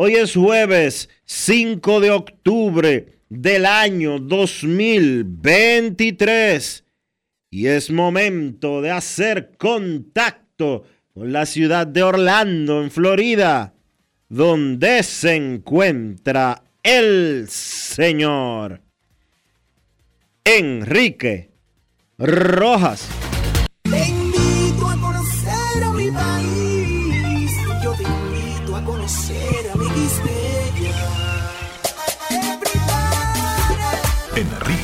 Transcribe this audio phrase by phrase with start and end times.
[0.00, 6.84] Hoy es jueves 5 de octubre del año 2023
[7.50, 13.74] y es momento de hacer contacto con la ciudad de Orlando, en Florida,
[14.28, 18.80] donde se encuentra el señor
[20.44, 21.50] Enrique
[22.18, 23.27] Rojas.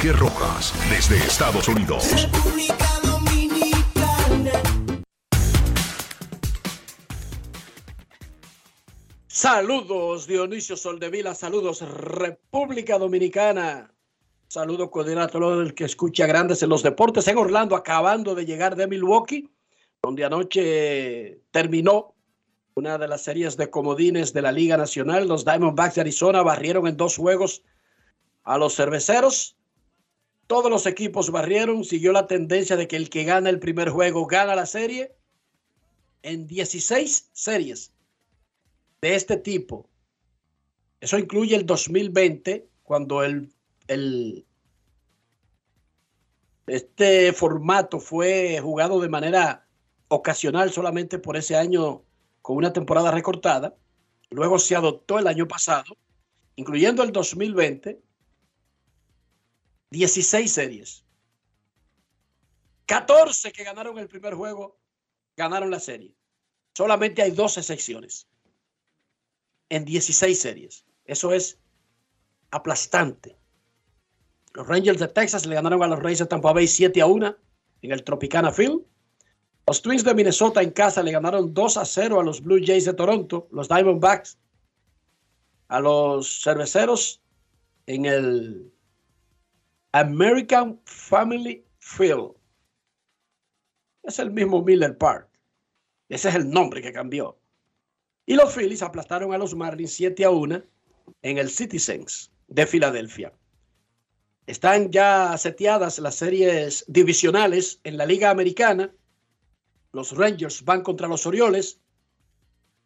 [0.05, 2.31] Enrique Rojas, desde Estados Unidos.
[2.31, 4.53] República Dominicana.
[9.27, 13.95] Saludos Dionisio Soldevila, saludos República Dominicana.
[14.47, 18.45] Saludo cordial a todo el que escucha Grandes en los Deportes en Orlando, acabando de
[18.45, 19.49] llegar de Milwaukee,
[20.03, 22.15] donde anoche terminó
[22.75, 25.27] una de las series de comodines de la Liga Nacional.
[25.27, 27.63] Los Diamondbacks de Arizona barrieron en dos juegos
[28.43, 29.57] a los cerveceros.
[30.47, 34.27] Todos los equipos barrieron, siguió la tendencia de que el que gana el primer juego
[34.27, 35.15] gana la serie.
[36.23, 37.93] En 16 series
[39.01, 39.89] de este tipo.
[41.01, 43.53] Eso incluye el 2020, cuando el,
[43.89, 44.47] el,
[46.67, 49.67] este formato fue jugado de manera
[50.09, 52.03] ocasional solamente por ese año
[52.41, 53.77] con una temporada recortada.
[54.31, 55.97] Luego se adoptó el año pasado,
[56.57, 58.01] incluyendo el 2020,
[59.91, 61.05] 16 series.
[62.87, 64.79] 14 que ganaron el primer juego
[65.37, 66.15] ganaron la serie.
[66.77, 68.27] Solamente hay dos excepciones
[69.69, 70.85] en 16 series.
[71.05, 71.59] Eso es
[72.51, 73.37] aplastante.
[74.55, 77.37] Los Rangers de Texas le ganaron a los Reyes de Tampa Bay 7 a 1
[77.83, 78.83] en el Tropicana Field.
[79.67, 82.85] Los Twins de Minnesota en casa le ganaron 2 a 0 a los Blue Jays
[82.85, 83.49] de Toronto.
[83.51, 84.39] Los Diamondbacks
[85.69, 87.23] a los Cerveceros
[87.87, 88.74] en el
[89.95, 92.33] American Family Field.
[94.03, 95.29] Es el mismo Miller Park.
[96.09, 97.39] Ese es el nombre que cambió.
[98.27, 100.63] Y los Phillies aplastaron a los Marlins 7 a 1
[101.23, 103.33] en el Citizens de Filadelfia.
[104.49, 108.93] Están ya seteadas las series divisionales en la Liga Americana.
[109.93, 111.79] Los Rangers van contra los Orioles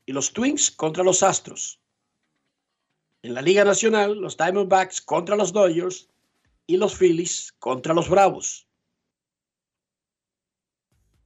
[0.04, 1.80] y los Twins contra los Astros.
[3.22, 6.07] En la Liga Nacional, los Diamondbacks contra los Dodgers
[6.68, 8.68] y los Phillies contra los Bravos.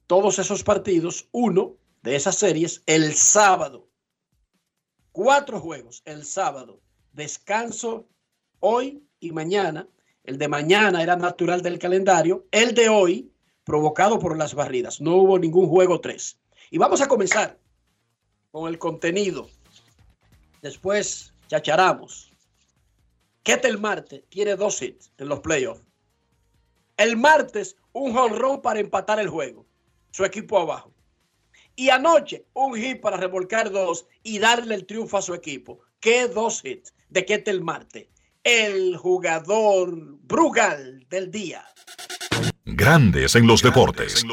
[0.06, 3.88] Todos esos partidos, uno de esas series, el sábado.
[5.10, 6.80] Cuatro juegos el sábado.
[7.12, 8.08] Descanso
[8.60, 9.88] hoy y mañana.
[10.22, 12.46] El de mañana era natural del calendario.
[12.52, 13.32] El de hoy,
[13.64, 15.00] provocado por las barridas.
[15.00, 16.38] No hubo ningún juego tres.
[16.70, 17.58] Y vamos a comenzar
[18.52, 19.50] con el contenido.
[20.62, 22.31] Después chacharamos.
[23.42, 25.84] Ketel Marte tiene dos hits en los playoffs.
[26.96, 29.66] El martes, un jonrón para empatar el juego.
[30.10, 30.92] Su equipo abajo.
[31.74, 35.80] Y anoche, un hit para revolcar dos y darle el triunfo a su equipo.
[35.98, 38.10] ¿Qué dos hits de Ketel Marte?
[38.44, 41.64] El jugador Brugal del día.
[42.64, 44.24] Grandes en los deportes.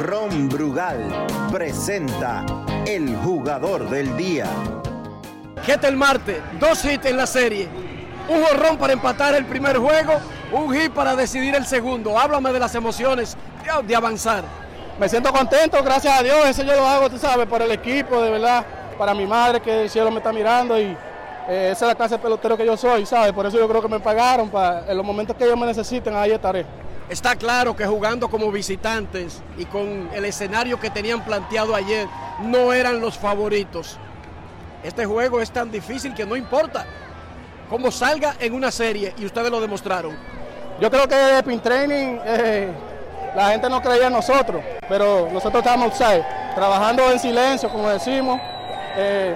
[0.00, 2.46] Ron Brugal presenta
[2.86, 4.48] el jugador del día.
[5.64, 7.68] Ketel Marte, dos hits en la serie.
[8.28, 10.14] Un jorrón para empatar el primer juego,
[10.52, 12.18] un hit para decidir el segundo.
[12.18, 14.44] Háblame de las emociones de, de avanzar.
[14.98, 16.46] Me siento contento, gracias a Dios.
[16.46, 18.64] Eso yo lo hago, tú sabes, por el equipo, de verdad.
[18.98, 20.96] Para mi madre, que el cielo me está mirando y
[21.48, 23.32] eh, esa es la clase de pelotero que yo soy, ¿sabes?
[23.32, 24.48] Por eso yo creo que me pagaron.
[24.48, 26.64] Para, en los momentos que ellos me necesiten, ahí estaré.
[27.08, 32.08] Está claro que jugando como visitantes y con el escenario que tenían planteado ayer,
[32.40, 33.98] no eran los favoritos.
[34.86, 36.86] Este juego es tan difícil que no importa
[37.68, 40.16] cómo salga en una serie y ustedes lo demostraron.
[40.80, 42.68] Yo creo que de Pin Training eh,
[43.34, 46.24] la gente no creía en nosotros, pero nosotros estamos outside,
[46.54, 48.40] trabajando en silencio, como decimos,
[48.96, 49.34] eh,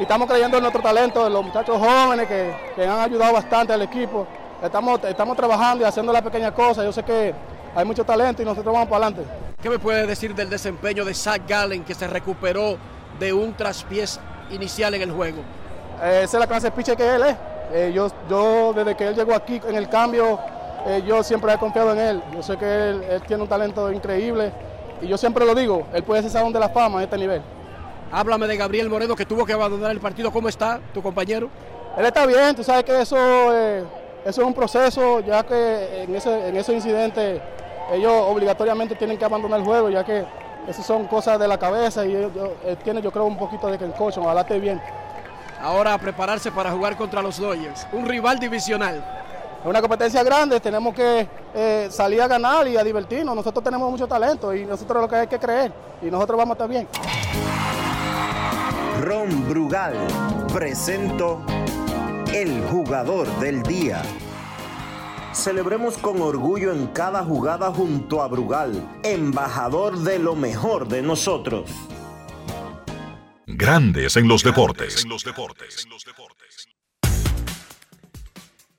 [0.00, 3.72] y estamos creyendo en nuestro talento, en los muchachos jóvenes que, que han ayudado bastante
[3.72, 4.26] al equipo.
[4.60, 6.84] Estamos, estamos trabajando y haciendo las pequeñas cosas.
[6.84, 7.32] Yo sé que
[7.72, 9.30] hay mucho talento y nosotros vamos para adelante.
[9.62, 12.76] ¿Qué me puede decir del desempeño de Zach Gallen que se recuperó
[13.20, 14.18] de un traspiés
[14.50, 15.38] inicial en el juego?
[16.02, 17.36] Eh, esa es la clase de pitcher que él es.
[17.72, 20.38] Eh, yo, yo, desde que él llegó aquí en el cambio,
[20.86, 22.22] eh, yo siempre he confiado en él.
[22.32, 24.52] Yo sé que él, él, tiene un talento increíble
[25.00, 27.42] y yo siempre lo digo, él puede ser salón de la fama a este nivel.
[28.10, 30.32] Háblame de Gabriel Moreno que tuvo que abandonar el partido.
[30.32, 31.50] ¿Cómo está tu compañero?
[31.96, 33.16] Él está bien, tú sabes que eso,
[33.52, 33.84] eh,
[34.24, 37.42] eso es un proceso, ya que en ese, en ese incidente
[37.92, 40.24] ellos obligatoriamente tienen que abandonar el juego, ya que
[40.68, 42.30] esas son cosas de la cabeza y él
[42.84, 44.80] tiene yo creo un poquito de concussion, ojalá esté bien.
[45.60, 48.96] Ahora a prepararse para jugar contra los Dodgers, un rival divisional.
[49.60, 53.34] Es una competencia grande, tenemos que eh, salir a ganar y a divertirnos.
[53.34, 56.54] Nosotros tenemos mucho talento y nosotros lo que hay que creer y nosotros vamos a
[56.54, 56.86] estar bien.
[59.00, 59.94] Ron Brugal
[60.52, 61.40] presento
[62.32, 64.02] el jugador del día.
[65.32, 71.70] Celebremos con orgullo en cada jugada junto a Brugal, embajador de lo mejor de nosotros.
[73.46, 75.06] Grandes en los deportes.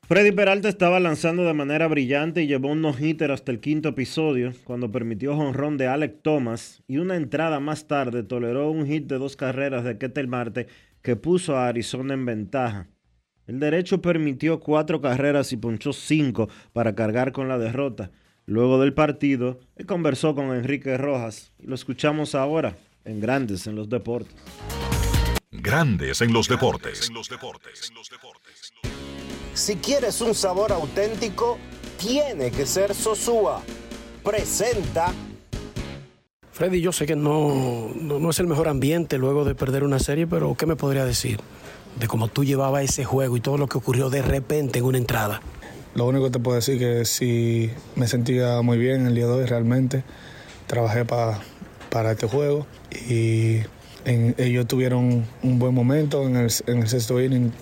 [0.08, 4.52] Freddy Peralta estaba lanzando de manera brillante y llevó un no-hitter hasta el quinto episodio
[4.64, 9.18] cuando permitió jonrón de Alec Thomas y una entrada más tarde toleró un hit de
[9.18, 10.66] dos carreras de Ketel Marte
[11.00, 12.88] que puso a Arizona en ventaja.
[13.50, 18.12] El derecho permitió cuatro carreras y ponchó cinco para cargar con la derrota.
[18.46, 23.74] Luego del partido, él conversó con Enrique Rojas y lo escuchamos ahora en Grandes en
[23.74, 24.36] los Deportes.
[25.50, 27.10] Grandes en los deportes.
[29.54, 31.58] Si quieres un sabor auténtico,
[31.98, 33.62] tiene que ser Sosúa.
[34.22, 35.12] Presenta.
[36.52, 39.98] Freddy, yo sé que no, no, no, es el mejor ambiente luego de perder una
[39.98, 41.40] serie, pero ¿qué me podría decir
[41.98, 44.98] de cómo tú llevabas ese juego y todo lo que ocurrió de repente en una
[44.98, 45.40] entrada?
[45.94, 49.26] Lo único que te puedo decir es que sí me sentía muy bien el día
[49.26, 50.04] de hoy realmente.
[50.66, 51.40] Trabajé pa,
[51.90, 52.66] para este juego
[53.08, 53.60] y
[54.04, 57.52] ellos tuvieron un buen momento en el, en el sexto inning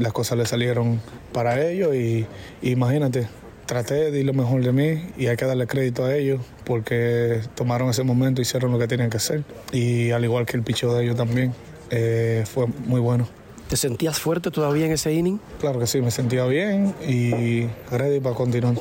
[0.00, 1.00] las cosas le salieron
[1.32, 2.26] para ellos y,
[2.62, 3.28] imagínate,
[3.66, 7.40] traté de ir lo mejor de mí y hay que darle crédito a ellos porque
[7.54, 10.92] tomaron ese momento hicieron lo que tenían que hacer y al igual que el picho
[10.94, 11.52] de ellos también
[11.90, 13.28] eh, fue muy bueno.
[13.70, 15.38] ¿Te sentías fuerte todavía en ese inning?
[15.60, 18.74] Claro que sí, me sentía bien y ready para continuar.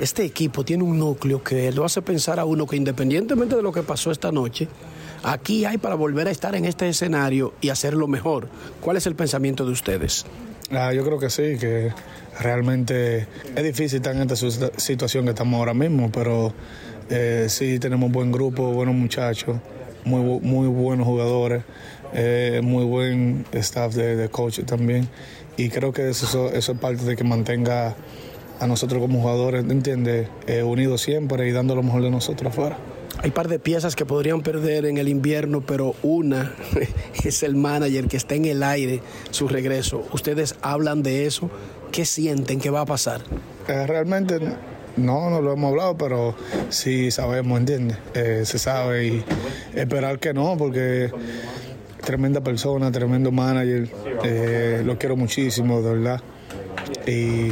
[0.00, 3.70] Este equipo tiene un núcleo que lo hace pensar a uno que independientemente de lo
[3.70, 4.66] que pasó esta noche,
[5.22, 8.48] aquí hay para volver a estar en este escenario y hacerlo mejor.
[8.80, 10.26] ¿Cuál es el pensamiento de ustedes?
[10.72, 11.92] Ah, yo creo que sí, que
[12.40, 14.34] realmente es difícil estar en esta
[14.76, 16.52] situación que estamos ahora mismo, pero
[17.10, 19.58] eh, sí tenemos un buen grupo, buenos muchachos,
[20.04, 21.62] muy, muy buenos jugadores,
[22.14, 25.08] eh, muy buen staff de, de coach también.
[25.56, 27.94] Y creo que eso, eso es parte de que mantenga
[28.62, 30.28] a nosotros como jugadores, ¿entiendes?
[30.46, 32.78] Eh, unidos siempre y dando lo mejor de nosotros afuera.
[33.18, 36.54] Hay un par de piezas que podrían perder en el invierno, pero una
[37.24, 40.06] es el manager que está en el aire, su regreso.
[40.12, 41.50] ¿Ustedes hablan de eso?
[41.90, 43.20] ¿Qué sienten que va a pasar?
[43.68, 44.38] Eh, realmente
[44.96, 46.34] no, no lo hemos hablado, pero
[46.70, 47.98] sí sabemos, ¿entiendes?
[48.14, 49.24] Eh, se sabe y
[49.74, 51.10] esperar que no, porque
[52.04, 53.88] tremenda persona, tremendo manager,
[54.24, 56.20] eh, lo quiero muchísimo, de verdad.
[57.06, 57.48] Y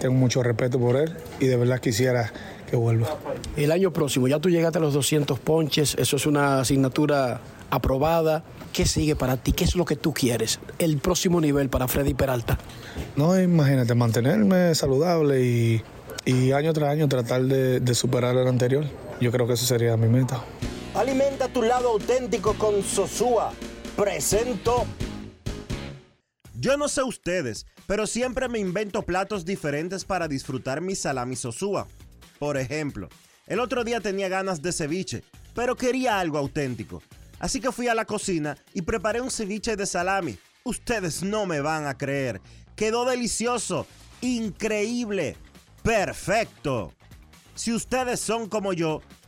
[0.00, 2.32] tengo mucho respeto por él y de verdad quisiera
[2.68, 3.18] que vuelva.
[3.56, 8.44] El año próximo, ya tú llegaste a los 200 ponches, eso es una asignatura aprobada.
[8.72, 9.52] ¿Qué sigue para ti?
[9.52, 10.60] ¿Qué es lo que tú quieres?
[10.78, 12.56] El próximo nivel para Freddy Peralta.
[13.16, 15.82] No, imagínate, mantenerme saludable y,
[16.24, 18.84] y año tras año tratar de, de superar el anterior.
[19.20, 20.40] Yo creo que eso sería mi meta.
[20.94, 23.52] Alimenta tu lado auténtico con Sosúa.
[23.96, 24.86] Presento.
[26.54, 31.86] Yo no sé ustedes, pero siempre me invento platos diferentes para disfrutar mi salami Sosúa.
[32.38, 33.08] Por ejemplo,
[33.46, 35.22] el otro día tenía ganas de ceviche,
[35.54, 37.02] pero quería algo auténtico.
[37.38, 40.38] Así que fui a la cocina y preparé un ceviche de salami.
[40.64, 42.40] Ustedes no me van a creer.
[42.76, 43.86] Quedó delicioso,
[44.20, 45.36] increíble,
[45.82, 46.92] perfecto.
[47.54, 49.02] Si ustedes son como yo,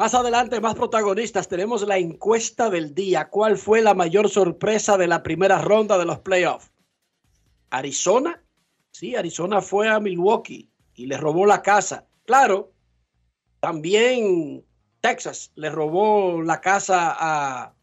[0.00, 3.28] Más adelante, más protagonistas, tenemos la encuesta del día.
[3.28, 6.72] ¿Cuál fue la mayor sorpresa de la primera ronda de los playoffs?
[7.68, 8.42] ¿Arizona?
[8.92, 12.06] Sí, Arizona fue a Milwaukee y le robó la casa.
[12.24, 12.72] Claro,
[13.60, 14.64] también
[15.02, 17.74] Texas le robó la casa a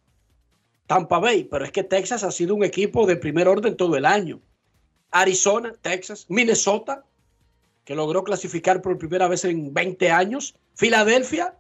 [0.87, 4.05] Tampa Bay, pero es que Texas ha sido un equipo de primer orden todo el
[4.05, 4.41] año.
[5.11, 7.05] Arizona, Texas, Minnesota,
[7.85, 10.55] que logró clasificar por primera vez en 20 años.
[10.73, 11.53] Filadelfia,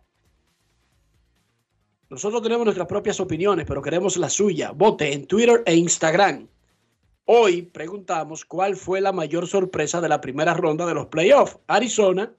[2.09, 4.71] nosotros tenemos nuestras propias opiniones, pero queremos la suya.
[4.71, 6.47] Vote en Twitter e Instagram.
[7.25, 11.57] Hoy preguntamos cuál fue la mayor sorpresa de la primera ronda de los playoffs.
[11.67, 12.33] Arizona,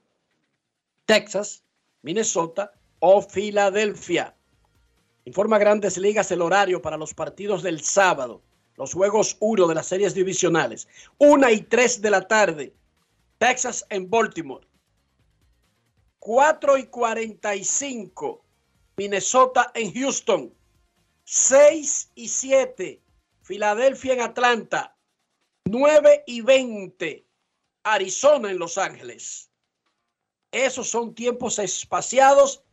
[1.04, 1.64] Texas,
[2.00, 4.34] Minnesota o Filadelfia.
[5.26, 8.40] Informa Grandes Ligas el horario para los partidos del sábado.
[8.76, 10.88] Los juegos 1 de las series divisionales.
[11.18, 12.72] 1 y 3 de la tarde.
[13.36, 14.66] Texas en Baltimore.
[16.20, 18.47] 4 y 45
[18.98, 20.52] Minnesota en Houston.
[21.22, 23.00] 6 y 7.
[23.42, 24.96] Filadelfia en Atlanta.
[25.66, 27.24] 9 y 20.
[27.84, 29.50] Arizona en Los Ángeles.
[30.50, 32.64] Esos son tiempos espaciados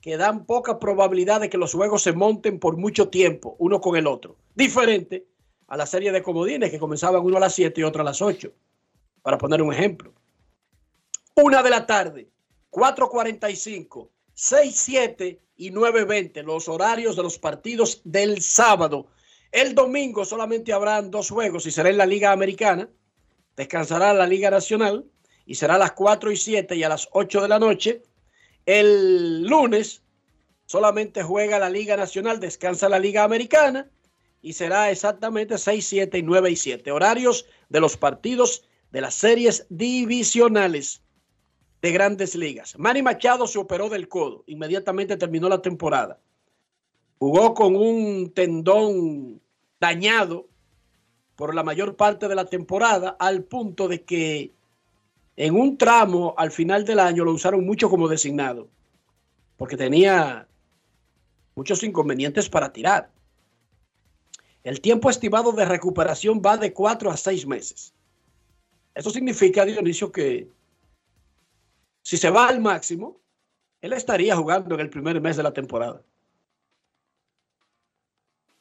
[0.00, 3.94] que dan poca probabilidad de que los juegos se monten por mucho tiempo, uno con
[3.94, 4.36] el otro.
[4.56, 5.28] Diferente
[5.68, 8.20] a la serie de comodines que comenzaban uno a las 7 y otro a las
[8.20, 8.52] 8,
[9.22, 10.12] para poner un ejemplo.
[11.36, 12.30] Una de la tarde,
[12.70, 14.08] 4.45,
[14.40, 19.08] 6, 7 y 9.20, los horarios de los partidos del sábado.
[19.50, 22.88] El domingo solamente habrán dos juegos y será en la Liga Americana.
[23.56, 25.04] Descansará la Liga Nacional
[25.44, 28.04] y será a las 4 y 7 y a las 8 de la noche.
[28.64, 30.04] El lunes
[30.66, 33.90] solamente juega la Liga Nacional, descansa la Liga Americana
[34.40, 36.92] y será exactamente 6, 7 y 9 y 7.
[36.92, 41.02] Horarios de los partidos de las series divisionales
[41.80, 42.78] de grandes ligas.
[42.78, 46.18] Manny Machado se operó del codo, inmediatamente terminó la temporada.
[47.18, 49.40] Jugó con un tendón
[49.80, 50.48] dañado
[51.36, 54.52] por la mayor parte de la temporada, al punto de que
[55.36, 58.68] en un tramo al final del año lo usaron mucho como designado,
[59.56, 60.48] porque tenía
[61.54, 63.10] muchos inconvenientes para tirar.
[64.64, 67.94] El tiempo estimado de recuperación va de cuatro a seis meses.
[68.94, 70.48] Eso significa, Dionisio, que
[72.08, 73.20] si se va al máximo,
[73.82, 76.02] él estaría jugando en el primer mes de la temporada.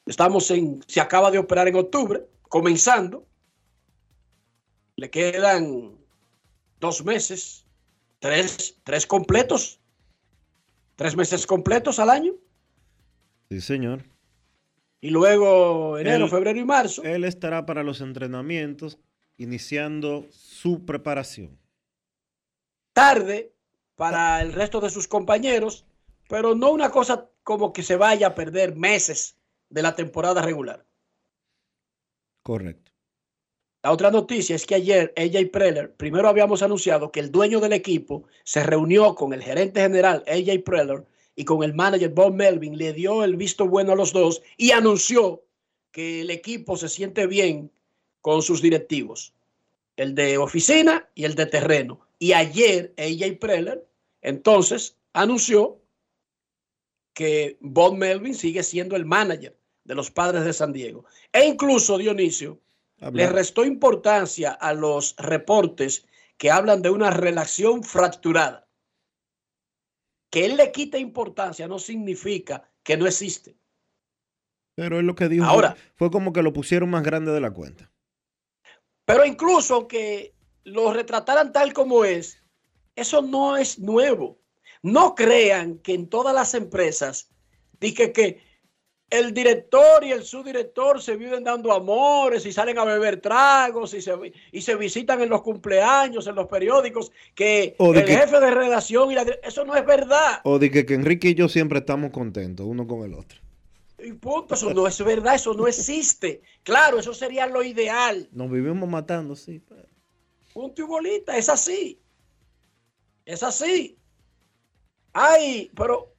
[0.06, 3.26] Estamos en, se acaba de operar en octubre, comenzando.
[4.98, 5.98] Le quedan
[6.82, 7.66] dos meses,
[8.20, 9.80] tres, tres completos,
[10.98, 12.34] tres meses completos al año.
[13.50, 14.04] Sí, señor.
[15.00, 17.02] Y luego enero, Él- febrero y marzo.
[17.04, 19.00] Él estará para los entrenamientos,
[19.38, 21.58] iniciando su preparación.
[22.98, 23.54] Tarde
[23.96, 25.86] para el resto de sus compañeros,
[26.28, 29.38] pero no una cosa como que se vaya a perder meses
[29.70, 30.84] de la temporada regular.
[32.42, 32.92] Correcto.
[33.84, 37.74] La otra noticia es que ayer AJ Preller, primero habíamos anunciado que el dueño del
[37.74, 42.80] equipo se reunió con el gerente general AJ Preller y con el manager Bob Melvin,
[42.80, 45.44] le dio el visto bueno a los dos y anunció
[45.92, 47.72] que el equipo se siente bien
[48.22, 49.36] con sus directivos,
[49.98, 52.07] el de oficina y el de terreno.
[52.20, 53.88] Y ayer AJ Preller
[54.22, 55.82] entonces anunció
[57.14, 61.06] que Bob Melvin sigue siendo el manager de los padres de San Diego.
[61.32, 62.62] E incluso Dionisio
[63.12, 66.06] le restó importancia a los reportes
[66.38, 68.68] que hablan de una relación fracturada.
[70.30, 73.56] Que él le quite importancia no significa que no existe.
[74.76, 77.52] Pero él lo que dijo Ahora- fue, como que lo pusieron más grande de la
[77.52, 77.92] cuenta.
[79.06, 80.36] Pero incluso aunque
[80.68, 82.42] lo retrataran tal como es,
[82.96, 84.38] eso no es nuevo.
[84.84, 87.30] No crean que en todas las empresas
[87.80, 88.46] dije que
[89.10, 94.02] el director y el subdirector se viven dando amores y salen a beber tragos y
[94.02, 94.14] se,
[94.52, 98.52] y se visitan en los cumpleaños, en los periódicos, que O el que- jefe de
[98.52, 100.42] redacción y la eso no es verdad.
[100.44, 103.40] O de que, que Enrique y yo siempre estamos contentos uno con el otro.
[104.00, 106.42] Y punto, eso no es verdad, eso no existe.
[106.64, 108.28] Claro, eso sería lo ideal.
[108.32, 109.60] Nos vivimos matando, sí.
[109.68, 109.88] pero-
[110.58, 112.02] Punto y bolita, es así.
[113.26, 113.96] Es así.
[115.14, 116.16] Ay, pero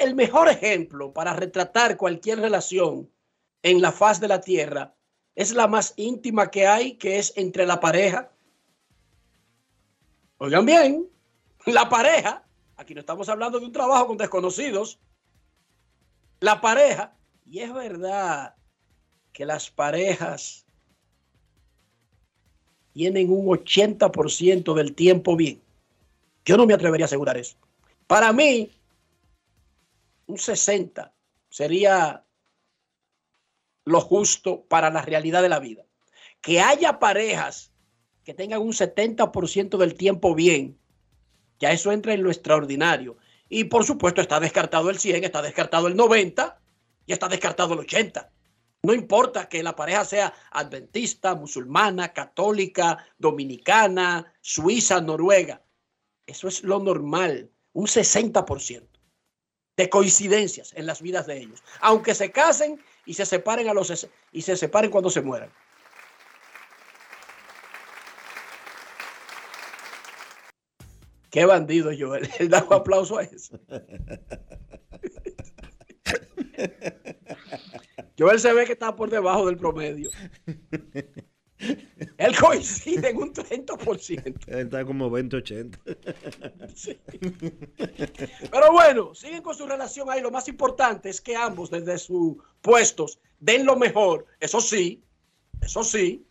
[0.00, 3.08] el mejor ejemplo para retratar cualquier relación
[3.62, 4.96] en la faz de la tierra
[5.36, 8.32] es la más íntima que hay, que es entre la pareja.
[10.38, 11.08] Oigan bien,
[11.66, 12.44] la pareja,
[12.74, 14.98] aquí no estamos hablando de un trabajo con desconocidos,
[16.40, 18.56] la pareja, y es verdad
[19.32, 20.65] que las parejas
[22.96, 25.60] tienen un 80% del tiempo bien.
[26.46, 27.58] Yo no me atrevería a asegurar eso.
[28.06, 28.70] Para mí,
[30.24, 31.12] un 60
[31.50, 32.24] sería
[33.84, 35.84] lo justo para la realidad de la vida.
[36.40, 37.70] Que haya parejas
[38.24, 40.78] que tengan un 70% del tiempo bien,
[41.60, 43.18] ya eso entra en lo extraordinario.
[43.50, 46.58] Y por supuesto está descartado el 100, está descartado el 90
[47.04, 48.32] y está descartado el 80.
[48.86, 55.60] No importa que la pareja sea adventista, musulmana, católica, dominicana, suiza, noruega.
[56.24, 58.86] Eso es lo normal, un 60%
[59.76, 64.08] de coincidencias en las vidas de ellos, aunque se casen y se separen a los
[64.30, 65.50] y se separen cuando se mueran.
[71.32, 72.30] Qué bandido, Joel.
[72.38, 73.58] Él da un aplauso a eso.
[78.18, 80.10] Joel se ve que está por debajo del promedio.
[82.18, 84.44] Él coincide en un 30%.
[84.48, 85.78] Él está como 20-80.
[86.74, 86.98] Sí.
[88.50, 90.20] Pero bueno, siguen con su relación ahí.
[90.20, 94.26] Lo más importante es que ambos desde sus puestos den lo mejor.
[94.40, 95.02] Eso sí,
[95.62, 96.26] eso sí.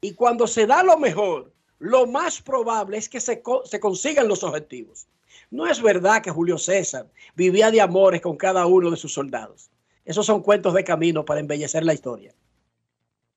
[0.00, 4.28] Y cuando se da lo mejor, lo más probable es que se, co- se consigan
[4.28, 5.06] los objetivos.
[5.50, 9.70] No es verdad que Julio César vivía de amores con cada uno de sus soldados.
[10.04, 12.34] Esos son cuentos de camino para embellecer la historia.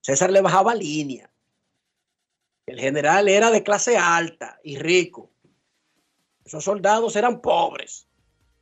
[0.02, 1.32] César le bajaba línea.
[2.66, 5.32] El general era de clase alta y rico.
[6.44, 8.08] Esos soldados eran pobres.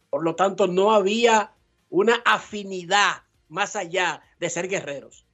[0.10, 1.54] Por lo tanto, no había
[1.90, 5.26] una afinidad más allá de ser guerreros.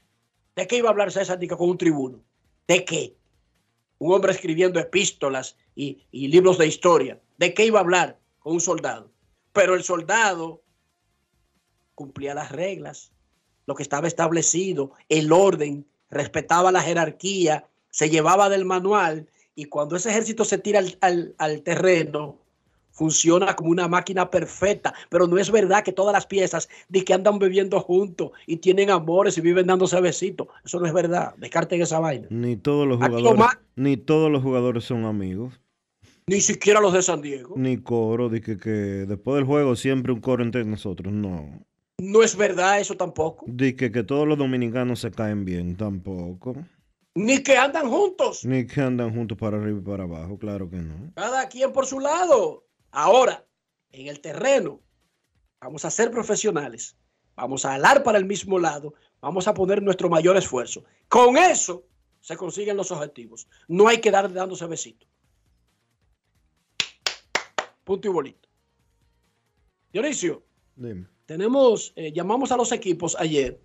[0.55, 2.23] ¿De qué iba a hablar César Dica con un tribuno?
[2.67, 3.15] ¿De qué?
[3.97, 7.21] Un hombre escribiendo epístolas y, y libros de historia.
[7.37, 9.11] ¿De qué iba a hablar con un soldado?
[9.53, 10.63] Pero el soldado
[11.99, 13.11] cumplía las reglas,
[13.67, 19.97] lo que estaba establecido, el orden, respetaba la jerarquía, se llevaba del manual y cuando
[19.97, 22.37] ese ejército se tira al, al- al terreno,
[22.91, 27.13] funciona como una máquina perfecta, pero no es verdad que todas las piezas de que
[27.13, 30.47] andan bebiendo juntos y tienen amores y viven dándose besitos.
[30.63, 31.33] Eso no es verdad.
[31.37, 32.27] Descarten esa vaina.
[32.29, 35.59] Ni todos los jugadores, ni todos los jugadores son amigos.
[36.27, 37.55] Ni siquiera los de San Diego.
[37.57, 41.11] Ni coro, de que, que después del juego siempre un coro entre nosotros.
[41.11, 41.65] No.
[41.99, 43.45] No es verdad eso tampoco.
[43.47, 46.55] De que, que todos los dominicanos se caen bien, tampoco.
[47.13, 48.45] Ni que andan juntos.
[48.45, 51.11] Ni que andan juntos para arriba y para abajo, claro que no.
[51.15, 52.65] Cada quien por su lado.
[52.91, 53.45] Ahora,
[53.91, 54.81] en el terreno,
[55.59, 56.95] vamos a ser profesionales.
[57.35, 58.93] Vamos a alar para el mismo lado.
[59.19, 60.85] Vamos a poner nuestro mayor esfuerzo.
[61.09, 61.85] Con eso
[62.21, 63.49] se consiguen los objetivos.
[63.67, 65.09] No hay que dar dándose besitos.
[67.83, 68.47] Punto y bolito.
[69.91, 71.07] Dionisio, Dime.
[71.29, 73.59] Tenemos, eh, llamamos a los equipos ayer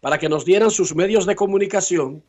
[0.00, 2.24] para que nos dieran sus medios de comunicación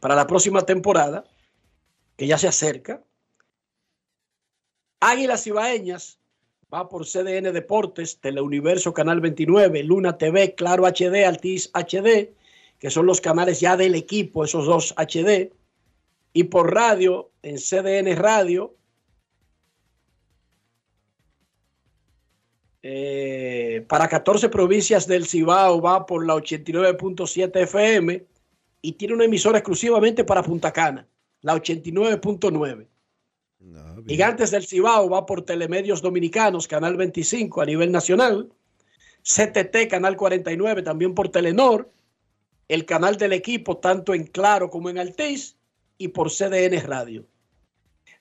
[0.00, 1.24] para la próxima temporada,
[2.14, 3.02] que ya se acerca.
[5.00, 6.18] Águilas Ibaeñas
[6.72, 12.34] va por CDN Deportes, Teleuniverso Canal 29, Luna TV, Claro HD, Altiz HD,
[12.78, 15.54] que son los canales ya del equipo, esos dos HD,
[16.34, 18.74] y por radio en CDN Radio.
[22.88, 28.24] Eh, para 14 provincias del Cibao va por la 89.7 FM
[28.80, 31.04] y tiene una emisora exclusivamente para Punta Cana,
[31.40, 32.86] la 89.9.
[33.74, 33.96] Ah.
[34.06, 38.52] Gigantes del Cibao va por Telemedios Dominicanos, Canal 25 a nivel nacional.
[39.24, 41.90] CTT, Canal 49, también por Telenor.
[42.68, 45.56] El canal del equipo, tanto en Claro como en Altiz.
[45.98, 47.26] Y por CDN Radio.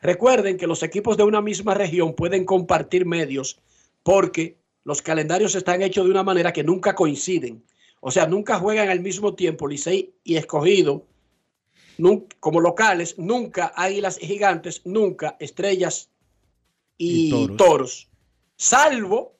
[0.01, 3.62] Recuerden que los equipos de una misma región pueden compartir medios
[4.05, 7.65] porque los calendarios están hechos de una manera que nunca coinciden.
[8.01, 11.07] O sea, nunca juegan al mismo tiempo Licey y Escogido
[12.39, 16.11] como locales, nunca Águilas y Gigantes, nunca Estrellas
[16.99, 18.11] y, toros.
[18.57, 19.39] Salvo,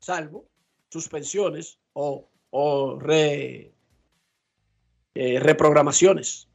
[0.00, 0.48] salvo
[0.88, 2.26] suspensiones o,
[3.00, 3.74] re,
[5.14, 6.48] eh, reprogramaciones.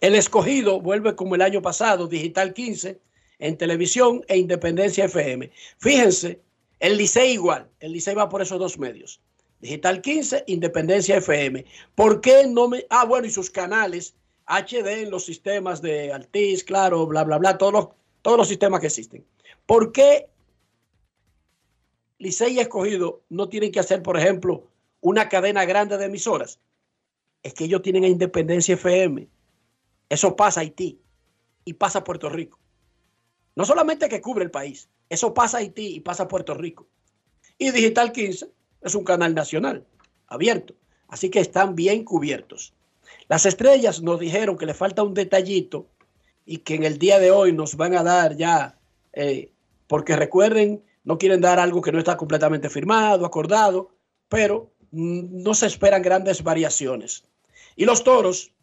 [0.00, 3.00] El escogido vuelve como el año pasado, Digital 15,
[3.40, 5.50] en televisión e Independencia FM.
[5.78, 6.40] Fíjense,
[6.78, 9.20] el Licey igual, el Licey va por esos dos medios.
[9.60, 11.64] Digital 15, Independencia FM.
[11.94, 12.86] ¿Por qué no me.?
[12.88, 14.14] Ah, bueno, y sus canales
[14.46, 17.88] HD en los sistemas de Altis, claro, bla, bla, bla, todos los,
[18.22, 19.24] todos los sistemas que existen.
[19.66, 20.28] ¿Por qué
[22.18, 24.66] Licey Escogido no tienen que hacer, por ejemplo,
[25.00, 26.58] una cadena grande de emisoras?
[27.42, 29.28] Es que ellos tienen a Independencia FM.
[30.08, 31.00] Eso pasa a Haití
[31.64, 32.58] y pasa a Puerto Rico.
[33.60, 36.88] No solamente que cubre el país, eso pasa a Haití y pasa a Puerto Rico.
[37.58, 39.86] Y Digital 15 es un canal nacional,
[40.28, 40.72] abierto.
[41.08, 42.72] Así que están bien cubiertos.
[43.28, 45.88] Las estrellas nos dijeron que le falta un detallito
[46.46, 48.78] y que en el día de hoy nos van a dar ya,
[49.12, 49.52] eh,
[49.88, 53.90] porque recuerden, no quieren dar algo que no está completamente firmado, acordado,
[54.30, 57.24] pero no se esperan grandes variaciones.
[57.76, 58.54] Y los toros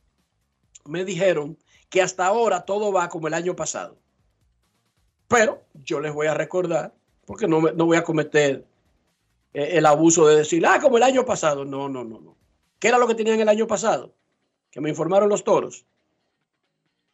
[0.86, 1.56] me dijeron
[1.88, 3.96] que hasta ahora todo va como el año pasado.
[5.28, 6.94] Pero yo les voy a recordar,
[7.26, 8.66] porque no, no voy a cometer
[9.54, 11.66] eh, el abuso de decir, ah, como el año pasado.
[11.66, 12.38] No, no, no, no.
[12.80, 14.14] ¿Qué era lo que tenían el año pasado?
[14.72, 15.86] Que me informaron los toros.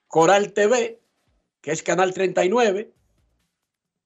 [0.07, 0.99] Coral TV,
[1.61, 2.91] que es Canal 39,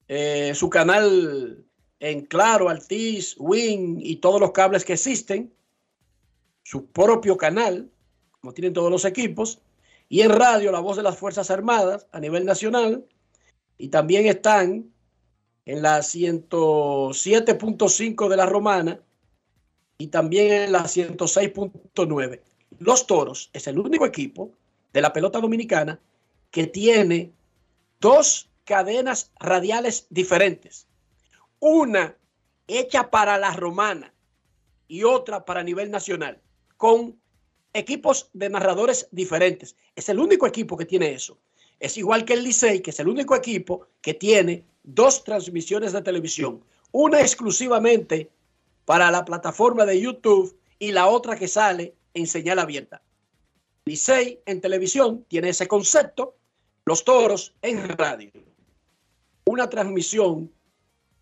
[0.08, 1.66] eh, su canal
[2.00, 5.54] en Claro, Altiz, Win y todos los cables que existen,
[6.64, 7.90] su propio canal,
[8.40, 9.60] como tienen todos los equipos,
[10.08, 13.06] y en radio La Voz de las Fuerzas Armadas a nivel nacional,
[13.78, 14.92] y también están
[15.66, 19.02] en la 107.5 de la Romana
[19.98, 22.40] y también en la 106.9.
[22.80, 24.52] Los Toros es el único equipo
[24.94, 26.00] de la pelota dominicana
[26.52, 27.32] que tiene
[28.00, 30.88] dos cadenas radiales diferentes.
[31.60, 32.16] Una
[32.68, 34.14] hecha para la Romana
[34.88, 36.40] y otra para nivel nacional,
[36.78, 37.20] con
[37.74, 39.76] equipos de narradores diferentes.
[39.96, 41.38] Es el único equipo que tiene eso.
[41.80, 46.02] Es igual que el Licey, que es el único equipo que tiene dos transmisiones de
[46.02, 48.32] televisión, una exclusivamente
[48.86, 53.02] para la plataforma de YouTube y la otra que sale en señal abierta.
[53.86, 56.36] Licey en televisión tiene ese concepto,
[56.86, 58.32] los toros en radio.
[59.46, 60.52] Una transmisión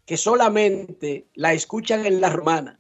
[0.06, 2.80] que solamente la escuchan en la romana.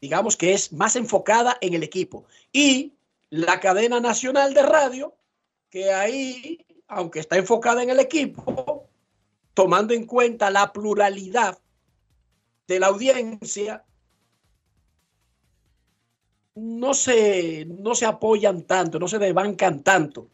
[0.00, 2.26] Digamos que es más enfocada en el equipo.
[2.52, 2.92] Y
[3.30, 5.14] la cadena nacional de radio,
[5.74, 8.88] que ahí, aunque está enfocada en el equipo,
[9.54, 11.58] tomando en cuenta la pluralidad
[12.68, 13.84] de la audiencia,
[16.54, 20.30] no se, no se apoyan tanto, no se desbancan tanto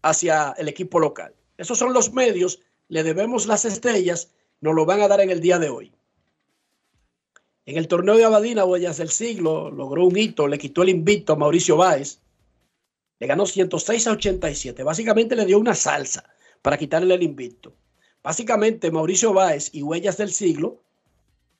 [0.00, 1.34] hacia el equipo local.
[1.58, 5.42] Esos son los medios, le debemos las estrellas, nos lo van a dar en el
[5.42, 5.92] día de hoy.
[7.66, 11.34] En el torneo de Abadina, Huellas del Siglo, logró un hito, le quitó el invicto
[11.34, 12.22] a Mauricio Báez,
[13.20, 14.82] le ganó 106 a 87.
[14.82, 16.24] Básicamente le dio una salsa
[16.62, 17.74] para quitarle el invicto.
[18.22, 20.82] Básicamente, Mauricio Báez y Huellas del Siglo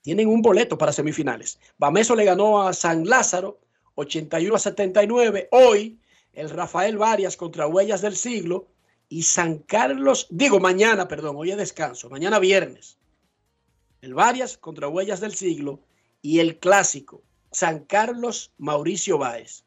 [0.03, 1.59] tienen un boleto para semifinales.
[1.79, 3.61] Bameso le ganó a San Lázaro
[3.94, 5.49] 81 a 79.
[5.53, 5.99] Hoy,
[6.33, 8.68] el Rafael Varias contra Huellas del Siglo
[9.11, 12.96] y San Carlos, digo mañana, perdón, hoy es descanso, mañana viernes.
[14.01, 15.81] El Varias contra Huellas del Siglo
[16.23, 19.64] y el clásico San Carlos Mauricio Báez.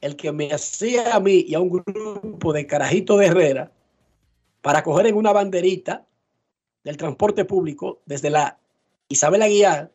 [0.00, 3.72] El que me hacía a mí y a un grupo de carajito de Herrera
[4.60, 6.06] para coger en una banderita
[6.84, 8.58] del transporte público desde la
[9.08, 9.92] Isabel Aguiar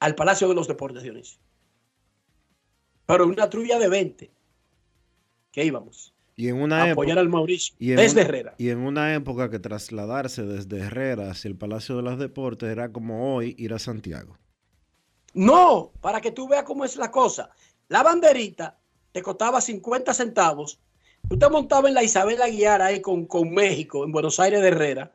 [0.00, 1.40] al Palacio de los Deportes, Dionisio.
[3.06, 4.30] Pero una trulla de 20
[5.52, 6.12] que íbamos.
[6.36, 8.54] Y en una a apoyar al Mauricio desde Herrera.
[8.58, 12.92] Y en una época que trasladarse desde Herrera hacia el Palacio de los Deportes era
[12.92, 14.36] como hoy ir a Santiago.
[15.32, 17.50] No, para que tú veas cómo es la cosa.
[17.94, 18.76] La banderita
[19.12, 20.80] te costaba 50 centavos
[21.28, 24.68] Tú te montabas en la Isabel Aguiar ahí con, con México, en Buenos Aires de
[24.68, 25.14] Herrera,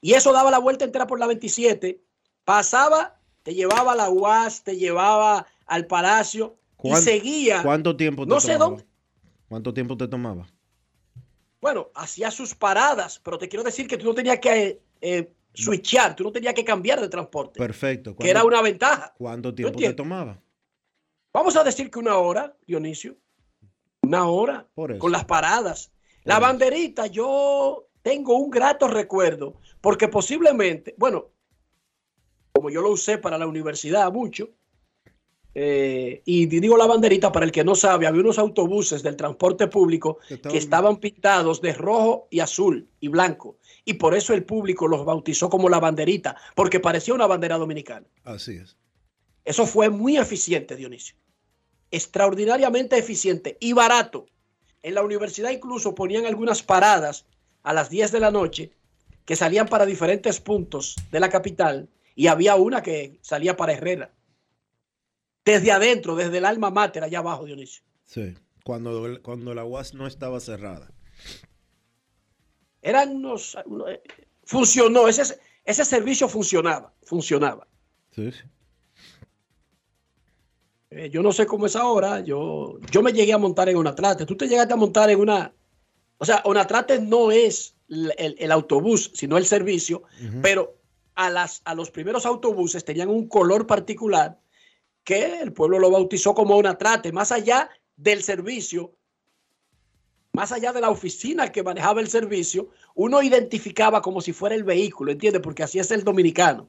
[0.00, 2.00] y eso daba la vuelta entera por la 27,
[2.46, 7.62] pasaba, te llevaba a la UAS, te llevaba al Palacio y seguía.
[7.62, 8.86] ¿Cuánto tiempo te No sé dónde.
[9.46, 10.46] ¿Cuánto tiempo te tomaba?
[11.60, 16.16] Bueno, hacía sus paradas, pero te quiero decir que tú no tenías que eh, switchar,
[16.16, 17.58] tú no tenías que cambiar de transporte.
[17.58, 18.16] Perfecto.
[18.16, 19.12] Que era una ventaja.
[19.18, 20.40] ¿Cuánto tiempo te tomaba?
[21.36, 23.14] Vamos a decir que una hora, Dionisio.
[24.00, 24.66] Una hora
[24.98, 25.92] con las paradas.
[26.24, 31.26] la banderita, yo tengo un grato recuerdo, porque posiblemente, bueno,
[32.52, 34.48] como yo lo usé para la universidad mucho,
[35.54, 39.68] eh, y digo la banderita para el que no sabe, había unos autobuses del transporte
[39.68, 43.58] público que estaban pintados de rojo y azul y blanco.
[43.84, 48.06] Y por eso el público los bautizó como la banderita, porque parecía una bandera dominicana.
[48.24, 48.78] Así es.
[49.44, 51.14] Eso fue muy eficiente, Dionisio.
[51.96, 54.26] Extraordinariamente eficiente y barato.
[54.82, 57.24] En la universidad incluso ponían algunas paradas
[57.62, 58.70] a las 10 de la noche
[59.24, 64.12] que salían para diferentes puntos de la capital y había una que salía para Herrera
[65.42, 67.82] desde adentro, desde el alma mater, allá abajo, Dionisio.
[68.04, 70.92] Sí, cuando, cuando la UAS no estaba cerrada.
[72.82, 73.56] Eran unos...
[73.88, 74.02] Eh,
[74.44, 77.66] funcionó, ese, ese servicio funcionaba, funcionaba.
[78.10, 78.42] Sí, sí.
[80.96, 83.94] Eh, yo no sé cómo es ahora, yo, yo me llegué a montar en una
[83.94, 84.24] trate.
[84.24, 85.52] Tú te llegaste a montar en una...
[86.16, 90.04] O sea, una trate no es el, autobús, sino el servicio,
[90.40, 90.78] pero
[91.14, 94.40] a, las, a los primeros autobuses tenían un color particular
[95.04, 98.94] que el pueblo lo bautizó como una trate, más allá del servicio,
[100.32, 104.64] más allá de la oficina que manejaba el servicio, uno identificaba como si fuera el
[104.64, 105.42] vehículo, ¿entiendes?
[105.42, 106.66] Porque así es el dominicano.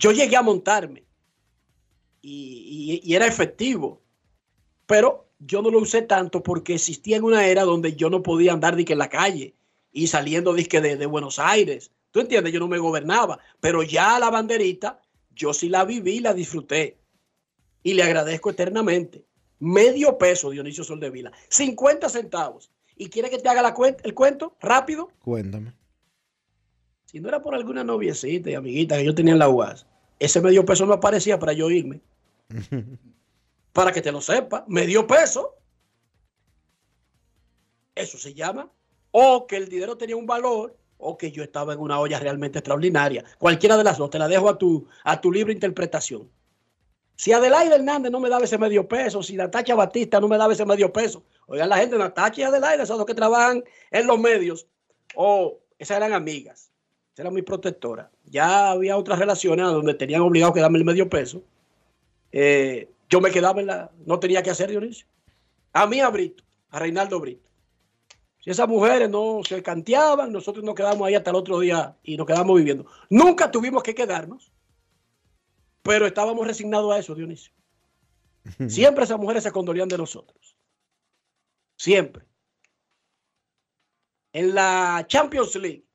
[0.00, 1.05] Yo llegué a montarme
[2.28, 4.02] y, era efectivo,
[4.86, 8.52] pero yo no lo usé tanto porque existía en una era donde yo no podía
[8.52, 9.54] andar que en la calle
[9.92, 11.92] y saliendo de, de Buenos Aires.
[12.10, 12.52] ¿Tú entiendes?
[12.52, 15.00] Yo no me gobernaba, pero ya la banderita
[15.36, 16.98] yo sí la viví, la disfruté.
[17.82, 19.24] Y le agradezco eternamente.
[19.60, 21.30] Medio peso, Dionisio Soldevila.
[21.48, 22.70] 50 centavos.
[22.96, 25.12] ¿Y quiere que te haga la el cuento rápido?
[25.20, 25.74] Cuéntame.
[27.04, 29.86] Si no era por alguna noviecita y amiguita que yo tenía en la UAS,
[30.18, 32.00] ese medio peso no aparecía para yo irme.
[33.72, 35.56] Para que te lo sepa, medio peso.
[37.94, 38.70] Eso se llama.
[39.10, 42.58] O que el dinero tenía un valor o que yo estaba en una olla realmente
[42.58, 43.24] extraordinaria.
[43.38, 46.30] Cualquiera de las dos, te la dejo a tu, a tu libre interpretación.
[47.16, 50.52] Si Adelaide Hernández no me daba ese medio peso, si Natacha Batista no me daba
[50.52, 54.18] ese medio peso, oigan la gente, Natacha y Adelaide, esos dos que trabajan en los
[54.18, 54.66] medios,
[55.14, 56.70] o esas eran amigas,
[57.14, 58.10] esa era mi protectora.
[58.24, 61.42] Ya había otras relaciones donde tenían obligado que darme el medio peso.
[62.38, 65.06] Eh, yo me quedaba en la, no tenía que hacer Dionisio.
[65.72, 67.48] A mí a Brito, a Reinaldo Brito.
[68.40, 72.18] Si esas mujeres no se canteaban, nosotros nos quedamos ahí hasta el otro día y
[72.18, 72.84] nos quedamos viviendo.
[73.08, 74.52] Nunca tuvimos que quedarnos,
[75.82, 77.54] pero estábamos resignados a eso, Dionisio.
[78.68, 80.58] Siempre esas mujeres se condolían de nosotros.
[81.78, 82.26] Siempre.
[84.34, 85.86] En la Champions League,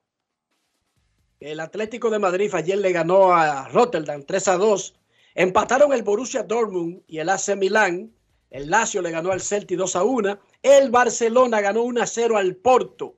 [1.40, 5.01] el Atlético de Madrid ayer le ganó a Rotterdam 3 a 2.
[5.36, 8.12] Empataron el Borussia Dortmund y el AC Milán
[8.52, 10.40] el Lazio le ganó al Celtic 2 a 1.
[10.62, 13.16] El Barcelona ganó 1 a 0 al Porto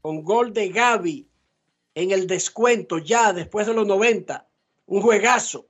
[0.00, 1.28] con gol de Gaby
[1.96, 4.46] en el descuento ya después de los 90.
[4.86, 5.66] Un juegazo.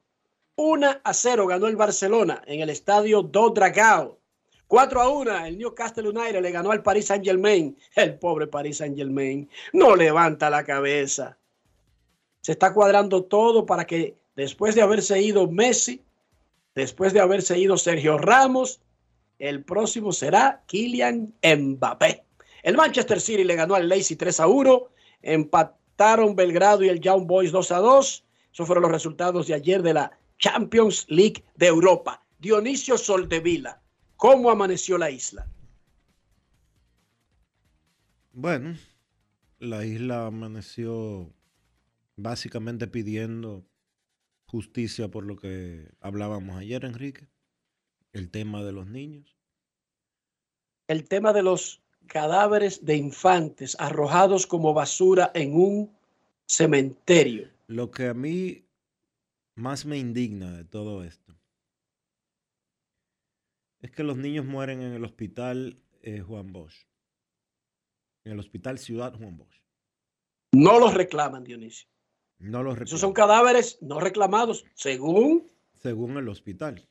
[0.56, 4.18] 1 a 0 ganó el Barcelona en el estadio Do Dragao.
[4.66, 7.78] 4 a 1 el Newcastle United le ganó al Paris Saint Germain.
[7.94, 11.38] El pobre Paris Saint Germain no levanta la cabeza.
[12.42, 16.04] Se está cuadrando todo para que después de haberse ido Messi,
[16.72, 18.80] después de haberse ido Sergio Ramos,
[19.40, 22.24] el próximo será Kylian Mbappé.
[22.62, 24.88] El Manchester City le ganó al Leipzig 3 a 1.
[25.22, 28.24] Empataron Belgrado y el Young Boys 2 a 2.
[28.52, 32.24] Esos fueron los resultados de ayer de la Champions League de Europa.
[32.38, 33.82] Dionisio Soldevila,
[34.16, 35.48] ¿cómo amaneció la isla?
[38.32, 38.76] Bueno,
[39.58, 41.32] la isla amaneció
[42.14, 43.67] básicamente pidiendo
[44.48, 47.28] justicia por lo que hablábamos ayer, Enrique
[48.12, 49.36] el tema de los niños.
[50.86, 55.96] El tema de los cadáveres de infantes arrojados como basura en un
[56.46, 57.50] cementerio.
[57.66, 58.64] Lo que a mí
[59.54, 61.36] más me indigna de todo esto
[63.80, 66.86] es que los niños mueren en el hospital eh, Juan Bosch,
[68.24, 69.62] en el hospital Ciudad Juan Bosch.
[70.52, 71.88] No los reclaman, Dionisio.
[72.38, 72.86] No los reclaman.
[72.88, 75.50] Esos son cadáveres no reclamados, según...
[75.76, 76.88] Según el hospital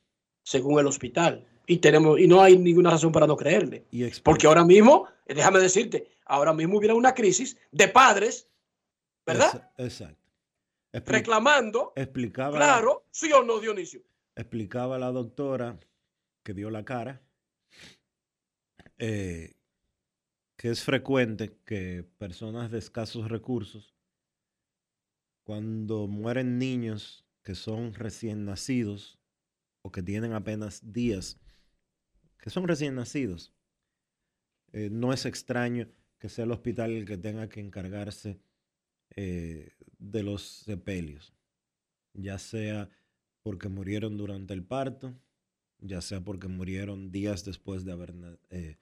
[0.48, 1.46] según el hospital.
[1.66, 3.86] Y, tenemos, y no hay ninguna razón para no creerle.
[4.24, 8.48] Porque ahora mismo, déjame decirte, ahora mismo hubiera una crisis de padres,
[9.26, 9.70] ¿verdad?
[9.76, 10.24] Exacto.
[10.92, 11.92] Reclamando.
[11.94, 12.56] Explicaba.
[12.56, 14.00] Claro, sí o no, Dionisio.
[14.34, 15.78] Explicaba la doctora
[16.42, 17.20] que dio la cara
[18.96, 19.52] eh,
[20.56, 23.94] que es frecuente que personas de escasos recursos,
[25.48, 29.18] cuando mueren niños que son recién nacidos,
[29.90, 31.38] que tienen apenas días,
[32.36, 33.54] que son recién nacidos.
[34.74, 38.38] Eh, no es extraño que sea el hospital el que tenga que encargarse
[39.16, 41.32] eh, de los sepelios.
[42.12, 42.90] ya sea
[43.42, 45.18] porque murieron durante el parto,
[45.78, 48.14] ya sea porque murieron días después de haber,
[48.50, 48.76] eh,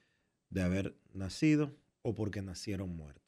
[0.51, 3.26] de haber nacido o porque nacieron muertos.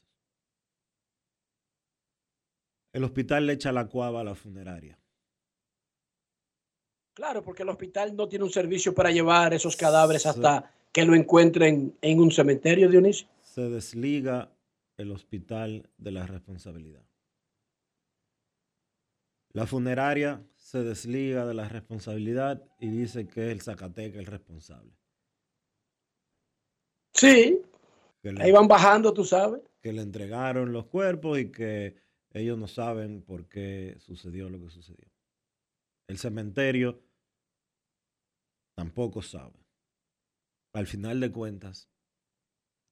[2.92, 4.98] El hospital le echa la cuava a la funeraria.
[7.14, 11.14] Claro, porque el hospital no tiene un servicio para llevar esos cadáveres hasta que lo
[11.14, 13.28] encuentren en un cementerio, Dionisio.
[13.42, 14.50] Se desliga
[14.96, 17.02] el hospital de la responsabilidad.
[19.52, 24.92] La funeraria se desliga de la responsabilidad y dice que es el Zacateca el responsable.
[27.12, 27.60] Sí,
[28.38, 29.60] ahí van bajando, tú sabes.
[29.80, 31.96] Que le entregaron los cuerpos y que
[32.32, 35.10] ellos no saben por qué sucedió lo que sucedió.
[36.08, 37.02] El cementerio
[38.74, 39.58] tampoco sabe.
[40.72, 41.90] Al final de cuentas,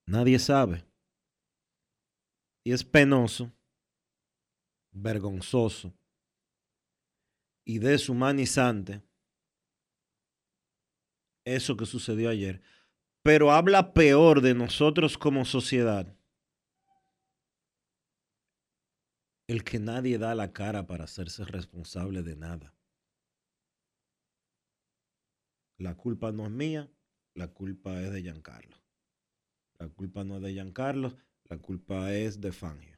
[0.05, 0.85] nadie sabe.
[2.63, 3.53] Y es penoso,
[4.91, 5.93] vergonzoso
[7.65, 9.03] y deshumanizante
[11.45, 12.61] eso que sucedió ayer,
[13.23, 16.16] pero habla peor de nosotros como sociedad.
[19.47, 22.75] El que nadie da la cara para hacerse responsable de nada.
[25.77, 26.91] La culpa no es mía,
[27.33, 28.75] la culpa es de Giancarlo.
[29.79, 32.97] La culpa no es de Giancarlo, la culpa es de Fangio.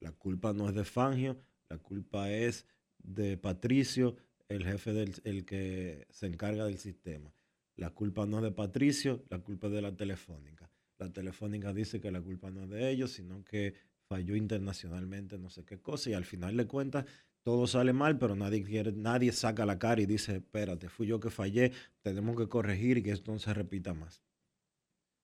[0.00, 2.66] La culpa no es de Fangio, la culpa es
[2.98, 4.16] de Patricio,
[4.48, 7.32] el jefe del el que se encarga del sistema.
[7.76, 10.70] La culpa no es de Patricio, la culpa es de la telefónica.
[10.98, 13.74] La telefónica dice que la culpa no es de ellos, sino que
[14.08, 17.04] falló internacionalmente no sé qué cosa y al final de cuentas
[17.42, 21.20] todo sale mal, pero nadie quiere, nadie saca la cara y dice, espérate, fui yo
[21.20, 24.22] que fallé, tenemos que corregir y que esto no se repita más.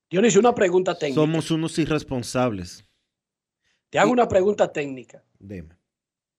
[0.08, 1.20] Dionisio, una pregunta técnica.
[1.20, 2.84] Somos unos irresponsables.
[3.90, 5.22] Te hago una pregunta técnica.
[5.38, 5.76] Dime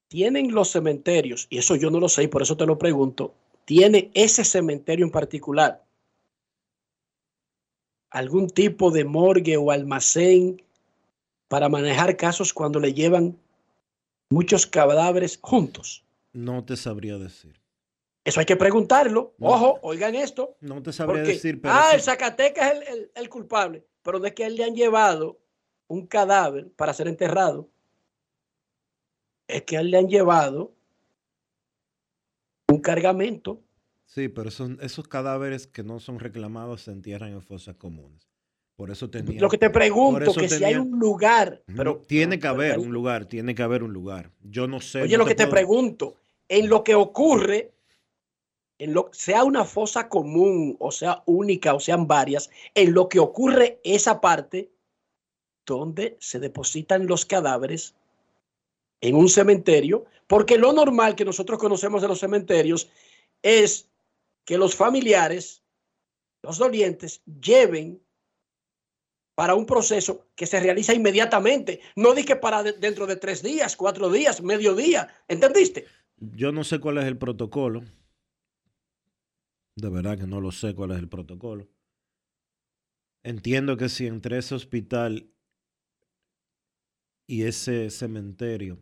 [0.07, 3.33] tienen los cementerios, y eso yo no lo sé y por eso te lo pregunto,
[3.65, 5.83] ¿tiene ese cementerio en particular
[8.09, 10.61] algún tipo de morgue o almacén
[11.47, 13.37] para manejar casos cuando le llevan
[14.29, 16.03] muchos cadáveres juntos?
[16.33, 17.59] No te sabría decir.
[18.23, 19.35] Eso hay que preguntarlo.
[19.39, 20.57] Ojo, oigan esto.
[20.59, 21.61] No te sabría decir.
[21.61, 25.39] Pero ah, el Zacatecas es el, el, culpable, pero de que él le han llevado
[25.87, 27.69] un cadáver para ser enterrado
[29.47, 30.73] es que a él le han llevado
[32.67, 33.61] un cargamento.
[34.05, 38.27] Sí, pero son esos cadáveres que no son reclamados se entierran en fosas comunes.
[38.75, 39.39] Por eso tenía.
[39.39, 41.63] Lo que te pregunto, que si hay un lugar.
[41.65, 44.31] Pero, tiene que haber un lugar, tiene que haber un lugar.
[44.43, 45.03] Yo no sé.
[45.03, 46.15] Oye, lo que te pregunto,
[46.49, 47.71] en lo que ocurre,
[48.77, 53.19] en lo, sea una fosa común, o sea única, o sean varias, en lo que
[53.19, 54.69] ocurre esa parte
[55.65, 57.95] donde se depositan los cadáveres
[58.99, 62.89] en un cementerio, porque lo normal que nosotros conocemos de los cementerios
[63.41, 63.87] es
[64.43, 65.63] que los familiares,
[66.43, 68.01] los dolientes, lleven
[69.35, 74.09] para un proceso que se realiza inmediatamente, no dije para dentro de tres días, cuatro
[74.09, 75.85] días, medio día, ¿entendiste?
[76.17, 77.83] Yo no sé cuál es el protocolo,
[79.75, 81.67] de verdad que no lo sé cuál es el protocolo.
[83.23, 85.29] Entiendo que si entre ese hospital
[87.27, 88.79] y ese cementerio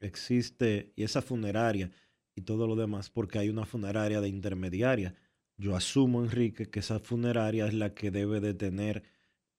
[0.00, 1.90] existe, y esa funeraria
[2.34, 5.14] y todo lo demás, porque hay una funeraria de intermediaria.
[5.56, 9.02] Yo asumo, Enrique, que esa funeraria es la que debe de tener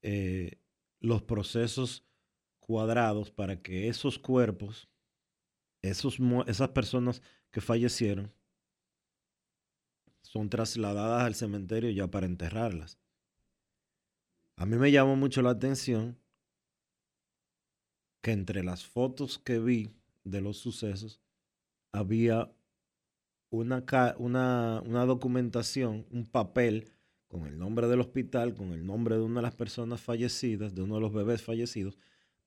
[0.01, 0.59] eh,
[0.99, 2.05] los procesos
[2.59, 4.89] cuadrados para que esos cuerpos,
[5.81, 8.31] esos, esas personas que fallecieron,
[10.21, 12.99] son trasladadas al cementerio ya para enterrarlas.
[14.55, 16.19] A mí me llamó mucho la atención
[18.21, 21.21] que entre las fotos que vi de los sucesos
[21.91, 22.51] había
[23.49, 23.83] una,
[24.17, 26.91] una, una documentación, un papel
[27.29, 30.81] con el nombre del hospital, con el nombre de una de las personas fallecidas, de
[30.81, 31.97] uno de los bebés fallecidos,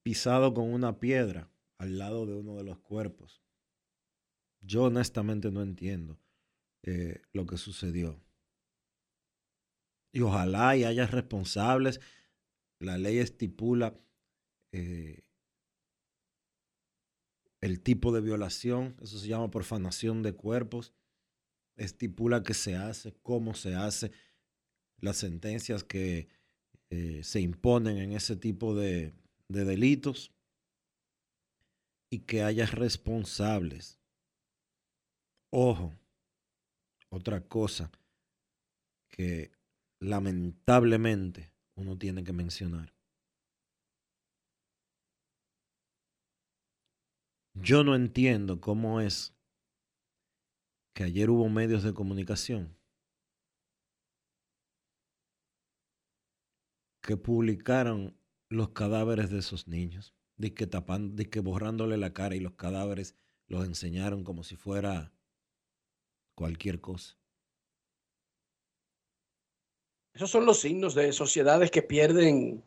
[0.02, 3.40] pisado con una piedra al lado de uno de los cuerpos.
[4.60, 6.18] Yo honestamente no entiendo
[6.82, 8.20] eh, lo que sucedió.
[10.12, 12.00] Y ojalá y haya responsables.
[12.80, 13.96] La ley estipula
[14.72, 15.22] eh,
[17.60, 20.92] el tipo de violación, eso se llama profanación de cuerpos,
[21.76, 24.10] estipula qué se hace, cómo se hace,
[25.02, 26.28] las sentencias que
[26.88, 29.12] eh, se imponen en ese tipo de,
[29.48, 30.32] de delitos
[32.08, 33.98] y que haya responsables.
[35.50, 35.92] Ojo,
[37.10, 37.90] otra cosa
[39.08, 39.50] que
[39.98, 42.94] lamentablemente uno tiene que mencionar.
[47.54, 49.34] Yo no entiendo cómo es
[50.94, 52.76] que ayer hubo medios de comunicación
[57.02, 58.16] que publicaron
[58.48, 62.54] los cadáveres de esos niños, de que tapando, de que borrándole la cara y los
[62.54, 63.16] cadáveres
[63.48, 65.12] los enseñaron como si fuera
[66.34, 67.18] cualquier cosa.
[70.14, 72.62] Esos son los signos de sociedades que pierden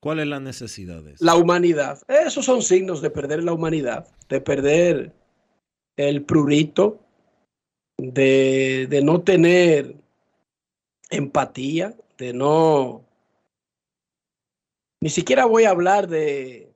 [0.00, 1.24] ¿Cuál es la necesidad de eso?
[1.24, 2.00] la humanidad.
[2.08, 5.12] Esos son signos de perder la humanidad, de perder
[5.96, 7.00] el prurito,
[7.98, 9.96] de, de no tener
[11.10, 13.05] empatía, de no...
[15.00, 16.74] Ni siquiera voy a hablar de,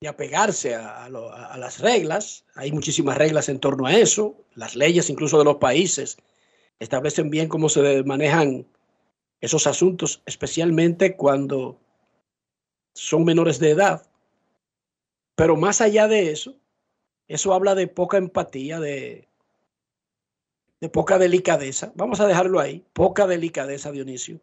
[0.00, 2.44] de apegarse a, a las reglas.
[2.54, 4.44] Hay muchísimas reglas en torno a eso.
[4.54, 6.18] Las leyes incluso de los países
[6.78, 8.66] establecen bien cómo se manejan
[9.40, 11.78] esos asuntos, especialmente cuando
[12.94, 14.06] son menores de edad.
[15.34, 16.56] Pero más allá de eso,
[17.26, 19.28] eso habla de poca empatía, de,
[20.80, 21.92] de poca delicadeza.
[21.94, 24.40] Vamos a dejarlo ahí, poca delicadeza, Dionisio.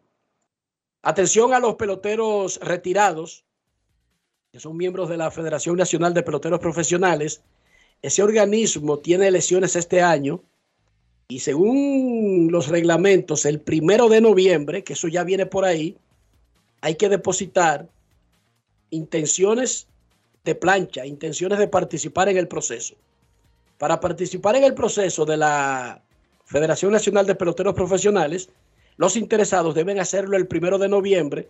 [1.02, 3.44] Atención a los peloteros retirados,
[4.52, 7.42] que son miembros de la Federación Nacional de Peloteros Profesionales.
[8.02, 10.42] Ese organismo tiene elecciones este año
[11.26, 15.96] y según los reglamentos, el primero de noviembre, que eso ya viene por ahí,
[16.80, 17.88] hay que depositar
[18.90, 19.88] intenciones
[20.44, 22.94] de plancha, intenciones de participar en el proceso.
[23.78, 26.02] Para participar en el proceso de la
[26.44, 28.50] Federación Nacional de Peloteros Profesionales,
[29.02, 31.48] los interesados deben hacerlo el primero de noviembre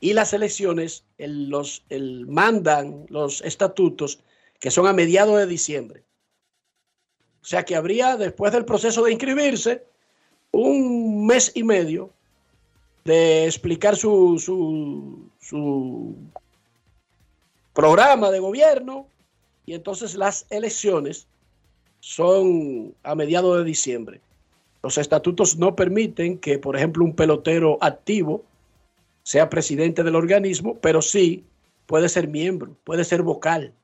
[0.00, 1.82] y las elecciones el- los,
[2.26, 4.20] mandan los estatutos
[4.58, 6.04] que son a mediados de diciembre.
[7.42, 9.82] O sea que habría, después del proceso de inscribirse,
[10.52, 12.10] un mes y medio
[13.06, 16.14] de explicar su, su, su
[17.72, 19.06] programa de gobierno
[19.64, 21.26] y entonces las elecciones
[22.00, 24.20] son a mediados de diciembre.
[24.82, 28.44] Los estatutos no permiten que, por ejemplo, un pelotero activo
[29.22, 31.44] sea presidente del organismo, pero sí
[31.86, 33.74] puede ser miembro, puede ser vocal.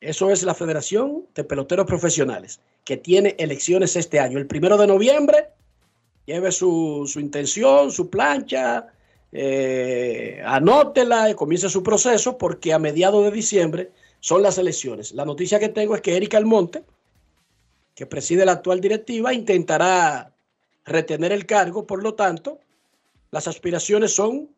[0.00, 4.38] Eso es la Federación de Peloteros Profesionales, que tiene elecciones este año.
[4.38, 5.48] El primero de noviembre,
[6.24, 8.86] lleve su, su intención, su plancha,
[9.32, 13.90] eh, anótela y comience su proceso, porque a mediados de diciembre
[14.20, 15.12] son las elecciones.
[15.12, 16.82] La noticia que tengo es que Erika Almonte,
[18.00, 20.32] que preside la actual directiva, intentará
[20.86, 22.58] retener el cargo, por lo tanto,
[23.30, 24.48] las aspiraciones son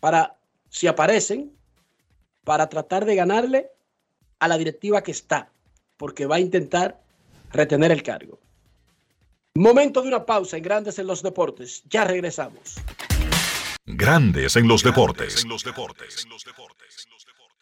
[0.00, 0.38] para,
[0.70, 1.52] si aparecen,
[2.44, 3.68] para tratar de ganarle
[4.38, 5.50] a la directiva que está,
[5.98, 6.98] porque va a intentar
[7.50, 8.38] retener el cargo.
[9.54, 11.82] Momento de una pausa en Grandes en los Deportes.
[11.90, 12.76] Ya regresamos.
[13.84, 15.44] Grandes en los deportes.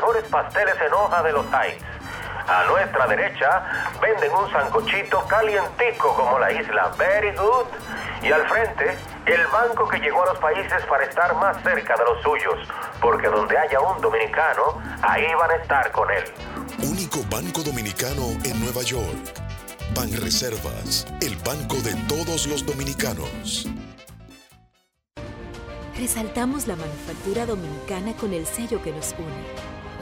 [0.00, 1.84] mejores pasteles en hoja de los Heights.
[2.48, 3.62] A nuestra derecha
[4.00, 7.66] venden un sancochito calientico como la isla Very Good.
[8.22, 8.96] Y al frente,
[9.26, 12.56] el banco que llegó a los países para estar más cerca de los suyos.
[13.00, 16.24] Porque donde haya un dominicano, ahí van a estar con él.
[16.82, 19.34] Único banco dominicano en Nueva York.
[19.94, 23.68] Banreservas, el banco de todos los dominicanos.
[26.00, 29.44] Resaltamos la manufactura dominicana con el sello que nos une,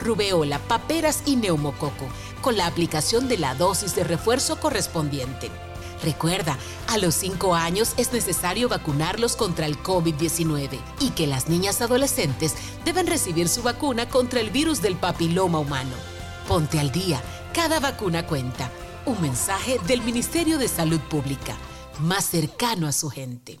[0.00, 2.08] rubeola, paperas y neumococo,
[2.40, 5.50] con la aplicación de la dosis de refuerzo correspondiente.
[6.02, 6.56] Recuerda,
[6.88, 12.54] a los 5 años es necesario vacunarlos contra el COVID-19 y que las niñas adolescentes
[12.84, 15.94] deben recibir su vacuna contra el virus del papiloma humano.
[16.48, 17.22] Ponte al día,
[17.52, 18.70] cada vacuna cuenta.
[19.04, 21.54] Un mensaje del Ministerio de Salud Pública,
[22.00, 23.60] más cercano a su gente.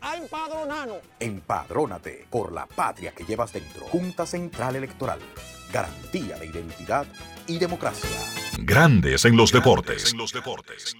[0.00, 0.98] a empadronarnos.
[1.18, 3.86] Empadrónate por la patria que llevas dentro.
[3.86, 5.18] Junta Central Electoral.
[5.72, 7.06] Garantía de identidad
[7.46, 8.10] y democracia.
[8.58, 10.12] Grandes en los deportes.
[10.12, 10.96] En los deportes.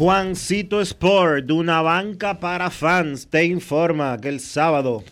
[0.00, 5.04] Juancito Sport, una banca para fans, te informa que el sábado,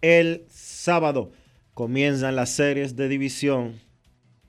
[0.00, 1.32] el sábado,
[1.76, 3.78] comienzan las series de división,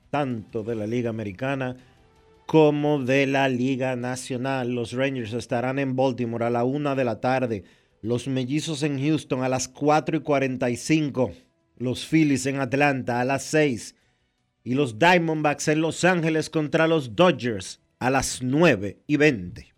[0.08, 1.76] tanto de la Liga Americana
[2.46, 4.70] como de la Liga Nacional.
[4.74, 7.64] Los Rangers estarán en Baltimore a la una de la tarde,
[8.00, 11.32] los Mellizos en Houston a las 4 y 45,
[11.76, 13.94] los Phillies en Atlanta a las 6
[14.64, 19.77] y los Diamondbacks en Los Ángeles contra los Dodgers a las 9 y 20.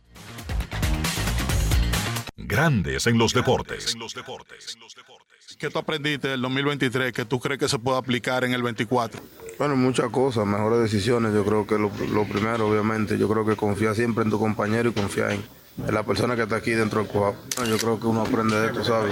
[2.37, 3.97] Grandes en los deportes.
[5.59, 9.21] ¿Qué tú aprendiste del 2023 que tú crees que se puede aplicar en el 24?
[9.59, 11.33] Bueno, muchas cosas, mejores decisiones.
[11.33, 14.89] Yo creo que lo, lo primero, obviamente, yo creo que confía siempre en tu compañero
[14.89, 15.43] y confía en,
[15.77, 17.37] en la persona que está aquí dentro del cuadro.
[17.67, 19.11] Yo creo que uno aprende de esto, ¿sabes?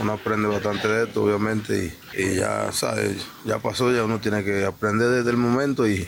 [0.00, 3.26] Uno aprende bastante de esto, obviamente, y, y ya, ¿sabes?
[3.44, 6.06] Ya pasó, ya uno tiene que aprender desde el momento y,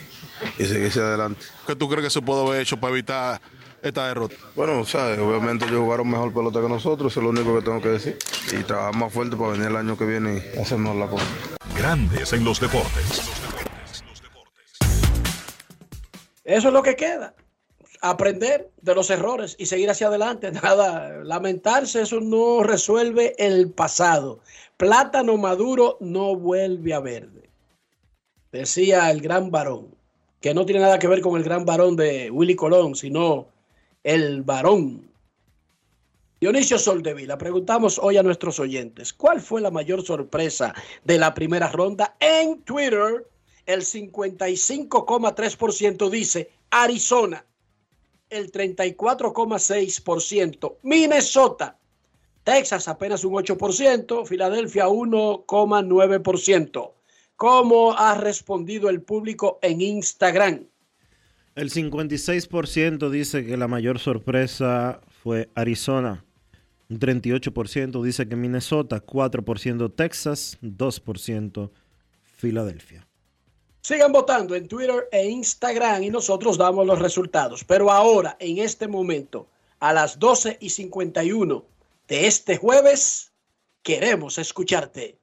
[0.57, 1.45] y seguirse adelante.
[1.65, 3.41] ¿Qué tú crees que se puede haber hecho para evitar
[3.81, 4.35] esta derrota?
[4.55, 5.17] Bueno, ¿sabes?
[5.19, 8.17] Obviamente ellos jugaron mejor pelota que nosotros, eso es lo único que tengo que decir.
[8.51, 11.25] Y trabajar más fuerte para venir el año que viene y hacernos la cosa.
[11.75, 13.31] Grandes en los deportes.
[16.43, 17.33] Eso es lo que queda.
[18.01, 20.51] Aprender de los errores y seguir hacia adelante.
[20.63, 24.39] Nada, lamentarse, eso no resuelve el pasado.
[24.77, 27.49] Plátano maduro no vuelve a verde.
[28.51, 29.93] Decía el gran varón,
[30.41, 33.47] que no tiene nada que ver con el gran varón de Willy Colón, sino
[34.03, 35.09] el varón.
[36.39, 40.73] Dionisio Soldevila, preguntamos hoy a nuestros oyentes, ¿cuál fue la mayor sorpresa
[41.03, 42.15] de la primera ronda?
[42.21, 43.27] En Twitter,
[43.65, 47.43] el 55,3% dice Arizona,
[48.29, 51.79] el 34,6%, Minnesota,
[52.43, 56.93] Texas apenas un 8%, Filadelfia 1,9%.
[57.35, 60.65] ¿Cómo ha respondido el público en Instagram?
[61.55, 66.23] El 56% dice que la mayor sorpresa fue Arizona.
[66.89, 71.71] Un 38% dice que Minnesota, 4% Texas, 2%
[72.23, 73.08] Filadelfia.
[73.81, 77.63] Sigan votando en Twitter e Instagram y nosotros damos los resultados.
[77.63, 79.47] Pero ahora, en este momento,
[79.79, 81.65] a las 12 y 51
[82.07, 83.31] de este jueves,
[83.81, 85.17] queremos escucharte.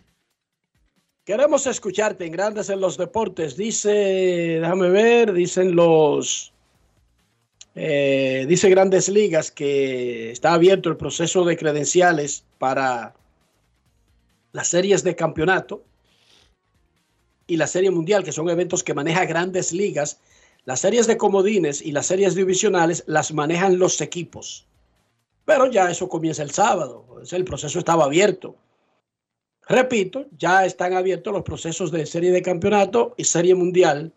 [1.24, 3.54] Queremos escucharte en Grandes en los Deportes.
[3.56, 6.54] Dice, déjame ver, dicen los,
[7.74, 13.14] eh, dice Grandes Ligas que está abierto el proceso de credenciales para
[14.52, 15.84] las series de campeonato.
[17.48, 20.18] y la Serie Mundial, que son eventos que maneja grandes ligas,
[20.64, 24.66] las series de comodines y las series divisionales las manejan los equipos.
[25.44, 28.56] Pero ya eso comienza el sábado, el proceso estaba abierto.
[29.68, 34.12] Repito, ya están abiertos los procesos de serie de campeonato y serie mundial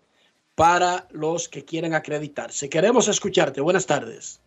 [0.55, 2.69] para los que quieren acreditarse.
[2.69, 3.61] Queremos escucharte.
[3.61, 4.39] Buenas tardes.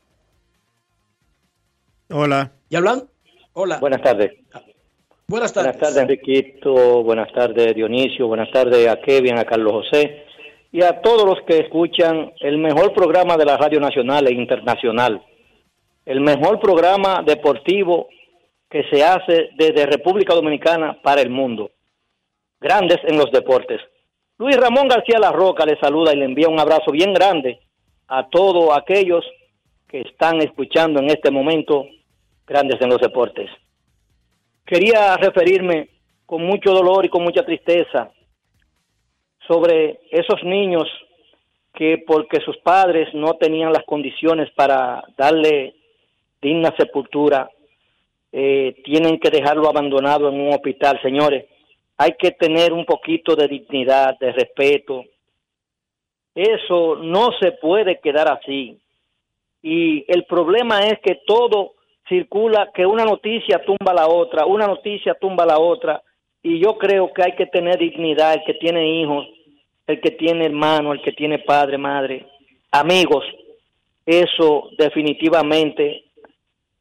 [2.11, 2.53] Hola.
[2.69, 3.09] ¿Y hablan?
[3.53, 3.79] Hola.
[3.79, 4.33] Buenas tardes.
[5.27, 5.77] Buenas tardes.
[5.77, 7.03] Buenas tardes, Enriquito.
[7.03, 8.27] Buenas tardes, Dionisio.
[8.27, 10.28] Buenas tardes a Kevin, a Carlos José
[10.71, 15.23] y a todos los que escuchan el mejor programa de la Radio Nacional e Internacional.
[16.05, 18.09] El mejor programa deportivo
[18.69, 21.71] que se hace desde República Dominicana para el mundo.
[22.61, 23.81] Grandes en los deportes.
[24.37, 27.61] Luis Ramón García La Roca le saluda y le envía un abrazo bien grande
[28.07, 29.25] a todos aquellos
[29.89, 31.87] que están escuchando en este momento
[32.47, 33.51] Grandes en los deportes.
[34.65, 35.91] Quería referirme
[36.25, 38.11] con mucho dolor y con mucha tristeza
[39.49, 40.87] sobre esos niños
[41.75, 45.75] que porque sus padres no tenían las condiciones para darle
[46.41, 47.51] digna sepultura,
[48.31, 51.01] eh, tienen que dejarlo abandonado en un hospital.
[51.03, 51.47] Señores,
[51.97, 55.05] hay que tener un poquito de dignidad, de respeto.
[56.35, 58.79] Eso no se puede quedar así.
[59.63, 61.75] Y el problema es que todo
[62.09, 66.03] circula, que una noticia tumba la otra, una noticia tumba la otra.
[66.43, 69.27] Y yo creo que hay que tener dignidad, el que tiene hijos,
[69.89, 72.27] el que tiene hermano, el que tiene padre, madre,
[72.71, 73.25] amigos.
[74.05, 76.05] Eso definitivamente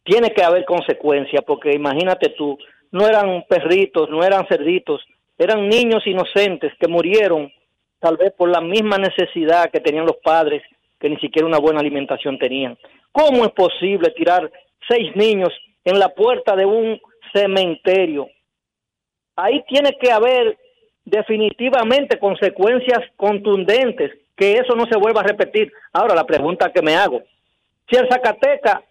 [0.03, 2.57] tiene que haber consecuencias, porque imagínate tú,
[2.91, 5.01] no eran perritos, no eran cerditos,
[5.37, 7.51] eran niños inocentes que murieron
[7.99, 10.61] tal vez por la misma necesidad que tenían los padres,
[10.99, 12.77] que ni siquiera una buena alimentación tenían.
[13.11, 14.51] ¿Cómo es posible tirar
[14.87, 15.49] seis niños
[15.85, 16.99] en la puerta de un
[17.33, 18.29] cementerio?
[19.35, 20.57] Ahí tiene que haber
[21.07, 25.71] definitivamente consecuencias contundentes, que eso no se vuelva a repetir.
[25.93, 27.21] Ahora, la pregunta que me hago,
[27.89, 28.83] si el Zacateca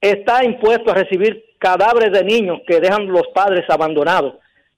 [0.00, 4.34] está impuesto a recibir cadáveres de niños que dejan los padres abandonados.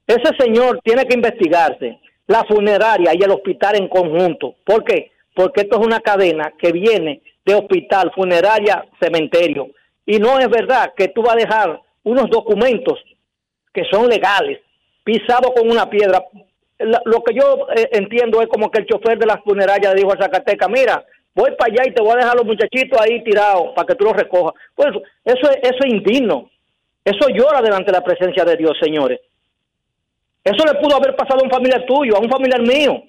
[0.07, 4.55] Ese señor tiene que investigarse, la funeraria y el hospital en conjunto.
[4.65, 5.11] ¿Por qué?
[5.35, 9.69] Porque esto es una cadena que viene de hospital, funeraria, cementerio.
[10.05, 12.99] Y no es verdad que tú vas a dejar unos documentos
[13.73, 14.59] que son legales,
[15.03, 16.23] pisados con una piedra.
[16.79, 20.17] Lo que yo eh, entiendo es como que el chofer de la funeraria dijo a
[20.17, 23.87] Zacateca, mira, voy para allá y te voy a dejar los muchachitos ahí tirados para
[23.87, 24.53] que tú los recojas.
[24.75, 24.89] Pues
[25.25, 26.49] eso, eso es indigno.
[27.03, 29.19] Eso llora delante de la presencia de Dios, señores.
[30.43, 33.03] Eso le pudo haber pasado a un familiar tuyo, a un familiar mío.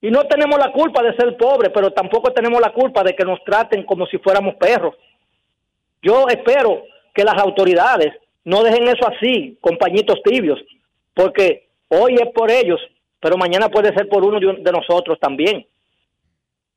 [0.00, 3.24] Y no tenemos la culpa de ser pobres, pero tampoco tenemos la culpa de que
[3.24, 4.94] nos traten como si fuéramos perros.
[6.02, 8.14] Yo espero que las autoridades
[8.44, 10.58] no dejen eso así, con pañitos tibios,
[11.14, 12.80] porque hoy es por ellos,
[13.20, 15.66] pero mañana puede ser por uno de nosotros también.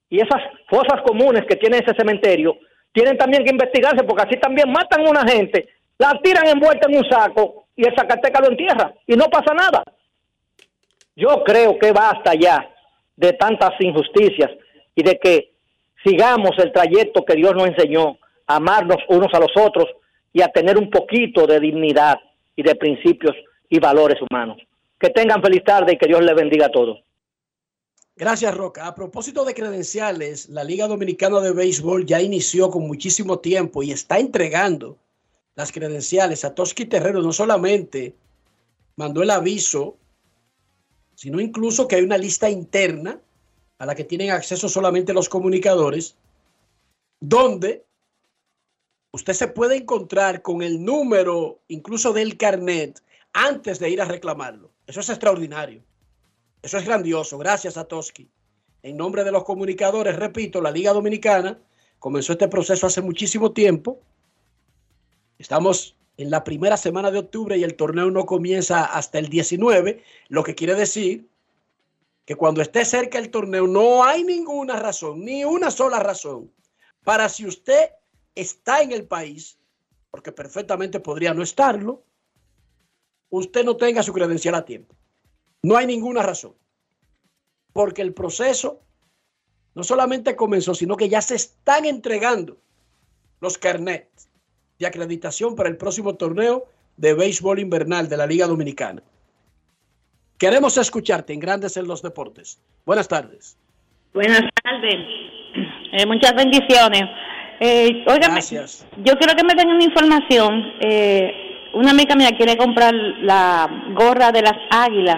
[0.09, 2.57] Y esas fosas comunes que tiene ese cementerio
[2.91, 6.97] tienen también que investigarse porque así también matan a una gente, la tiran envuelta en
[6.97, 9.83] un saco y el Zacateca lo entierra y no pasa nada.
[11.15, 12.69] Yo creo que basta ya
[13.15, 14.51] de tantas injusticias
[14.95, 15.53] y de que
[16.03, 19.87] sigamos el trayecto que Dios nos enseñó, amarnos unos a los otros
[20.33, 22.19] y a tener un poquito de dignidad
[22.55, 23.35] y de principios
[23.69, 24.57] y valores humanos.
[24.99, 27.03] Que tengan feliz tarde y que Dios les bendiga a todos.
[28.15, 28.87] Gracias, Roca.
[28.87, 33.91] A propósito de credenciales, la Liga Dominicana de Béisbol ya inició con muchísimo tiempo y
[33.91, 34.97] está entregando
[35.55, 37.21] las credenciales a Toski Terrero.
[37.21, 38.15] No solamente
[38.95, 39.97] mandó el aviso,
[41.15, 43.19] sino incluso que hay una lista interna
[43.79, 46.15] a la que tienen acceso solamente los comunicadores,
[47.19, 47.83] donde
[49.13, 53.01] usted se puede encontrar con el número incluso del carnet
[53.31, 54.71] antes de ir a reclamarlo.
[54.87, 55.83] Eso es extraordinario.
[56.61, 57.37] Eso es grandioso.
[57.37, 58.27] Gracias a Toski.
[58.81, 61.59] En nombre de los comunicadores, repito, la Liga Dominicana
[61.99, 63.99] comenzó este proceso hace muchísimo tiempo.
[65.37, 70.03] Estamos en la primera semana de octubre y el torneo no comienza hasta el 19,
[70.27, 71.27] lo que quiere decir
[72.25, 76.51] que cuando esté cerca el torneo no hay ninguna razón, ni una sola razón,
[77.03, 77.89] para si usted
[78.35, 79.57] está en el país,
[80.11, 82.03] porque perfectamente podría no estarlo,
[83.29, 84.95] usted no tenga su credencial a tiempo.
[85.63, 86.53] No hay ninguna razón.
[87.71, 88.81] Porque el proceso
[89.73, 92.57] no solamente comenzó, sino que ya se están entregando
[93.41, 94.29] los carnets
[94.77, 96.67] de acreditación para el próximo torneo
[96.97, 99.01] de béisbol invernal de la Liga Dominicana.
[100.37, 102.61] Queremos escucharte en Grandes en los Deportes.
[102.85, 103.57] Buenas tardes.
[104.13, 104.95] Buenas tardes.
[105.93, 107.03] Eh, muchas bendiciones.
[107.59, 108.85] Eh, Gracias.
[109.03, 110.73] Yo quiero que me den una información.
[110.79, 111.31] Eh,
[111.73, 115.17] una amiga mía quiere comprar la gorra de las águilas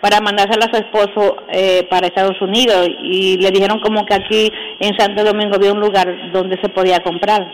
[0.00, 4.52] para mandársela a su esposo eh, para Estados Unidos y le dijeron como que aquí
[4.80, 7.46] en Santo Domingo había un lugar donde se podía comprar.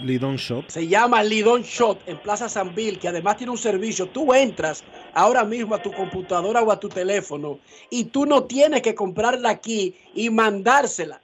[0.00, 0.64] Lidon Shop.
[0.68, 4.06] Se llama Lidon Shop en Plaza San Bill, que además tiene un servicio.
[4.06, 4.84] Tú entras
[5.14, 7.58] ahora mismo a tu computadora o a tu teléfono
[7.90, 11.20] y tú no tienes que comprarla aquí y mandársela.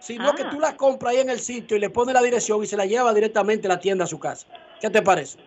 [0.00, 0.50] Sino que Ah.
[0.50, 2.86] tú la compras ahí en el sitio y le pones la dirección y se la
[2.86, 4.46] lleva directamente a la tienda a su casa.
[4.80, 5.38] ¿Qué te parece?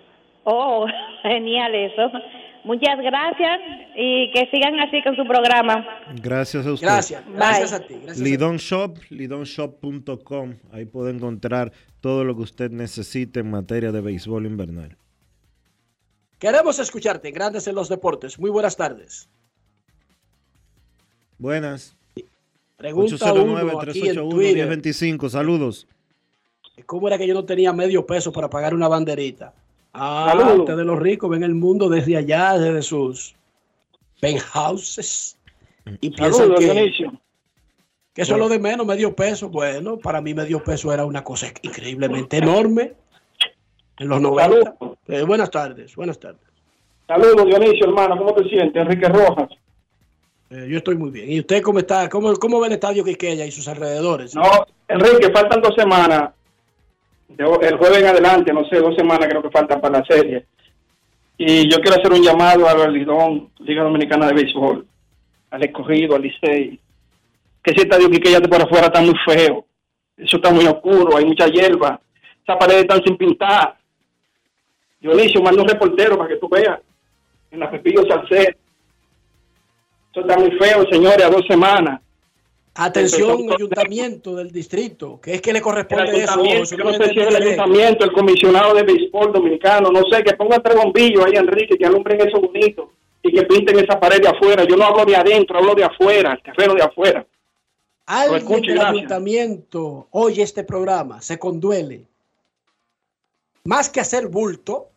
[0.43, 0.85] Oh,
[1.23, 2.11] genial eso.
[2.65, 3.59] Muchas gracias
[3.95, 5.85] y que sigan así con su programa.
[6.21, 6.87] Gracias a usted.
[6.87, 7.95] Gracias, gracias a ti.
[7.95, 8.29] Gracias a ti.
[8.29, 10.55] Lidon Shop, lidonshop.com.
[10.71, 14.95] Ahí puede encontrar todo lo que usted necesite en materia de béisbol invernal.
[16.39, 18.39] Queremos escucharte, Grandes en los Deportes.
[18.39, 19.29] Muy buenas tardes.
[21.37, 21.97] Buenas.
[22.84, 24.69] Pregunta uno aquí en Twitter.
[24.69, 25.29] 809-381-1025.
[25.29, 25.88] Saludos.
[26.86, 29.53] ¿Cómo era que yo no tenía medio peso para pagar una banderita?
[29.93, 30.59] Ah, Saludos.
[30.59, 33.36] ustedes de los ricos ven el mundo desde allá, desde sus
[34.19, 35.38] penthouses.
[36.01, 37.13] Y piensan Saludos, que, Dionisio.
[38.13, 39.47] que eso es lo de menos, medio peso.
[39.47, 42.95] Bueno, para mí medio peso era una cosa increíblemente enorme
[43.97, 44.75] en los 90.
[45.07, 46.41] Eh, buenas tardes, buenas tardes.
[47.07, 48.17] Saludos, Dionisio, hermano.
[48.17, 48.75] ¿Cómo te sientes?
[48.75, 49.47] Enrique Rojas.
[50.53, 51.31] Eh, yo estoy muy bien.
[51.31, 52.07] ¿Y usted cómo está?
[52.09, 54.35] ¿Cómo, cómo ve el estadio Quiqueya y sus alrededores?
[54.35, 54.43] No,
[54.87, 56.29] Enrique, faltan dos semanas.
[57.35, 60.45] El jueves en adelante, no sé, dos semanas creo que faltan para la serie.
[61.39, 64.85] Y yo quiero hacer un llamado a Lidón, Liga Dominicana de Béisbol,
[65.49, 66.79] al escogido, al Licey.
[67.63, 69.65] Que ese estadio que ya de por afuera está muy feo.
[70.15, 71.99] Eso está muy oscuro, hay mucha hierba.
[72.43, 73.75] Esas paredes están sin pintar.
[74.99, 76.79] Dionisio, manda un reportero para que tú veas.
[77.49, 78.62] En la Pepillo Salcedo.
[80.14, 81.99] Eso está muy feo, señores, a dos semanas.
[82.76, 86.43] Atención, ayuntamiento del distrito, que es que le corresponde eso.
[86.43, 90.24] eso yo no sé si es el ayuntamiento, el comisionado de béisbol dominicano, no sé,
[90.24, 92.91] que pongan tres bombillos ahí, Enrique, que alumbren eso bonito
[93.24, 94.66] y que pinten esa pared de afuera.
[94.66, 97.26] Yo no hablo de adentro, hablo de afuera, el terreno de afuera.
[98.05, 98.95] Alguien escucho del gracias.
[98.95, 102.05] ayuntamiento oye este programa, se conduele.
[103.64, 104.89] Más que hacer bulto,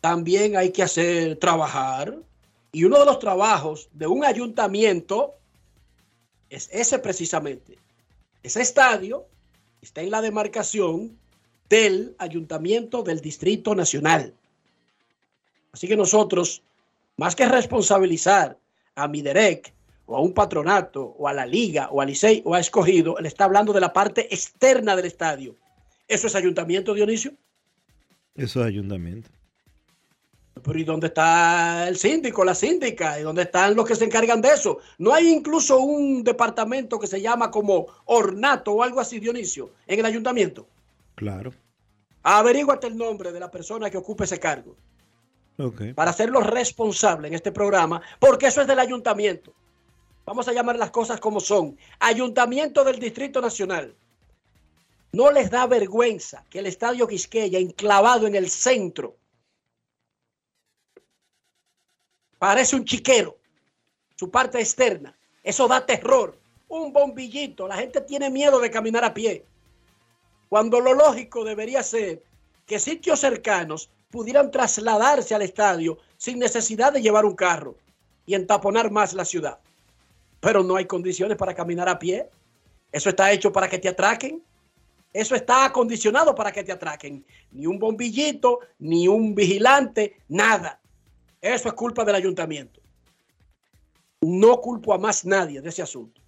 [0.00, 2.14] también hay que hacer trabajar.
[2.76, 5.38] Y uno de los trabajos de un ayuntamiento
[6.50, 7.78] es ese precisamente.
[8.42, 9.24] Ese estadio
[9.80, 11.18] está en la demarcación
[11.70, 14.34] del ayuntamiento del Distrito Nacional.
[15.72, 16.62] Así que nosotros,
[17.16, 18.58] más que responsabilizar
[18.94, 19.72] a Miderec
[20.04, 23.24] o a un patronato o a la liga o a Licey o a Escogido, él
[23.24, 25.56] está hablando de la parte externa del estadio.
[26.08, 27.32] ¿Eso es ayuntamiento, Dionisio?
[28.34, 29.30] Eso es ayuntamiento.
[30.62, 33.20] Pero ¿y dónde está el síndico, la síndica?
[33.20, 34.78] ¿Y dónde están los que se encargan de eso?
[34.98, 40.00] ¿No hay incluso un departamento que se llama como ornato o algo así, Dionisio, en
[40.00, 40.66] el ayuntamiento?
[41.14, 41.52] Claro.
[42.22, 44.74] Averíguate el nombre de la persona que ocupe ese cargo
[45.58, 45.94] Ok.
[45.94, 49.52] para hacerlo responsable en este programa, porque eso es del ayuntamiento.
[50.24, 51.76] Vamos a llamar las cosas como son.
[52.00, 53.94] Ayuntamiento del Distrito Nacional.
[55.12, 59.16] No les da vergüenza que el Estadio Quisqueya, enclavado en el centro,
[62.46, 63.36] parece un chiquero,
[64.14, 65.18] su parte externa.
[65.42, 66.38] Eso da terror.
[66.68, 67.66] Un bombillito.
[67.66, 69.44] La gente tiene miedo de caminar a pie.
[70.48, 72.22] Cuando lo lógico debería ser
[72.64, 77.74] que sitios cercanos pudieran trasladarse al estadio sin necesidad de llevar un carro
[78.26, 79.58] y entaponar más la ciudad.
[80.38, 82.30] Pero no hay condiciones para caminar a pie.
[82.92, 84.40] Eso está hecho para que te atraquen.
[85.12, 87.26] Eso está acondicionado para que te atraquen.
[87.50, 90.78] Ni un bombillito, ni un vigilante, nada.
[91.40, 92.80] Eso es culpa del ayuntamiento.
[94.20, 96.20] No culpo a más nadie de ese asunto.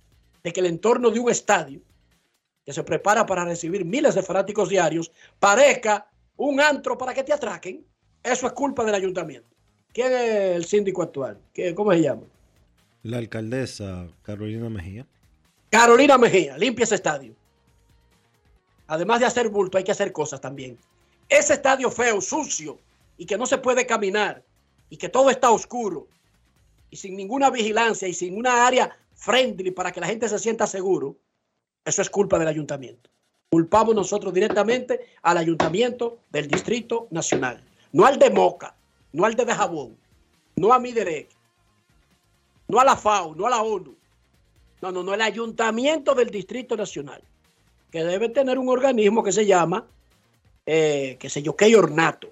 [0.43, 1.81] De que el entorno de un estadio
[2.65, 7.33] que se prepara para recibir miles de fanáticos diarios parezca un antro para que te
[7.33, 7.85] atraquen.
[8.23, 9.49] Eso es culpa del ayuntamiento.
[9.93, 11.39] ¿Quién es el síndico actual?
[11.53, 12.23] ¿Qué- ¿Cómo se llama?
[13.03, 15.07] La alcaldesa Carolina Mejía.
[15.71, 17.35] Carolina Mejía, limpia ese estadio.
[18.87, 20.79] Además de hacer bulto, hay que hacer cosas también.
[21.29, 22.79] Ese estadio feo, sucio,
[23.17, 24.43] y que no se puede caminar,
[24.91, 26.09] y que todo está oscuro,
[26.91, 30.67] y sin ninguna vigilancia, y sin una área friendly para que la gente se sienta
[30.67, 31.17] seguro,
[31.85, 33.11] eso es culpa del ayuntamiento.
[33.51, 37.63] Culpamos nosotros directamente al ayuntamiento del Distrito Nacional.
[37.93, 38.75] No al de Moca,
[39.13, 39.97] no al de Dajabón,
[40.57, 41.29] no a Miderec,
[42.69, 43.97] no a la FAO, no a la ONU.
[44.83, 47.23] No, no, no, el ayuntamiento del Distrito Nacional,
[47.91, 49.87] que debe tener un organismo que se llama,
[50.67, 52.31] eh, qué sé yo, qué ornato.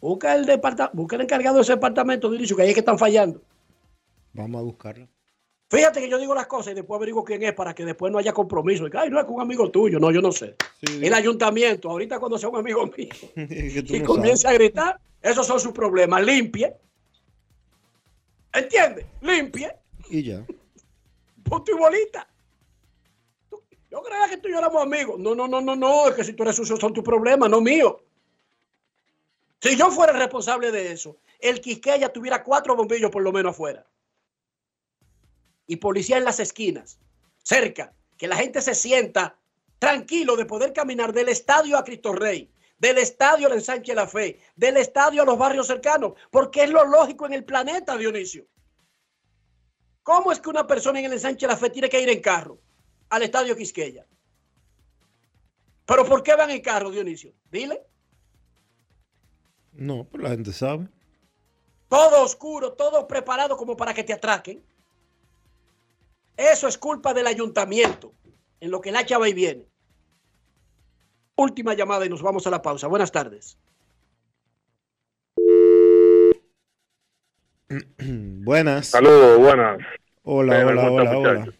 [0.00, 0.60] Busca el,
[0.92, 3.40] busca el encargado de ese departamento, Dionisio, que ahí es que están fallando.
[4.32, 5.08] Vamos a buscarla.
[5.68, 8.18] Fíjate que yo digo las cosas y después averiguo quién es para que después no
[8.18, 8.86] haya compromiso.
[8.86, 9.98] Y que, Ay, no es un amigo tuyo.
[9.98, 10.54] No, yo no sé.
[10.82, 15.58] el ayuntamiento, ahorita cuando sea un amigo mío y no comience a gritar, esos son
[15.58, 16.22] sus problemas.
[16.24, 16.72] Limpie.
[18.52, 19.06] ¿Entiendes?
[19.20, 19.70] Limpie,
[20.08, 20.44] Y ya.
[21.42, 22.28] punto y bolita.
[23.90, 25.18] Yo creía que tú y yo éramos amigos.
[25.18, 26.08] No, no, no, no, no.
[26.08, 28.02] Es que si tú eres sucio son tus problemas, no mío.
[29.60, 33.86] Si yo fuera responsable de eso, el Quisqueya tuviera cuatro bombillos por lo menos afuera.
[35.66, 36.98] Y policía en las esquinas,
[37.42, 39.38] cerca, que la gente se sienta
[39.78, 44.40] tranquilo de poder caminar del estadio a Cristo Rey, del estadio al ensanche La Fe,
[44.54, 48.46] del estadio a los barrios cercanos, porque es lo lógico en el planeta, Dionisio.
[50.02, 52.58] ¿Cómo es que una persona en el ensanche La Fe tiene que ir en carro
[53.08, 54.06] al estadio Quisqueya?
[55.84, 57.32] ¿Pero por qué van en carro, Dionisio?
[57.50, 57.86] Dile.
[59.76, 60.88] No, pues la gente sabe.
[61.88, 64.62] Todo oscuro, todo preparado como para que te atraquen.
[66.36, 68.12] Eso es culpa del ayuntamiento,
[68.60, 69.66] en lo que la chava y viene.
[71.36, 72.86] Última llamada y nos vamos a la pausa.
[72.88, 73.58] Buenas tardes.
[77.98, 78.86] Buenas.
[78.88, 79.78] Saludos, buenas.
[80.22, 81.52] Hola, hola, ¿cómo hola, hola.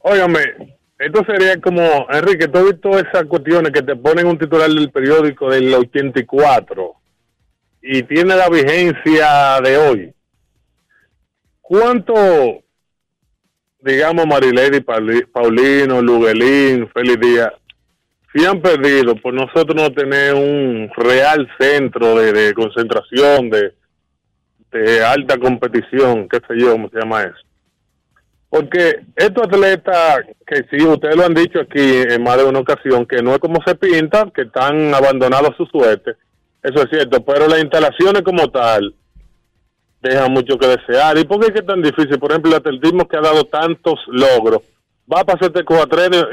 [0.00, 4.68] Óigame, esto sería como, Enrique, tú has visto esas cuestiones que te ponen un titular
[4.68, 6.94] del periódico del 84
[7.82, 10.14] y tiene la vigencia de hoy.
[11.60, 12.14] ¿Cuánto,
[13.80, 17.52] digamos, Marilady, Pauli- Paulino, Luguelín, Félix Díaz,
[18.34, 23.74] si han perdido por nosotros no tener un real centro de, de concentración, de,
[24.72, 27.45] de alta competición, qué sé yo, cómo se llama eso?
[28.48, 33.04] Porque estos atletas, que sí, ustedes lo han dicho aquí en más de una ocasión,
[33.06, 36.12] que no es como se pinta, que están abandonados a su suerte,
[36.62, 38.94] eso es cierto, pero las instalaciones como tal
[40.00, 41.16] dejan mucho que desear.
[41.18, 42.18] ¿Y por qué es tan difícil?
[42.18, 44.62] Por ejemplo, el atletismo que ha dado tantos logros,
[45.12, 45.64] va a pasar este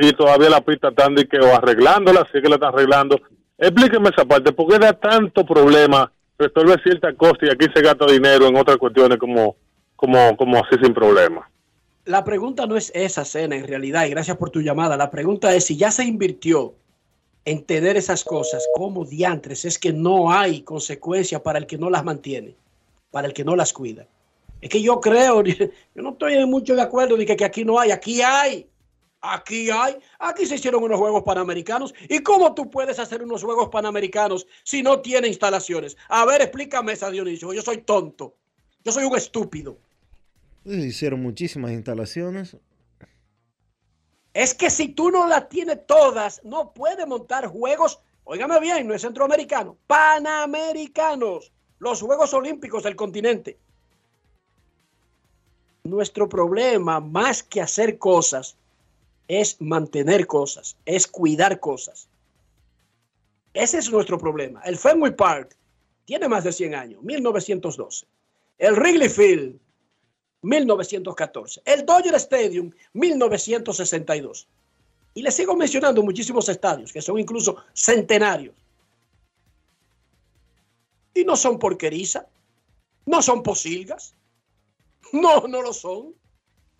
[0.01, 3.19] y todavía la pista están de que o arreglándola, es que la están arreglando.
[3.57, 8.05] Explíqueme esa parte, ¿por qué da tanto problema resolver ciertas cosas y aquí se gasta
[8.07, 9.55] dinero en otras cuestiones como,
[9.95, 11.47] como, como así sin problema?
[12.05, 14.97] La pregunta no es esa, Cena, en realidad, y gracias por tu llamada.
[14.97, 16.73] La pregunta es si ya se invirtió
[17.45, 19.63] en tener esas cosas, ¿cómo diantres?
[19.63, 22.55] Es que no hay consecuencia para el que no las mantiene,
[23.11, 24.05] para el que no las cuida.
[24.59, 27.79] Es que yo creo, yo no estoy mucho de acuerdo de que, que aquí no
[27.79, 28.67] hay, aquí hay.
[29.25, 31.93] Aquí hay, aquí se hicieron unos Juegos Panamericanos.
[32.09, 35.95] ¿Y cómo tú puedes hacer unos Juegos Panamericanos si no tiene instalaciones?
[36.09, 37.53] A ver, explícame esa, Dionisio.
[37.53, 38.35] Yo soy tonto.
[38.83, 39.77] Yo soy un estúpido.
[40.65, 42.57] Hicieron muchísimas instalaciones.
[44.33, 48.93] Es que si tú no las tienes todas, no puedes montar juegos, óigame bien, no
[48.93, 53.57] es centroamericano, panamericanos, los Juegos Olímpicos del continente.
[55.83, 58.55] Nuestro problema, más que hacer cosas,
[59.27, 62.07] es mantener cosas, es cuidar cosas.
[63.53, 64.61] Ese es nuestro problema.
[64.61, 65.55] El Fenway Park
[66.05, 68.05] tiene más de 100 años, 1912.
[68.57, 69.59] El Wrigley Field,
[70.43, 71.61] 1914.
[71.65, 74.47] El Dodger Stadium, 1962.
[75.15, 78.55] Y le sigo mencionando muchísimos estadios que son incluso centenarios.
[81.13, 82.27] Y no son porqueriza,
[83.05, 84.15] no son posilgas,
[85.11, 86.13] no, no lo son.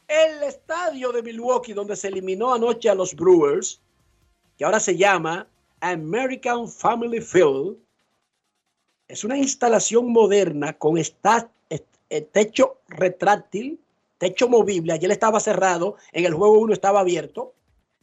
[0.08, 3.80] El estadio de Milwaukee, donde se eliminó anoche a los Brewers,
[4.58, 5.48] que ahora se llama
[5.80, 7.78] American Family Field,
[9.08, 11.52] es una instalación moderna con esta,
[12.14, 13.80] est- eh, techo retráctil,
[14.18, 14.94] techo movible.
[14.94, 17.54] Ayer estaba cerrado, en el juego 1 estaba abierto,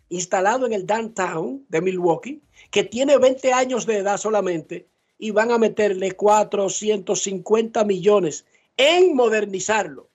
[0.09, 2.41] instalado en el downtown de Milwaukee,
[2.71, 4.87] que tiene 20 años de edad solamente
[5.19, 8.45] y van a meterle 450 millones
[8.77, 10.09] en modernizarlo.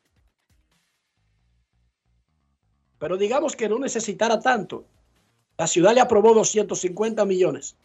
[2.97, 4.85] Pero digamos que no necesitara tanto.
[5.57, 7.75] La ciudad le aprobó 250 millones.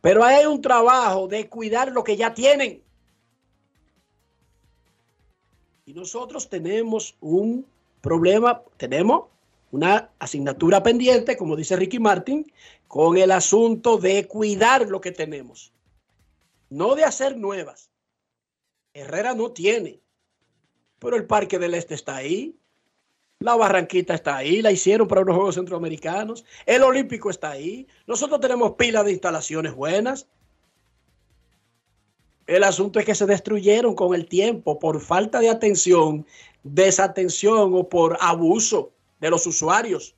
[0.00, 2.82] Pero hay un trabajo de cuidar lo que ya tienen.
[5.88, 7.64] Y nosotros tenemos un
[8.00, 9.26] problema, tenemos
[9.70, 12.44] una asignatura pendiente, como dice Ricky Martin,
[12.88, 15.72] con el asunto de cuidar lo que tenemos.
[16.70, 17.88] No de hacer nuevas.
[18.94, 20.00] Herrera no tiene.
[20.98, 22.56] Pero el Parque del Este está ahí.
[23.38, 26.44] La Barranquita está ahí, la hicieron para unos Juegos Centroamericanos.
[26.64, 27.86] El Olímpico está ahí.
[28.08, 30.26] Nosotros tenemos pilas de instalaciones buenas.
[32.46, 36.24] El asunto es que se destruyeron con el tiempo por falta de atención,
[36.62, 40.14] desatención o por abuso de los usuarios.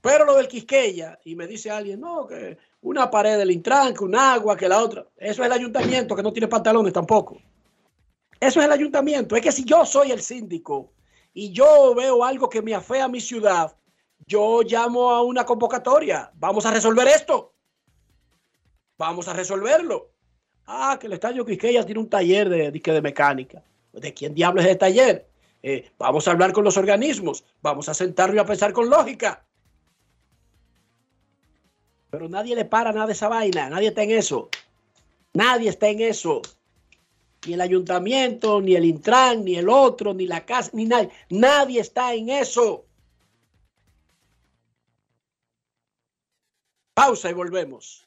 [0.00, 4.04] Pero lo del Quisqueya, y me dice alguien, no, que una pared del Intran, que
[4.04, 5.04] un agua, que la otra.
[5.16, 7.38] Eso es el ayuntamiento que no tiene pantalones tampoco.
[8.38, 9.34] Eso es el ayuntamiento.
[9.34, 10.92] Es que si yo soy el síndico
[11.34, 13.76] y yo veo algo que me afea a mi ciudad,
[14.24, 16.30] yo llamo a una convocatoria.
[16.34, 17.55] Vamos a resolver esto.
[18.98, 20.10] Vamos a resolverlo.
[20.66, 23.62] Ah, que el estadio Quisqueya tiene un taller de, de, mecánica.
[23.92, 25.28] ¿De quién diablos es el taller?
[25.62, 27.44] Eh, vamos a hablar con los organismos.
[27.62, 29.44] Vamos a sentarnos y a pensar con lógica.
[32.10, 33.68] Pero nadie le para nada de esa vaina.
[33.68, 34.48] Nadie está en eso.
[35.32, 36.42] Nadie está en eso.
[37.46, 41.10] Ni el ayuntamiento, ni el Intran, ni el otro, ni la casa, ni nadie.
[41.30, 42.86] Nadie está en eso.
[46.94, 48.06] Pausa y volvemos.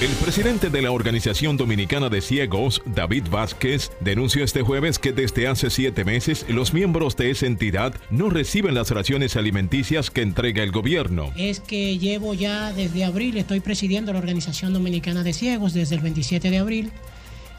[0.00, 5.48] El presidente de la Organización Dominicana de Ciegos, David Vázquez, denunció este jueves que desde
[5.48, 10.62] hace siete meses los miembros de esa entidad no reciben las raciones alimenticias que entrega
[10.62, 11.32] el gobierno.
[11.36, 16.02] Es que llevo ya desde abril, estoy presidiendo la Organización Dominicana de Ciegos desde el
[16.02, 16.92] 27 de abril.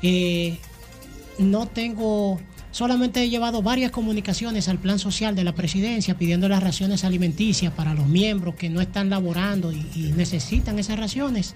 [0.01, 0.57] Eh,
[1.39, 2.39] no tengo,
[2.71, 7.73] solamente he llevado varias comunicaciones al plan social de la presidencia pidiendo las raciones alimenticias
[7.73, 11.55] para los miembros que no están laborando y, y necesitan esas raciones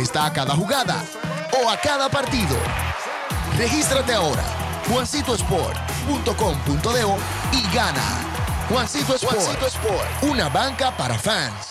[0.01, 1.03] apuesta a cada jugada
[1.63, 2.57] o a cada partido.
[3.57, 4.43] Regístrate ahora,
[4.89, 7.05] juancitosport.com.de
[7.51, 8.01] y gana.
[8.67, 11.70] Juancito Sport, Juancito Sport, una banca para fans.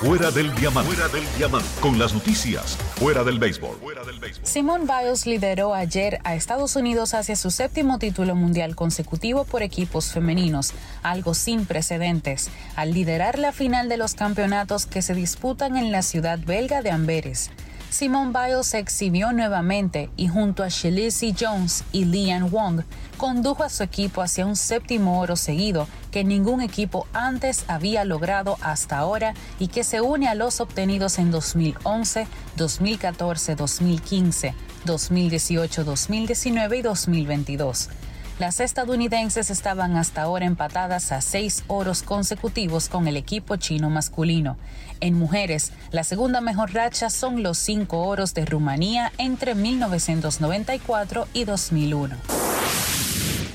[0.00, 0.94] Fuera del diamante.
[0.94, 1.68] Fuera del diamante.
[1.78, 2.74] Con las noticias.
[2.94, 3.76] Fuera del béisbol.
[4.42, 10.10] Simone Biles lideró ayer a Estados Unidos hacia su séptimo título mundial consecutivo por equipos
[10.10, 10.72] femeninos,
[11.02, 16.00] algo sin precedentes, al liderar la final de los campeonatos que se disputan en la
[16.00, 17.50] ciudad belga de Amberes.
[17.90, 22.82] Simone Biles se exhibió nuevamente y junto a Shelisi Jones y Lian Wong
[23.16, 28.58] condujo a su equipo hacia un séptimo oro seguido que ningún equipo antes había logrado
[28.62, 34.54] hasta ahora y que se une a los obtenidos en 2011, 2014, 2015,
[34.84, 37.88] 2018, 2019 y 2022.
[38.40, 44.56] Las estadounidenses estaban hasta ahora empatadas a seis oros consecutivos con el equipo chino masculino.
[45.00, 51.44] En mujeres, la segunda mejor racha son los cinco oros de Rumanía entre 1994 y
[51.44, 52.16] 2001.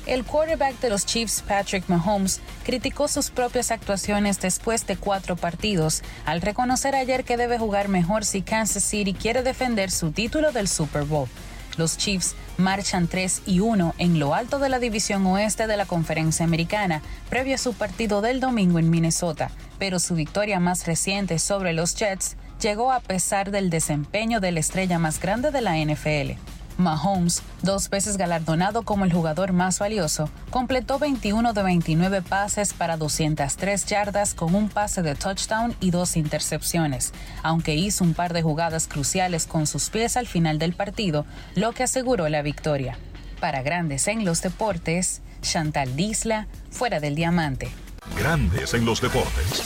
[0.06, 6.04] El quarterback de los Chiefs, Patrick Mahomes, criticó sus propias actuaciones después de cuatro partidos,
[6.24, 10.68] al reconocer ayer que debe jugar mejor si Kansas City quiere defender su título del
[10.68, 11.28] Super Bowl.
[11.76, 15.86] Los Chiefs marchan 3 y 1 en lo alto de la división oeste de la
[15.86, 21.38] conferencia americana, previo a su partido del domingo en Minnesota, pero su victoria más reciente
[21.38, 25.76] sobre los Jets llegó a pesar del desempeño de la estrella más grande de la
[25.76, 26.55] NFL.
[26.78, 32.96] Mahomes, dos veces galardonado como el jugador más valioso, completó 21 de 29 pases para
[32.96, 37.12] 203 yardas con un pase de touchdown y dos intercepciones,
[37.42, 41.72] aunque hizo un par de jugadas cruciales con sus pies al final del partido, lo
[41.72, 42.98] que aseguró la victoria.
[43.40, 47.70] Para Grandes en los Deportes, Chantal Disla, fuera del diamante.
[48.18, 49.62] Grandes en los deportes.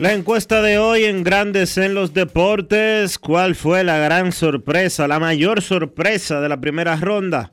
[0.00, 5.20] La encuesta de hoy en Grandes en los Deportes, ¿cuál fue la gran sorpresa, la
[5.20, 7.52] mayor sorpresa de la primera ronda?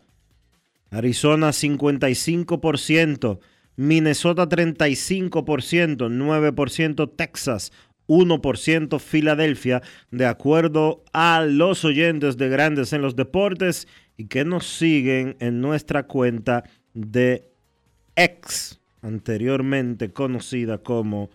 [0.89, 3.39] Arizona 55%,
[3.75, 7.73] Minnesota 35%, 9% Texas,
[8.07, 14.65] 1% Filadelfia, de acuerdo a los oyentes de Grandes en los Deportes y que nos
[14.65, 16.63] siguen en nuestra cuenta
[16.93, 17.51] de
[18.15, 21.29] ex, anteriormente conocida como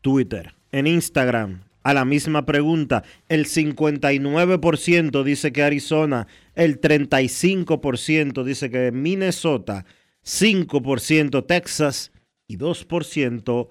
[0.00, 8.70] Twitter, en Instagram, a la misma pregunta, el 59% dice que Arizona, el 35% dice
[8.70, 9.86] que Minnesota,
[10.24, 12.12] 5% Texas
[12.46, 13.68] y 2%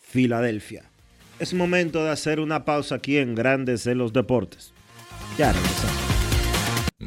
[0.00, 0.90] Filadelfia.
[1.40, 4.72] Es momento de hacer una pausa aquí en Grandes en los Deportes.
[5.36, 6.11] Ya regresamos.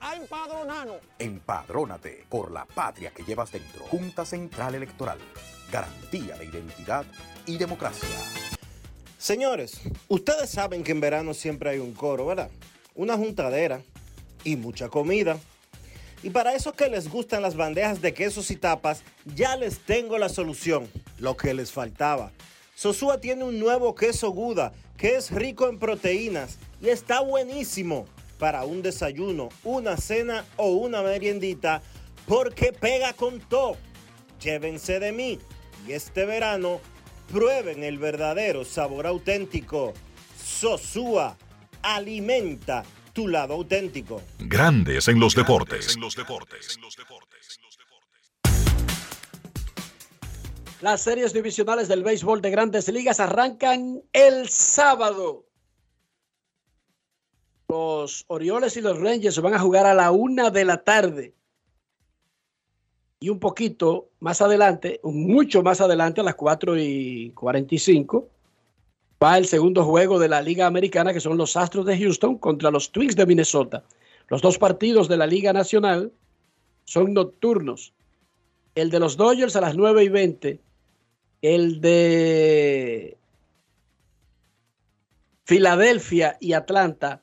[0.00, 0.96] a empadronarnos.
[1.18, 3.84] Empadrónate por la patria que llevas dentro.
[3.84, 5.18] Junta Central Electoral.
[5.70, 7.04] Garantía de identidad
[7.46, 8.08] y democracia.
[9.18, 12.50] Señores, ustedes saben que en verano siempre hay un coro, ¿verdad?
[12.94, 13.82] Una juntadera
[14.44, 15.38] y mucha comida.
[16.22, 19.02] Y para esos que les gustan las bandejas de quesos y tapas,
[19.34, 22.32] ya les tengo la solución, lo que les faltaba.
[22.74, 28.06] Sosúa tiene un nuevo queso Guda que es rico en proteínas y está buenísimo
[28.40, 31.82] para un desayuno, una cena o una meriendita
[32.26, 33.76] porque pega con todo.
[34.42, 35.38] Llévense de mí
[35.86, 36.80] y este verano
[37.30, 39.92] prueben el verdadero sabor auténtico.
[40.42, 41.36] Sosúa
[41.82, 44.22] alimenta tu lado auténtico.
[44.38, 45.98] Grandes en los deportes.
[50.80, 55.49] Las series divisionales del béisbol de grandes ligas arrancan el sábado.
[57.70, 61.34] Los Orioles y los Rangers van a jugar a la una de la tarde.
[63.20, 68.28] Y un poquito más adelante, mucho más adelante, a las 4 y 45,
[69.22, 72.72] va el segundo juego de la Liga Americana, que son los Astros de Houston contra
[72.72, 73.84] los Twins de Minnesota.
[74.26, 76.10] Los dos partidos de la Liga Nacional
[76.86, 77.92] son nocturnos.
[78.74, 80.60] El de los Dodgers a las 9 y 20.
[81.42, 83.16] El de
[85.44, 87.22] Filadelfia y Atlanta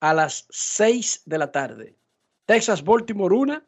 [0.00, 1.96] a las 6 de la tarde.
[2.46, 3.62] Texas, Baltimore 1,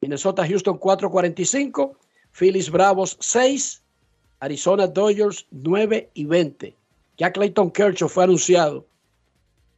[0.00, 1.96] Minnesota, Houston 4.45,
[2.32, 3.82] Phillies, Bravos 6,
[4.40, 6.76] Arizona, Dodgers 9 y 20.
[7.16, 8.86] Ya Clayton Kershaw fue anunciado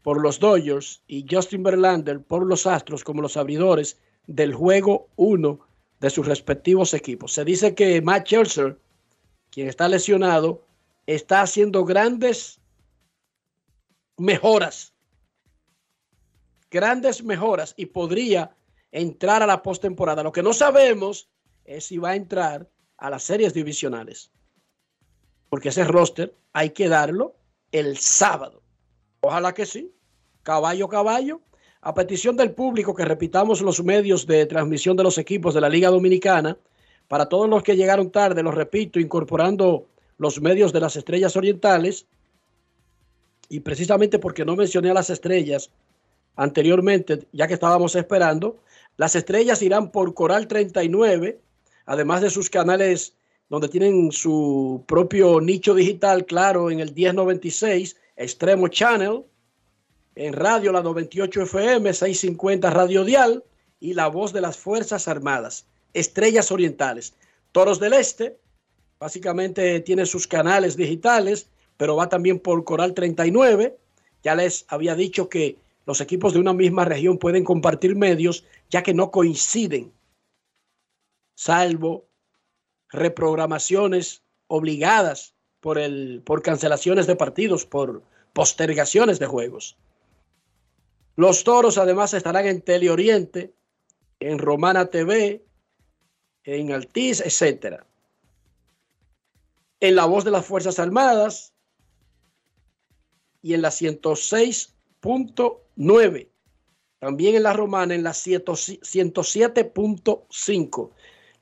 [0.02, 5.60] por los Dodgers y Justin Verlander por los Astros como los abridores del juego 1
[6.00, 7.32] de sus respectivos equipos.
[7.32, 8.78] Se dice que Matt Scherzer,
[9.50, 10.64] quien está lesionado,
[11.06, 12.60] está haciendo grandes
[14.16, 14.94] mejoras.
[16.70, 18.54] Grandes mejoras y podría
[18.92, 20.22] entrar a la postemporada.
[20.22, 21.28] Lo que no sabemos
[21.64, 24.30] es si va a entrar a las series divisionales.
[25.48, 27.34] Porque ese roster hay que darlo
[27.72, 28.62] el sábado.
[29.20, 29.92] Ojalá que sí.
[30.42, 31.40] Caballo, caballo.
[31.82, 35.68] A petición del público que repitamos los medios de transmisión de los equipos de la
[35.68, 36.56] Liga Dominicana.
[37.08, 39.86] Para todos los que llegaron tarde, lo repito, incorporando
[40.18, 42.06] los medios de las estrellas orientales.
[43.48, 45.70] Y precisamente porque no mencioné a las estrellas
[46.40, 48.56] anteriormente, ya que estábamos esperando,
[48.96, 51.38] las estrellas irán por Coral 39,
[51.84, 53.12] además de sus canales
[53.50, 59.22] donde tienen su propio nicho digital, claro, en el 1096, Extremo Channel,
[60.14, 63.44] en radio la 98 FM, 650 Radio Dial
[63.78, 67.12] y la voz de las Fuerzas Armadas, Estrellas Orientales.
[67.52, 68.38] Toros del Este,
[68.98, 73.76] básicamente tiene sus canales digitales, pero va también por Coral 39.
[74.22, 75.58] Ya les había dicho que
[75.90, 79.92] los equipos de una misma región pueden compartir medios ya que no coinciden,
[81.34, 82.08] salvo
[82.90, 89.78] reprogramaciones obligadas por, el, por cancelaciones de partidos, por postergaciones de juegos.
[91.16, 93.52] Los toros además estarán en Teleoriente,
[94.20, 95.44] en Romana TV,
[96.44, 97.82] en Altiz, etc.
[99.80, 101.52] En la voz de las Fuerzas Armadas
[103.42, 103.72] y en la
[105.02, 106.28] 106.9.
[106.98, 110.90] También en la Romana en la 107.5.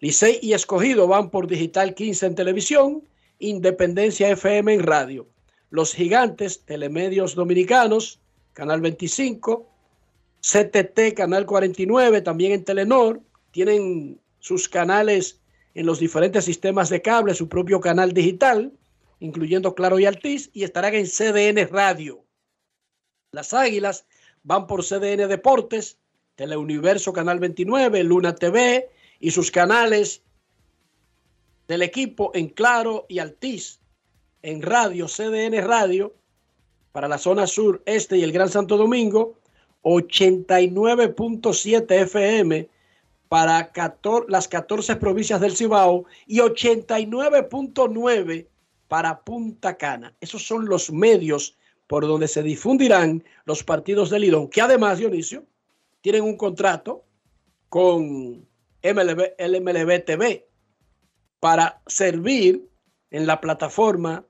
[0.00, 3.02] Licey y Escogido van por Digital 15 en televisión,
[3.40, 5.26] Independencia FM en radio.
[5.70, 8.20] Los Gigantes, Telemedios Dominicanos,
[8.52, 9.68] Canal 25,
[10.40, 13.20] CTT, Canal 49, también en Telenor,
[13.50, 15.40] tienen sus canales
[15.74, 18.72] en los diferentes sistemas de cable, su propio canal digital,
[19.20, 22.24] incluyendo Claro y Altiz, y estarán en CDN Radio.
[23.32, 24.06] Las Águilas
[24.42, 25.98] van por CDN Deportes,
[26.34, 28.88] Teleuniverso Canal 29, Luna TV
[29.20, 30.22] y sus canales
[31.66, 33.80] del equipo en Claro y Altiz,
[34.40, 36.14] en radio, CDN Radio,
[36.92, 39.34] para la zona sur, este y el Gran Santo Domingo,
[39.82, 42.66] 89.7 FM
[43.28, 43.70] para
[44.28, 48.46] las 14 provincias del Cibao y 89.9
[48.88, 50.14] para Punta Cana.
[50.18, 51.58] Esos son los medios
[51.88, 55.44] por donde se difundirán los partidos del Lidón, que además, Dionisio,
[56.00, 57.04] tienen un contrato
[57.68, 58.46] con
[58.82, 60.46] MLB, MLB TV
[61.40, 62.68] para servir
[63.10, 64.24] en la plataforma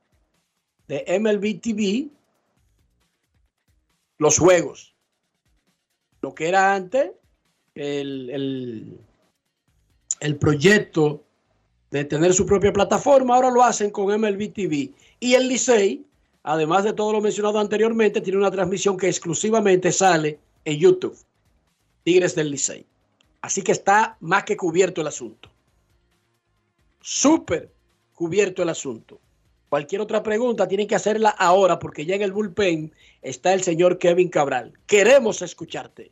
[0.86, 2.08] de MLB TV
[4.18, 4.94] los juegos.
[6.22, 7.10] Lo que era antes
[7.74, 9.00] el, el,
[10.20, 11.24] el, proyecto
[11.90, 14.92] de tener su propia plataforma, ahora lo hacen con MLB TV.
[15.20, 16.07] Y el Licey,
[16.42, 21.18] además de todo lo mencionado anteriormente, tiene una transmisión que exclusivamente sale en YouTube.
[22.04, 22.86] Tigres del Licey.
[23.40, 25.50] Así que está más que cubierto el asunto.
[27.00, 27.70] Súper
[28.14, 29.20] cubierto el asunto.
[29.68, 32.92] Cualquier otra pregunta tienen que hacerla ahora porque ya en el bullpen
[33.22, 34.72] está el señor Kevin Cabral.
[34.86, 36.10] Queremos escucharte.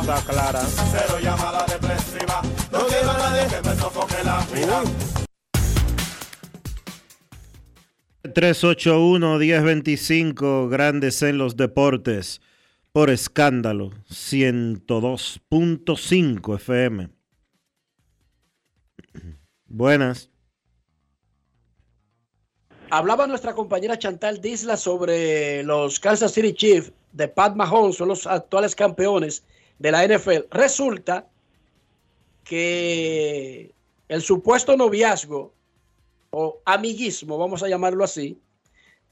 [0.00, 0.62] Está clara.
[0.90, 2.40] Cero llamada depresiva.
[2.72, 4.82] No quiero a nadie que me sofoque la vida.
[8.24, 12.40] 381-1025, grandes en los deportes,
[12.92, 17.10] por escándalo, 102.5 FM.
[19.66, 20.30] Buenas.
[22.90, 28.26] Hablaba nuestra compañera Chantal Disla sobre los Kansas City Chiefs de Pat Mahomes, son los
[28.26, 29.44] actuales campeones
[29.78, 30.46] de la NFL.
[30.50, 31.28] Resulta
[32.44, 33.74] que
[34.08, 35.52] el supuesto noviazgo
[36.30, 38.38] o amiguismo, vamos a llamarlo así,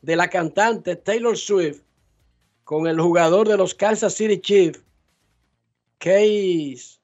[0.03, 1.83] de la cantante Taylor Swift
[2.65, 4.83] con el jugador de los Kansas City Chiefs,
[5.99, 6.99] Case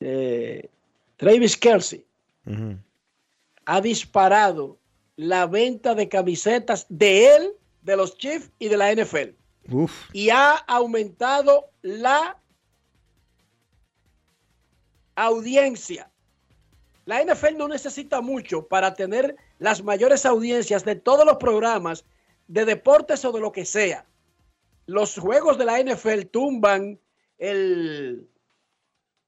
[0.00, 0.68] eh,
[1.16, 2.04] Travis Kelsey,
[3.64, 4.78] ha disparado
[5.16, 7.52] la venta de camisetas de él,
[7.82, 9.30] de los Chiefs y de la NFL.
[10.12, 12.38] Y ha aumentado la
[15.16, 16.10] audiencia.
[17.06, 22.04] La NFL no necesita mucho para tener las mayores audiencias de todos los programas
[22.48, 24.06] de deportes o de lo que sea.
[24.86, 26.98] Los juegos de la NFL tumban
[27.38, 28.28] el,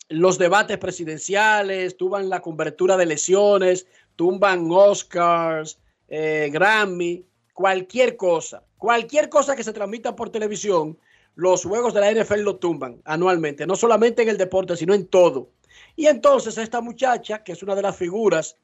[0.09, 3.87] los debates presidenciales, tumban la cobertura de lesiones,
[4.17, 8.63] tumban Oscars, eh, Grammy, cualquier cosa.
[8.79, 10.99] Cualquier cosa que se transmita por televisión,
[11.35, 15.07] los juegos de la NFL lo tumban anualmente, no solamente en el deporte, sino en
[15.07, 15.51] todo.
[15.95, 18.57] Y entonces esta muchacha, que es una de las figuras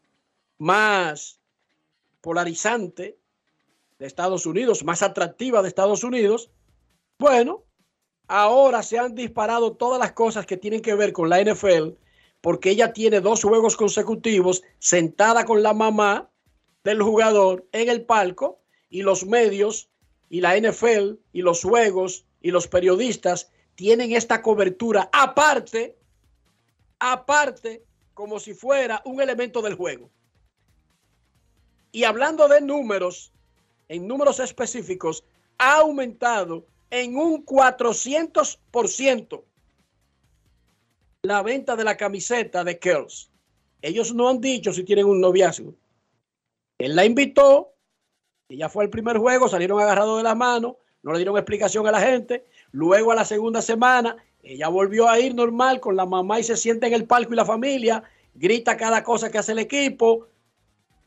[0.59, 1.41] más
[2.21, 3.19] polarizante
[3.99, 6.51] de Estados Unidos, más atractiva de Estados Unidos,
[7.19, 7.65] bueno,
[8.27, 11.91] ahora se han disparado todas las cosas que tienen que ver con la NFL,
[12.41, 16.31] porque ella tiene dos juegos consecutivos sentada con la mamá
[16.85, 19.92] del jugador en el palco y los medios
[20.33, 25.99] y la NFL y los juegos y los periodistas tienen esta cobertura aparte,
[26.99, 27.85] aparte,
[28.15, 30.09] como si fuera un elemento del juego.
[31.93, 33.31] Y hablando de números,
[33.91, 35.23] en números específicos,
[35.59, 39.45] ha aumentado en un 400%
[41.21, 43.31] la venta de la camiseta de Curls.
[43.83, 45.75] Ellos no han dicho si tienen un noviazgo.
[46.79, 47.72] Él la invitó,
[48.53, 51.93] ella fue al primer juego, salieron agarrados de las manos, no le dieron explicación a
[51.93, 52.45] la gente.
[52.73, 56.57] Luego a la segunda semana, ella volvió a ir normal con la mamá y se
[56.57, 58.03] sienta en el palco y la familia,
[58.35, 60.29] grita cada cosa que hace el equipo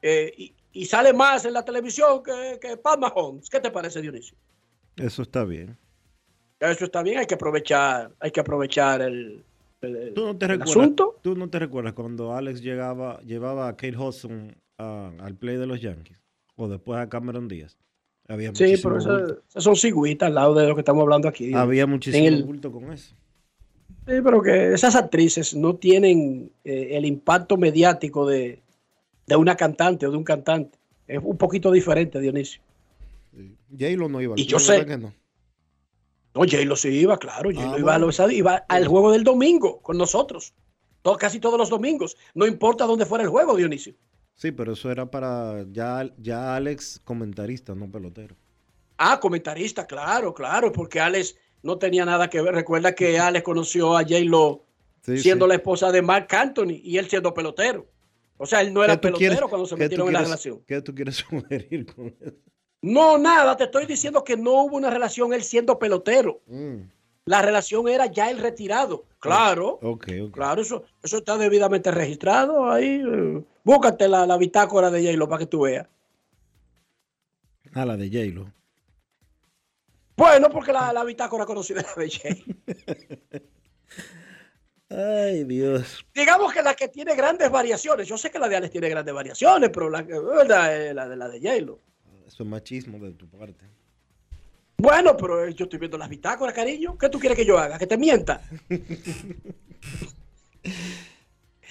[0.01, 3.49] eh, y, y sale más en la televisión que, que Pat Mahomes.
[3.49, 4.37] ¿Qué te parece, Dionisio?
[4.97, 5.77] Eso está bien.
[6.59, 9.43] Eso está bien, hay que aprovechar, hay que aprovechar el,
[9.81, 11.19] el- ¿Tú no te el recuerdas, asunto.
[11.21, 15.67] ¿Tú no te recuerdas cuando Alex llegaba, llevaba a Kate Hudson a- al play de
[15.67, 16.17] los Yankees?
[16.55, 17.77] O después a Cameron Díaz.
[18.27, 21.53] Había Sí, pero esas son cigüitas al lado de lo que estamos hablando aquí.
[21.53, 23.13] Había muchísimo En el- bulto con eso.
[24.07, 28.61] Sí, pero que esas actrices no tienen eh, el impacto mediático de,
[29.27, 30.77] de una cantante o de un cantante.
[31.07, 32.61] Es un poquito diferente, Dionisio.
[33.71, 35.13] J-Lo no iba Y yo sé- ¿verdad que no?
[36.33, 37.49] No, J-Lo sí iba, claro.
[37.51, 40.53] J-Lo Ah, iba, a los- iba al juego del domingo con nosotros.
[41.01, 42.17] Todo- casi todos los domingos.
[42.33, 43.93] No importa dónde fuera el juego, Dionisio.
[44.35, 48.35] Sí, pero eso era para ya, ya Alex comentarista, no pelotero.
[48.97, 52.53] Ah, comentarista, claro, claro, porque Alex no tenía nada que ver.
[52.53, 54.63] Recuerda que Alex conoció a J-Lo
[55.01, 55.49] Sí, siendo sí.
[55.49, 57.85] la esposa de Mark Anthony y él siendo pelotero.
[58.37, 60.61] O sea, él no era ¿Qué tú pelotero quieres- cuando se metieron en la relación.
[60.67, 62.35] ¿Qué tú quieres sugerir con eso?
[62.81, 66.41] No, nada, te estoy diciendo que no hubo una relación él siendo pelotero.
[66.47, 66.81] Mm,
[67.25, 69.05] La relación era ya el retirado.
[69.19, 70.31] Claro, ok, ok.
[70.31, 73.01] claro, eso, eso está debidamente registrado ahí.
[73.03, 73.43] eh.
[73.63, 75.87] Búscate la, la bitácora de J-Lo para que tú veas.
[77.73, 78.51] Ah, la de J-Lo.
[80.15, 83.39] Bueno, porque la, la bitácora conocida es la de J.
[84.89, 86.05] Ay, Dios.
[86.13, 88.07] Digamos que la que tiene grandes variaciones.
[88.07, 90.79] Yo sé que la de Alex tiene grandes variaciones, pero la, que- ¿verdad?
[90.89, 91.27] Eh, la de la.
[91.35, 93.65] Eso es machismo de tu parte.
[94.77, 96.97] Bueno, pero eh, yo estoy viendo las bitácoras, cariño.
[96.97, 97.77] ¿Qué tú quieres que yo haga?
[97.77, 98.41] ¿Que te mienta?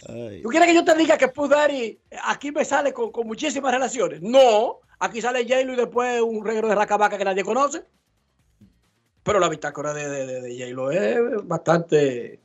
[0.08, 3.72] Ay, ¿Tú quieres que yo te diga que Pudari aquí me sale con, con muchísimas
[3.72, 4.20] relaciones?
[4.22, 7.82] No, aquí sale J-Lo y después un reguero de racabaca que nadie conoce.
[9.22, 12.40] Pero la bitácora de, de, de- de J-Lo es bastante...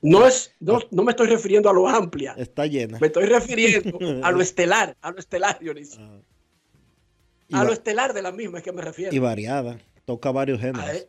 [0.00, 2.98] No, es, no, no me estoy refiriendo a lo amplia, está llena.
[3.00, 6.00] me estoy refiriendo a lo estelar, a lo estelar, Dionisio.
[6.00, 6.37] Y
[7.52, 9.14] A lo estelar de la misma es que me refiero.
[9.14, 9.78] Y variada.
[10.04, 10.84] Toca varios géneros.
[10.84, 11.08] Ah, eh.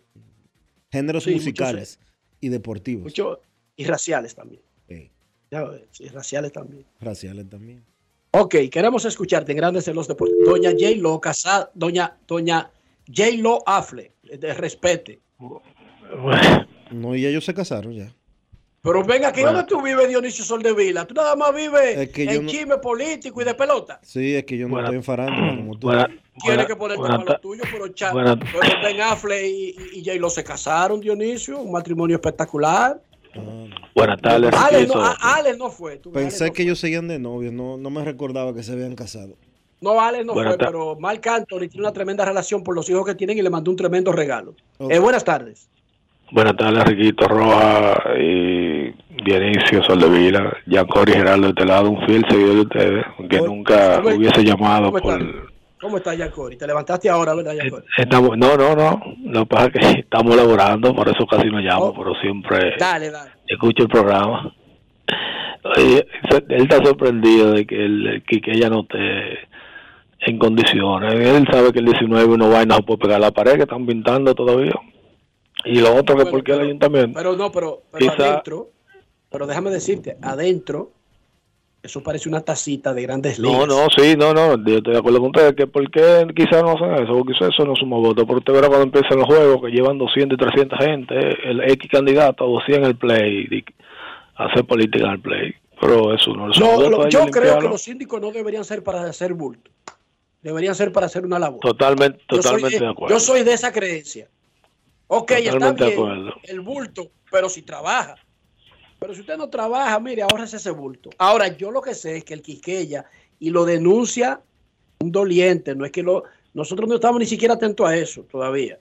[0.91, 1.99] Géneros Sí, muchos, musicales
[2.39, 3.03] y deportivos.
[3.03, 3.41] Mucho,
[3.75, 4.61] y raciales también.
[4.87, 5.11] Sí.
[5.51, 6.85] Ya sí, raciales también.
[6.99, 7.83] Raciales también.
[8.31, 10.37] Ok, queremos escucharte en Grandes en los Deportes.
[10.45, 10.91] Doña J.
[10.97, 12.71] Lo casada, doña, doña
[13.07, 13.29] J.
[13.37, 15.19] Lo Afle, de respete.
[16.91, 18.13] No, y ellos se casaron ya.
[18.81, 19.57] Pero venga, aquí Bueno.
[19.57, 21.06] ¿dónde tú vives, Dionisio Soldevila?
[21.06, 23.99] Tú nada más vives Es que yo en no- chisme político y de pelota.
[24.03, 25.88] Sí, es que yo no estoy en farándula como tú.
[25.88, 26.07] buena-
[26.41, 30.06] Tienes que ponerte para lo tuyo, pero, cha- buena- pero Ben Affle y, y, y
[30.06, 30.18] J.
[30.19, 31.60] Lo se casaron, Dionisio.
[31.60, 33.01] Un matrimonio espectacular.
[33.93, 34.95] Buenas tardes, Ale Riquito.
[35.03, 35.97] no, Ale no fue.
[35.97, 38.64] tú ves, Ale Pensé no que ellos seguían de novios, no, no me recordaba que
[38.64, 39.35] se habían casado.
[39.81, 43.06] No, Alex no Buenas fue, pero Marc Anthony tiene una tremenda relación por los hijos
[43.06, 44.53] que tienen y le mandó un tremendo regalo.
[44.77, 44.91] Ok.
[44.91, 45.69] Eh, buenas tardes.
[46.31, 48.93] Buenas tardes, Riquito Roja y
[49.23, 54.15] Dionisio Soldevila, Giancory Geraldo de este lado, un fiel seguidor de ustedes, aunque nunca ¿Cómo-
[54.15, 55.22] hubiese llamado ¿Cómo por...
[55.22, 55.34] está?
[55.81, 56.57] ¿Cómo está Yacori?
[56.57, 57.84] Te levantaste ahora, ¿verdad, Yacori?
[57.97, 61.60] Estamos, no, no, no, lo que pasa es que estamos laborando, por eso casi no
[61.60, 63.31] llamo, pero siempre Dale, dale.
[63.47, 64.53] escucho el programa.
[65.77, 66.06] Oye,
[66.49, 69.39] él está sorprendido de que, él, que, que ella no esté
[70.27, 71.14] en condiciones.
[71.14, 73.64] Él sabe que el 19 uno va y no se puede pegar la pared, que
[73.64, 74.73] están pintando todavía.
[75.65, 77.18] Y lo otro que porque el ayuntamiento...
[77.18, 78.69] Pero no, pero, pero Quizá- adentro,
[79.30, 80.91] pero déjame decirte, adentro,
[81.84, 83.68] eso parece una tacita de grandes No, ligas.
[83.68, 86.72] no, sí, no, no, yo estoy de acuerdo con ustedes, que por qué quizás no
[86.72, 89.61] hacen eso, porque quizás eso no suma votos, pero usted verá cuando empiezan los juegos
[89.61, 93.48] que llevan 200 y 300 gente, el X candidato o 100 el play,
[94.36, 97.81] hacer política en el play, pero eso no es No, lo- yo creo que los
[97.81, 99.69] síndicos no deberían ser para hacer bulto.
[100.41, 101.60] deberían ser para hacer una labor.
[101.60, 103.14] Totalmente, Yo soy totalmente de acuerdo.
[103.14, 104.30] Yo soy de esa creencia.
[105.11, 108.15] Ok, está Totalmente bien el bulto, pero si trabaja.
[108.99, 111.10] Pero si usted no trabaja, mire, ahórrese ese bulto.
[111.18, 113.06] Ahora, yo lo que sé es que el Quisqueya,
[113.40, 114.41] y lo denuncia
[114.99, 116.26] un doliente, no es que lo.
[116.53, 118.77] Nosotros no estamos ni siquiera atentos a eso todavía.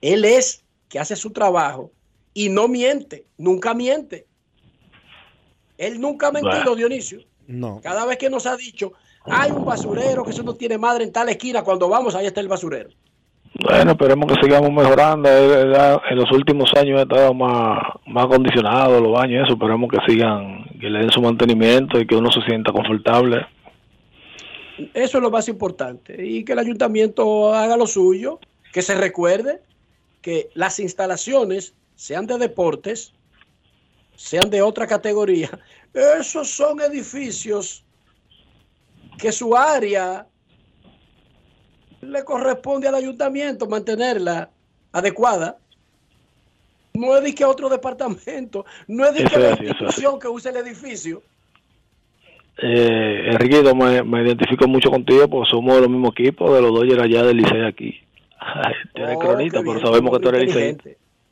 [0.00, 1.90] Él es que hace su trabajo
[2.32, 4.26] y no miente, nunca miente.
[5.76, 6.76] Él nunca ha mentido, Bueno.
[6.76, 7.20] Dionisio.
[7.46, 7.80] No.
[7.82, 8.94] Cada vez que nos ha dicho,
[9.24, 12.40] hay un basurero que eso no tiene madre en tal esquina, cuando vamos, ahí está
[12.40, 12.88] el basurero.
[13.62, 15.28] Bueno, esperemos que sigamos mejorando.
[15.30, 19.54] En los últimos años ha estado más, más acondicionado los baños, eso.
[19.54, 23.46] Esperemos que sigan, que le den su mantenimiento y que uno se sienta confortable.
[24.92, 26.22] Eso es lo más importante.
[26.22, 28.40] Y que el ayuntamiento haga lo suyo,
[28.72, 29.62] que se recuerde
[30.20, 33.14] que las instalaciones, sean de deportes,
[34.16, 35.48] sean de otra categoría,
[35.94, 37.84] esos son edificios
[39.18, 40.26] que su área
[42.02, 44.50] le corresponde al ayuntamiento mantenerla
[44.92, 45.56] adecuada.
[46.94, 50.48] No es de que otro departamento, no es de que la es institución que use
[50.48, 51.22] el edificio.
[52.58, 56.72] Eh, Enriquito, me, me identifico mucho contigo porque somos de los mismos equipos de los
[56.72, 58.00] Dodgers allá del Licey aquí.
[58.94, 60.44] Tú eres Oh, cronista, pero sabemos que tú eres.
[60.54, 60.76] Licey.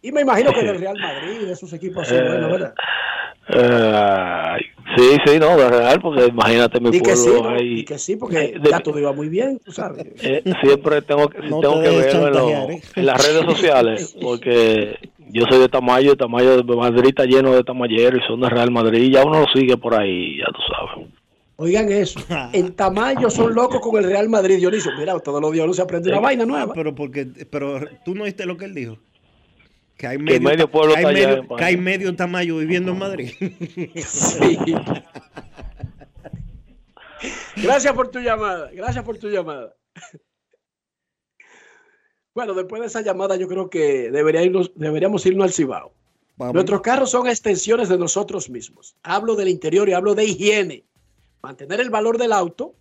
[0.02, 2.74] Y me imagino que del Real Madrid, de esos equipos así, Eh, bueno, ¿verdad?
[3.56, 4.56] Eh,
[4.96, 7.56] sí, sí, no, de real, porque imagínate mi Y que sí, pueblo ¿no?
[7.56, 7.80] ahí.
[7.80, 10.04] Y que sí, porque de- ya todo iba muy bien, tú sabes.
[10.22, 12.82] Eh, siempre tengo que, No tengo te que verlo en, lo- chantajear, ¿eh?
[12.96, 14.98] en las redes sociales, porque
[15.30, 18.48] yo soy de Tamayo, y Tamayo de Madrid está lleno de tamayeros y son de
[18.48, 21.08] Real Madrid, ya uno lo sigue por ahí, ya tú sabes.
[21.56, 22.18] Oigan eso,
[22.52, 24.90] en Tamayo son locos con el Real Madrid, Dionisio.
[24.98, 26.74] Mira, todos los días uno se aprende una Eh, vaina nueva.
[26.74, 28.96] pero porque, pero tú no oíste lo que él dijo.
[29.96, 32.92] Que hay Que medio, medio pueblo que hay allá medio, que hay medio Tamayo viviendo
[32.92, 33.32] en Madrid.
[34.06, 34.58] Sí.
[37.56, 39.74] Gracias por tu llamada, gracias por tu llamada.
[42.34, 45.94] Bueno, después de esa llamada yo creo que debería irnos- deberíamos irnos al Cibao.
[46.36, 48.96] Nuestros carros son extensiones de nosotros mismos.
[49.04, 50.84] Hablo del interior y hablo de higiene.
[51.42, 52.74] Mantener el valor del auto,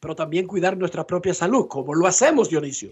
[0.00, 1.68] pero también cuidar nuestra propia salud.
[1.68, 2.90] como lo hacemos, Dionisio?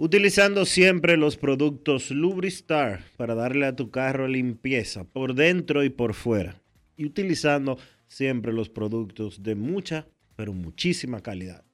[0.00, 6.14] Utilizando siempre los productos Lubristar para darle a tu carro limpieza por dentro y por
[6.14, 6.62] fuera.
[6.96, 10.06] Y utilizando siempre los productos de mucha,
[10.36, 11.64] pero muchísima calidad.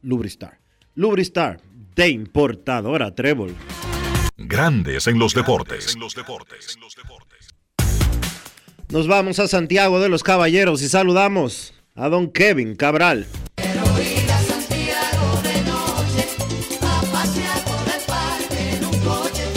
[0.00, 0.60] Lubristar.
[0.94, 1.60] Lubristar
[1.96, 3.52] de importadora Trébol.
[4.36, 5.96] Grandes en los deportes.
[8.90, 13.26] Nos vamos a Santiago de los Caballeros y saludamos a don Kevin Cabral.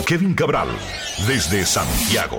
[0.05, 0.67] Kevin Cabral,
[1.27, 2.37] desde Santiago.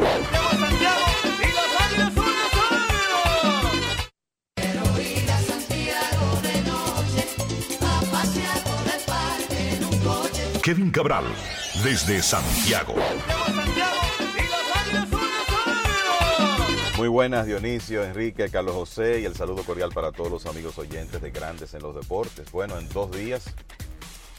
[10.63, 11.25] Kevin Cabral,
[11.83, 12.95] desde Santiago.
[16.97, 21.21] Muy buenas, Dionisio, Enrique, Carlos José y el saludo cordial para todos los amigos oyentes
[21.21, 22.53] de Grandes en los Deportes.
[22.53, 23.53] Bueno, en dos días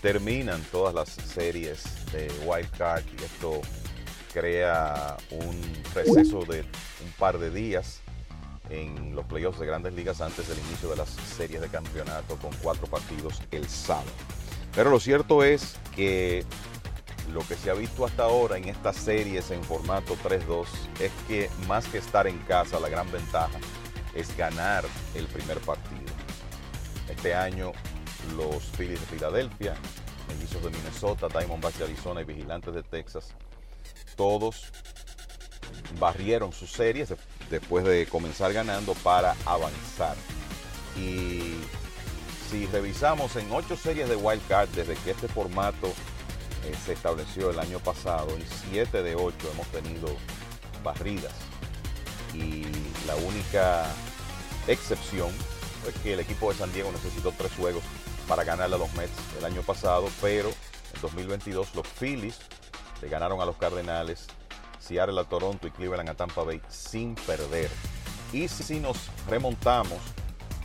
[0.01, 3.61] terminan todas las series de Wild Card y esto
[4.33, 8.01] crea un receso de un par de días
[8.69, 12.51] en los playoffs de Grandes Ligas antes del inicio de las series de campeonato con
[12.61, 14.11] cuatro partidos el sábado.
[14.75, 16.45] Pero lo cierto es que
[17.33, 20.65] lo que se ha visto hasta ahora en estas series en formato 3-2
[20.99, 23.59] es que más que estar en casa, la gran ventaja
[24.13, 26.13] es ganar el primer partido.
[27.09, 27.71] Este año
[28.35, 29.75] los Phillies de Filadelfia,
[30.27, 33.29] Mellizos de Minnesota, Diamondbacks de Arizona y Vigilantes de Texas,
[34.15, 34.65] todos
[35.99, 37.17] barrieron sus series de-
[37.49, 40.15] después de comenzar ganando para avanzar.
[40.97, 41.55] Y
[42.49, 45.87] si revisamos en ocho series de Wild Card desde que este formato
[46.65, 50.07] eh, se estableció el año pasado, en siete de ocho hemos tenido
[50.83, 51.33] barridas.
[52.33, 52.63] Y
[53.05, 53.85] la única
[54.67, 55.29] excepción
[55.83, 57.83] fue que el equipo de San Diego necesitó tres juegos
[58.27, 62.37] para ganarle a los Mets el año pasado, pero en 2022 los Phillies
[63.01, 64.27] le ganaron a los Cardenales,
[64.79, 67.69] Seattle a Toronto y Cleveland a Tampa Bay sin perder.
[68.33, 68.97] Y si nos
[69.27, 69.99] remontamos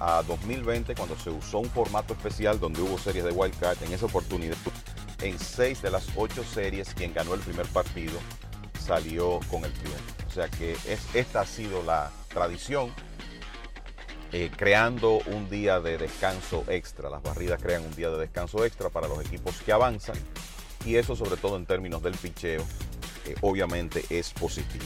[0.00, 3.92] a 2020, cuando se usó un formato especial donde hubo series de Wild Card, en
[3.92, 4.56] esa oportunidad,
[5.20, 8.18] en seis de las ocho series, quien ganó el primer partido
[8.80, 10.02] salió con el triunfo.
[10.26, 12.92] O sea que es, esta ha sido la tradición,
[14.32, 17.10] eh, creando un día de descanso extra.
[17.10, 20.16] Las barridas crean un día de descanso extra para los equipos que avanzan
[20.84, 22.64] y eso sobre todo en términos del picheo,
[23.26, 24.84] eh, obviamente es positivo.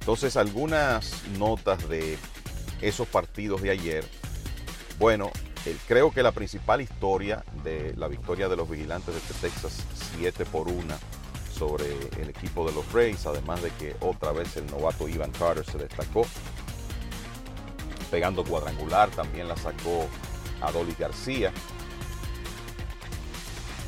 [0.00, 2.16] Entonces algunas notas de
[2.80, 4.04] esos partidos de ayer.
[4.98, 5.30] Bueno,
[5.66, 9.78] el- creo que la principal historia de la victoria de los vigilantes de Texas
[10.16, 10.94] 7 por 1
[11.52, 11.86] sobre
[12.20, 15.78] el equipo de los Rays, además de que otra vez el novato Ivan Carter se
[15.78, 16.24] destacó,
[18.10, 20.06] pegando cuadrangular, también la sacó
[20.60, 21.52] Adolis García.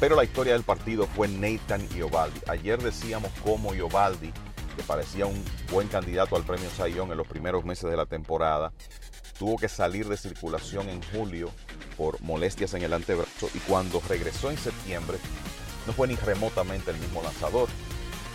[0.00, 2.40] Pero la historia del partido fue Nathan Iovaldi.
[2.46, 4.32] Ayer decíamos cómo Iovaldi,
[4.76, 8.72] que parecía un buen candidato al premio Sayón en los primeros meses de la temporada,
[9.38, 11.50] tuvo que salir de circulación en julio
[11.96, 15.18] por molestias en el antebrazo y cuando regresó en septiembre
[15.86, 17.68] no fue ni remotamente el mismo lanzador.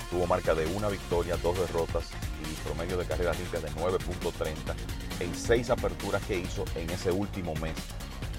[0.10, 2.10] Tuvo marca de una victoria, dos derrotas
[2.42, 4.76] y promedio de carreras limpias de 9.30
[5.24, 7.76] en seis aperturas que hizo en ese último mes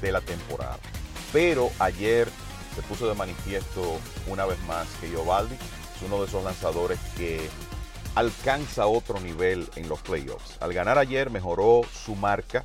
[0.01, 0.79] de la temporada.
[1.33, 2.29] Pero ayer
[2.75, 3.99] se puso de manifiesto
[4.29, 7.49] una vez más que Giovaldi es uno de esos lanzadores que
[8.15, 10.57] alcanza otro nivel en los playoffs.
[10.61, 12.65] Al ganar ayer mejoró su marca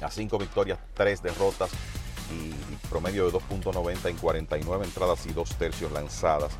[0.00, 1.70] a cinco victorias, tres derrotas
[2.30, 2.52] y
[2.88, 6.52] promedio de 2.90 en 49 entradas y dos tercios lanzadas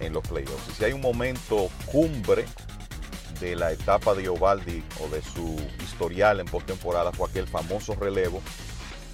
[0.00, 0.68] en los playoffs.
[0.70, 2.46] Y si hay un momento cumbre
[3.40, 8.42] de la etapa de Ovaldi o de su historial en postemporada fue aquel famoso relevo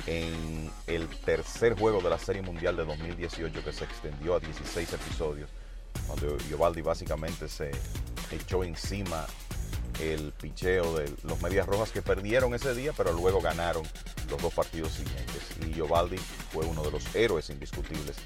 [0.06, 4.92] en el tercer juego de la Serie Mundial de 2018 que se extendió a 16
[4.92, 5.48] episodios,
[6.08, 7.70] donde Giovaldi básicamente se
[8.30, 9.26] echó encima
[10.00, 13.84] el picheo de los Medias Rojas que perdieron ese día, pero luego ganaron
[14.30, 15.42] los dos partidos siguientes.
[15.66, 16.18] Y Giovaldi
[16.52, 18.16] fue uno de los héroes indiscutibles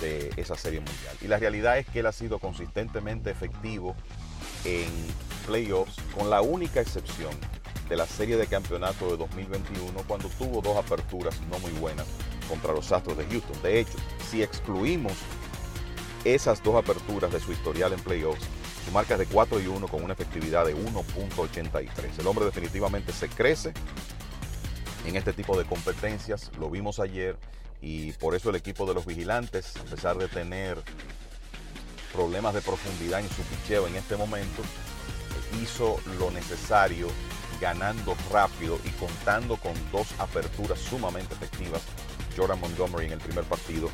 [0.00, 1.16] de esa Serie Mundial.
[1.20, 3.96] Y la realidad es que él ha sido consistentemente efectivo
[4.64, 4.88] en
[5.46, 7.32] playoffs, con la única excepción
[7.88, 12.06] de la serie de campeonato de 2021, cuando tuvo dos aperturas no muy buenas
[12.48, 13.60] contra los Astros de Houston.
[13.62, 13.98] De hecho,
[14.30, 15.12] si excluimos
[16.24, 18.44] esas dos aperturas de su historial en playoffs,
[18.84, 22.18] su marca es de 4 y 1 con una efectividad de 1.83.
[22.18, 23.72] El hombre definitivamente se crece
[25.06, 27.36] en este tipo de competencias, lo vimos ayer
[27.80, 30.82] y por eso el equipo de los vigilantes, a pesar de tener
[32.12, 34.62] problemas de profundidad en su picheo en este momento,
[35.62, 37.08] hizo lo necesario
[37.60, 41.82] ganando rápido y contando con dos aperturas sumamente efectivas.
[42.36, 43.90] Jordan Montgomery en el primer partido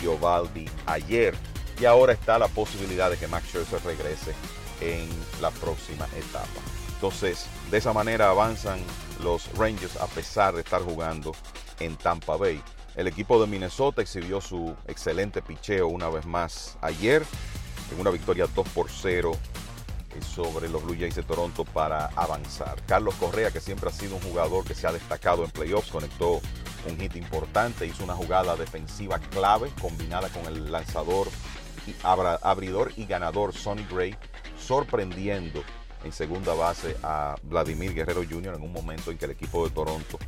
[0.00, 1.34] y Ovaldi ayer.
[1.80, 4.34] Y ahora está la posibilidad de que Max Scherzer regrese
[4.80, 5.08] en
[5.40, 6.60] la próxima etapa.
[6.94, 8.80] Entonces, de esa manera avanzan
[9.22, 11.32] los Rangers a pesar de estar jugando
[11.80, 12.60] en Tampa Bay.
[12.96, 17.24] El equipo de Minnesota exhibió su excelente picheo una vez más ayer
[17.92, 19.32] en una victoria 2 por 0
[20.34, 22.82] sobre los Blue Jays de Toronto para avanzar.
[22.86, 26.40] Carlos Correa, que siempre ha sido un jugador que se ha destacado en playoffs, conectó
[26.88, 31.28] un hit importante, hizo una jugada defensiva clave combinada con el lanzador,
[31.86, 34.14] y abridor y ganador Sonny Gray,
[34.58, 35.62] sorprendiendo
[36.04, 38.54] en segunda base a Vladimir Guerrero Jr.
[38.54, 40.18] en un momento en que el equipo de Toronto,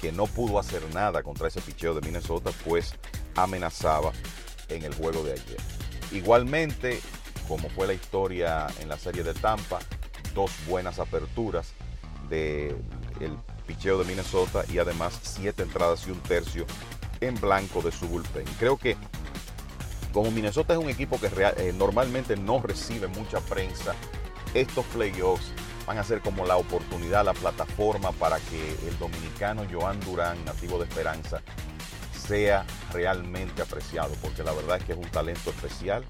[0.00, 2.94] que no pudo hacer nada contra ese picheo de Minnesota, pues
[3.34, 4.12] amenazaba
[4.68, 5.58] en el juego de ayer.
[6.12, 7.00] Igualmente,
[7.48, 9.78] como fue la historia en la serie de Tampa,
[10.34, 11.72] dos buenas aperturas
[12.28, 12.76] del
[13.66, 16.66] picheo de Minnesota y además siete entradas y un tercio
[17.20, 18.44] en blanco de su bullpen.
[18.58, 18.96] Creo que
[20.12, 23.94] como Minnesota es un equipo que eh, normalmente no recibe mucha prensa,
[24.52, 25.52] estos playoffs
[25.86, 30.78] van a ser como la oportunidad, la plataforma para que el dominicano Joan Durán, nativo
[30.78, 31.40] de Esperanza,
[32.26, 36.04] sea realmente apreciado, porque la verdad es que es un talento especial,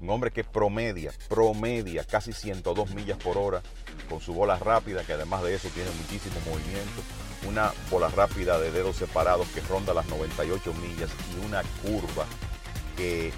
[0.00, 3.62] un hombre que promedia, promedia casi 102 millas por hora
[4.08, 7.02] con su bola rápida, que además de eso tiene muchísimo movimiento,
[7.48, 12.26] una bola rápida de dedos separados que ronda las 98 millas y una curva
[12.96, 13.32] que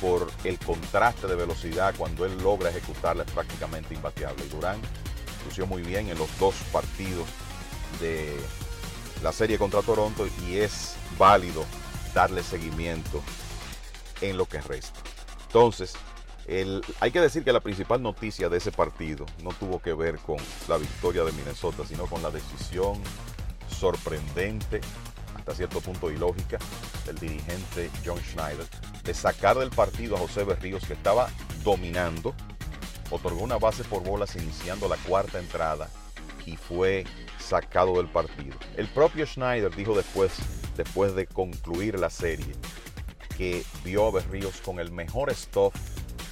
[0.00, 4.44] por el contraste de velocidad cuando él logra ejecutarla es prácticamente imbateable.
[4.44, 4.80] Y Durán
[5.44, 7.26] lució muy bien en los dos partidos
[8.00, 8.34] de
[9.22, 11.66] la serie contra Toronto y es válido
[12.14, 13.22] darle seguimiento
[14.22, 14.98] en lo que resta.
[15.46, 15.94] Entonces,
[16.98, 20.38] hay que decir que la principal noticia de ese partido no tuvo que ver con
[20.66, 23.00] la victoria de Minnesota, sino con la decisión
[23.68, 24.80] sorprendente,
[25.36, 26.58] hasta cierto punto ilógica,
[27.04, 28.66] del dirigente John Schneider
[29.04, 31.28] de sacar del partido a José Berríos, que estaba
[31.62, 32.34] dominando,
[33.10, 35.88] otorgó una base por bolas iniciando la cuarta entrada
[36.46, 37.04] y fue
[37.38, 38.56] sacado del partido.
[38.76, 40.32] El propio Schneider dijo después,
[40.76, 42.54] después de concluir la serie,
[43.36, 45.74] que vio a Berríos con el mejor stuff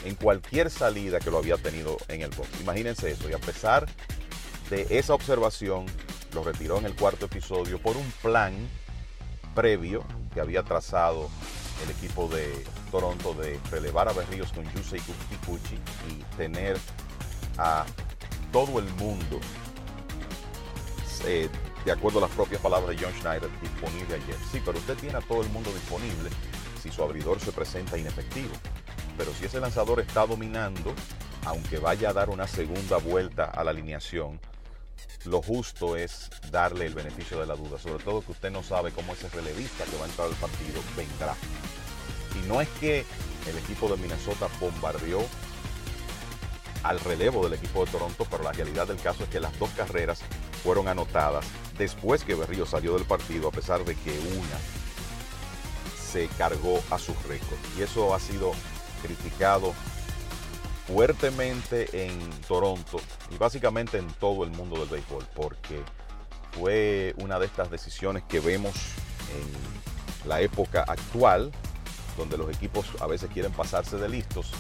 [0.05, 2.49] en cualquier salida que lo había tenido en el box.
[2.61, 3.29] Imagínense eso.
[3.29, 3.87] Y a pesar
[4.71, 5.87] de esa observación,
[6.35, 8.55] lo retiró en el cuarto episodio por un plan
[9.55, 11.29] previo que había trazado
[11.85, 15.77] el equipo de Toronto de relevar a Berríos con Yusei Kikuchi
[16.09, 16.77] y tener
[17.57, 17.85] a
[18.53, 19.41] todo el mundo
[21.25, 21.49] eh,
[21.85, 24.37] de acuerdo a las propias palabras de John Schneider, disponible ayer.
[24.51, 26.31] Sí, pero usted tiene a todo el mundo disponible
[26.83, 28.55] si su abridor se presenta inefectivo.
[29.17, 30.95] Pero si ese lanzador está dominando,
[31.45, 34.41] aunque vaya a dar una segunda vuelta a la alineación,
[35.25, 38.93] lo justo es darle el beneficio de la duda, sobre todo que usted no sabe
[38.93, 41.35] cómo ese relevista que va a entrar al partido vendrá.
[42.37, 43.05] Y no es que
[43.49, 45.25] el equipo de Minnesota bombardeó
[46.83, 49.71] al relevo del equipo de Toronto, pero la realidad del caso es que las dos
[49.71, 50.21] carreras
[50.63, 51.45] fueron anotadas
[51.77, 54.59] después que Berrío salió del partido, a pesar de que una
[56.11, 57.61] se cargó a sus récords.
[57.79, 58.53] Y eso ha sido
[59.03, 59.75] criticado
[60.87, 62.19] fuertemente en
[62.49, 62.99] Toronto
[63.31, 65.83] y básicamente en todo el mundo del béisbol, porque
[66.53, 68.75] fue una de estas decisiones que vemos
[69.35, 71.53] en la época actual,
[72.17, 74.51] donde los equipos a veces quieren pasarse de listos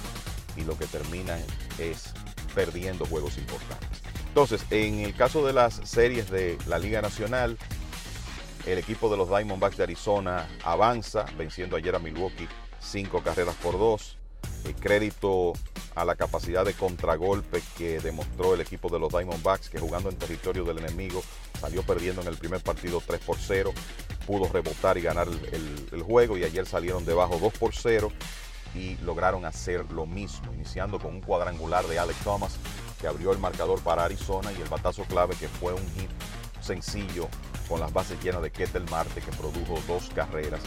[0.58, 1.38] y lo que termina
[1.78, 2.12] es
[2.54, 4.00] perdiendo juegos importantes.
[4.26, 7.56] Entonces, en el caso de las series de la Liga Nacional,
[8.66, 12.48] el equipo de los Diamondbacks de Arizona avanza, venciendo ayer a Milwaukee
[12.80, 14.16] cinco carreras por dos.
[14.64, 15.52] El crédito
[15.94, 20.16] a la capacidad de contragolpe que demostró el equipo de los Diamondbacks, que jugando en
[20.16, 21.22] territorio del enemigo
[21.60, 23.72] salió perdiendo en el primer partido 3 por 0,
[24.26, 28.12] pudo rebotar y ganar el, el juego y ayer salieron debajo 2 por 0
[28.74, 32.56] y lograron hacer lo mismo, iniciando con un cuadrangular de Alex Thomas
[33.00, 36.10] que abrió el marcador para Arizona y el batazo clave que fue un hit
[36.60, 37.28] sencillo
[37.68, 40.60] con las bases llenas de Ketel Marte que produjo dos carreras.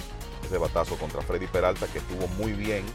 [0.45, 2.85] Ese batazo contra Freddy Peralta que estuvo muy bien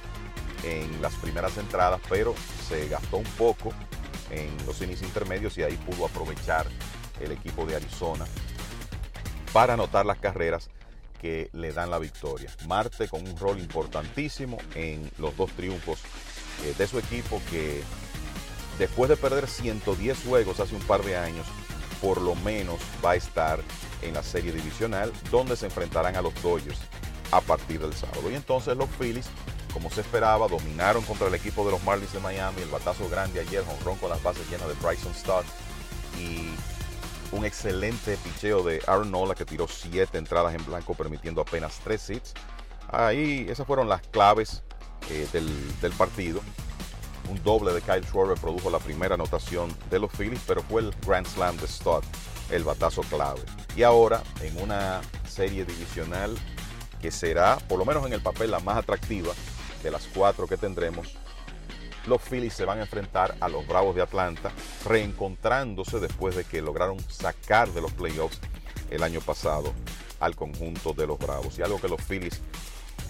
[0.65, 2.35] en las primeras entradas, pero
[2.69, 3.73] se gastó un poco
[4.31, 6.67] en los innings intermedios y ahí pudo aprovechar
[7.21, 8.25] el equipo de Arizona
[9.53, 10.69] para anotar las carreras
[11.27, 12.51] que le dan la victoria.
[12.67, 15.99] Marte con un rol importantísimo en los dos triunfos
[16.65, 17.83] eh, de su equipo que
[18.79, 21.45] después de perder 110 juegos hace un par de años,
[22.01, 23.59] por lo menos va a estar
[24.03, 26.79] en la serie divisional donde se enfrentarán a los Dodgers
[27.33, 28.31] a partir del sábado.
[28.31, 29.27] Y entonces los Phillies
[29.73, 33.41] como se esperaba, dominaron contra el equipo de los Marlins de Miami, el batazo grande
[33.41, 35.45] ayer, honrón con las bases llenas de Bryson Stott
[36.19, 36.49] y
[37.33, 42.09] un excelente picheo de Aaron Nola que tiró siete entradas en blanco permitiendo apenas tres
[42.11, 42.35] hits.
[42.91, 44.63] Ahí esas fueron las claves
[45.11, 46.41] eh, del, partido.
[47.29, 50.95] Un doble de Kyle Schwarber produjo la primera anotación de los Phillies, pero fue el
[51.05, 52.05] Grand Slam de Stott
[52.51, 53.41] el batazo clave.
[53.77, 56.37] Y ahora en una serie divisional
[57.01, 59.33] que será, por lo menos en el papel, la más atractiva,
[59.83, 61.17] de las cuatro que tendremos,
[62.07, 64.51] los Phillies se van a enfrentar a los Bravos de Atlanta,
[64.85, 68.41] reencontrándose después de que lograron sacar de los playoffs
[68.91, 69.73] el año pasado
[70.21, 71.59] al conjunto de los Bravos.
[71.59, 72.41] Y algo que los Phillies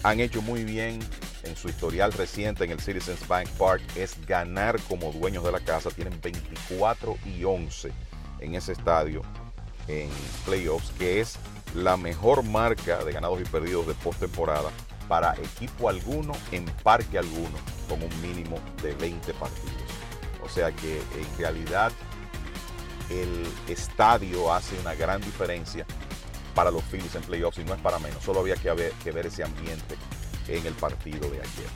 [0.03, 0.99] han hecho muy bien
[1.43, 5.59] en su historial reciente en el Citizens Bank Park es ganar como dueños de la
[5.59, 5.89] casa.
[5.91, 7.91] Tienen 24 y 11
[8.39, 9.21] en ese estadio
[9.87, 10.09] en
[10.45, 11.37] playoffs, que es
[11.73, 14.69] la mejor marca de ganados y perdidos de postemporada
[15.07, 17.57] para equipo alguno en parque alguno
[17.87, 19.73] con un mínimo de 20 partidos.
[20.43, 21.91] O sea que en realidad
[23.09, 25.85] el estadio hace una gran diferencia
[26.53, 28.23] para los Phillies en playoffs y no es para menos.
[28.23, 29.95] Solo había que ver, que ver ese ambiente
[30.47, 31.69] en el partido de ayer.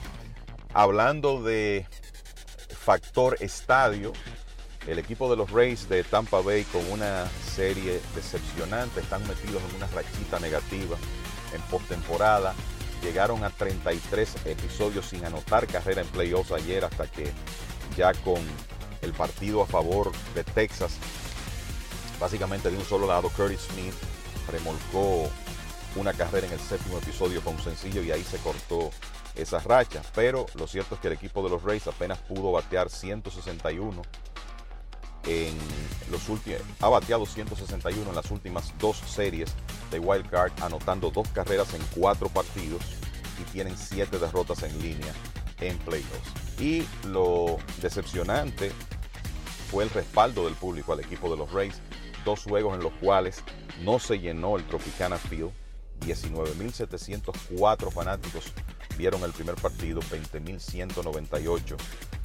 [0.74, 1.86] Hablando de
[2.82, 4.12] factor estadio,
[4.86, 9.76] el equipo de los Rays de Tampa Bay con una serie decepcionante, están metidos en
[9.76, 10.96] una rachita negativa
[11.54, 12.54] en postemporada
[13.02, 17.30] llegaron a 33 episodios sin anotar carrera en playoffs ayer hasta que
[17.96, 18.40] ya con
[19.02, 20.92] el partido a favor de Texas,
[22.20, 23.94] básicamente de un solo lado, Curtis Smith
[24.50, 25.28] remolcó
[25.96, 28.90] una carrera en el séptimo episodio con un sencillo y ahí se cortó
[29.34, 30.02] esa racha.
[30.14, 34.02] Pero lo cierto es que el equipo de los Rays apenas pudo batear 161
[35.26, 35.56] en
[36.10, 36.22] los
[36.80, 39.54] ha bateado 161 en las últimas dos series
[39.90, 42.82] de Wild Card, anotando dos carreras en cuatro partidos
[43.40, 45.12] y tienen siete derrotas en línea
[45.60, 46.60] en playoffs.
[46.60, 48.72] Y lo decepcionante
[49.70, 51.80] fue el respaldo del público al equipo de los Rays,
[52.24, 53.42] dos juegos en los cuales
[53.82, 55.50] no se llenó el Tropicana Field,
[56.00, 58.52] 19.704 fanáticos
[58.98, 61.76] vieron el primer partido, 20.198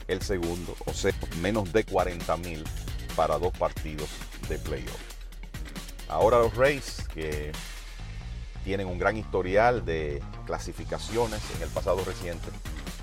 [0.08, 2.64] el segundo, o sea, menos de 40.000
[3.16, 4.10] para dos partidos
[4.48, 5.02] de playoff.
[6.08, 7.52] Ahora los Rays, que
[8.64, 12.48] tienen un gran historial de clasificaciones en el pasado reciente,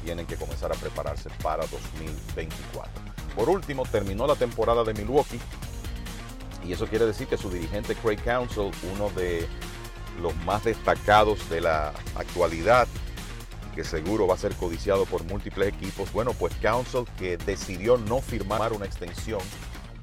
[0.04, 2.92] tienen que comenzar a prepararse para 2024.
[3.34, 5.40] Por último, terminó la temporada de Milwaukee
[6.66, 9.46] y eso quiere decir que su dirigente Craig Council, uno de
[10.20, 12.88] los más destacados de la actualidad,
[13.74, 18.20] que seguro va a ser codiciado por múltiples equipos, bueno, pues Council que decidió no
[18.20, 19.40] firmar una extensión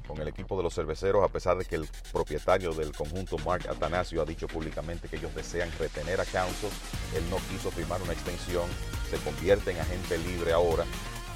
[0.06, 3.66] con el equipo de los cerveceros, a pesar de que el propietario del conjunto, Mark
[3.68, 6.68] Atanasio, ha dicho públicamente que ellos desean retener a Council.
[7.16, 8.68] Él no quiso firmar una extensión,
[9.08, 10.84] se convierte en agente libre ahora.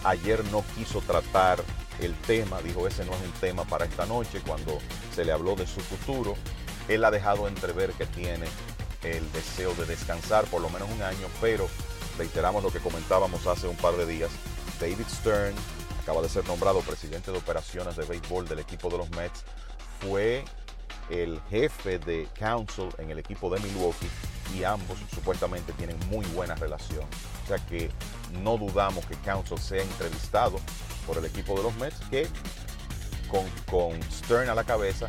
[0.04, 1.62] Ayer no quiso tratar
[2.00, 4.78] el tema, dijo ese no es un tema para esta noche, cuando
[5.14, 6.34] se le habló de su futuro.
[6.88, 8.46] Él ha dejado entrever que tiene
[9.02, 11.68] el deseo de descansar por lo menos un año, pero
[12.18, 14.30] reiteramos lo que comentábamos hace un par de días.
[14.80, 15.54] David Stern
[16.02, 19.44] acaba de ser nombrado presidente de operaciones de béisbol del equipo de los Mets.
[20.00, 20.44] Fue
[21.10, 24.08] el jefe de council en el equipo de Milwaukee
[24.54, 27.04] y ambos supuestamente tienen muy buena relación.
[27.44, 27.90] O sea que
[28.42, 30.58] no dudamos que council sea entrevistado
[31.06, 32.28] por el equipo de los Mets que
[33.28, 35.08] con, con Stern a la cabeza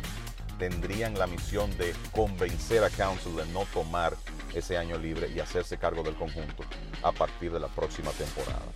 [0.58, 4.16] tendrían la misión de convencer a Council de no tomar
[4.58, 6.64] ese año libre y hacerse cargo del conjunto
[7.02, 8.66] a partir de la próxima temporada.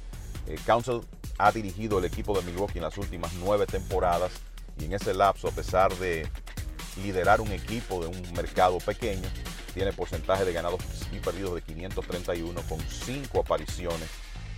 [0.46, 1.00] Eh, Council
[1.38, 4.32] ha dirigido el equipo de Milwaukee en las últimas nueve temporadas
[4.78, 6.28] y en ese lapso, a pesar de
[7.02, 9.28] liderar un equipo de un mercado pequeño,
[9.74, 10.80] tiene porcentaje de ganados
[11.12, 14.08] y perdidos de 531 con cinco apariciones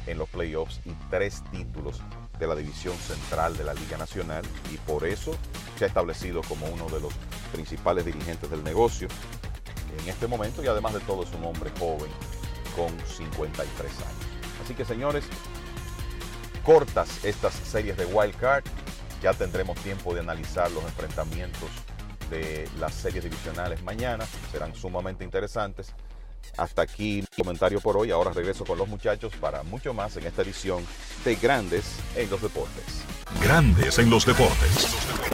[0.06, 2.00] en los playoffs y tres títulos
[2.38, 5.36] de la división central de la Liga Nacional y por eso
[5.78, 7.12] se ha establecido como uno de los
[7.52, 9.08] principales dirigentes del negocio
[9.98, 12.10] en este momento y además de todo es un hombre joven
[12.76, 14.12] con 53 años.
[14.62, 15.24] Así que señores,
[16.64, 18.64] cortas estas series de Wild Card,
[19.22, 21.68] ya tendremos tiempo de analizar los enfrentamientos
[22.30, 25.94] de las series divisionales mañana, serán sumamente interesantes
[26.56, 28.10] hasta aquí mi comentario por hoy.
[28.10, 30.84] Ahora regreso con los muchachos para mucho más en esta edición
[31.24, 31.84] de Grandes
[32.16, 33.02] en los Deportes.
[33.42, 35.33] Grandes en los Deportes.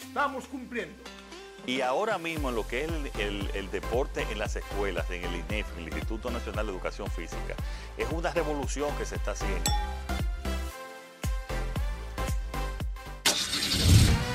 [0.11, 1.01] estamos cumpliendo.
[1.65, 5.79] Y ahora mismo en lo que es el, deporte en las escuelas, en el INEFI,
[5.79, 7.55] el Instituto Nacional de Educación Física,
[7.97, 9.71] es una revolución que se está haciendo.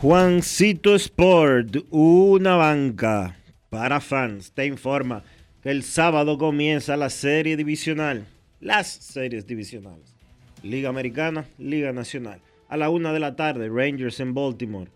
[0.00, 3.36] Juancito Sport, una banca
[3.68, 5.22] para fans, te informa
[5.62, 8.26] que el sábado comienza la serie divisional,
[8.60, 10.14] las series divisionales.
[10.62, 12.40] Liga Americana, Liga Nacional.
[12.70, 14.90] A la una de la tarde, Rangers en Baltimore.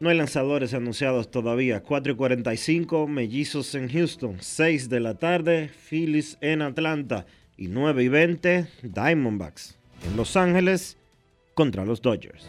[0.00, 1.84] No hay lanzadores anunciados todavía.
[1.84, 4.38] 4 y 45, Mellizos en Houston.
[4.40, 7.26] 6 de la tarde, Phillies en Atlanta.
[7.56, 10.96] Y 9 y 20, Diamondbacks en Los Ángeles
[11.54, 12.48] contra los Dodgers.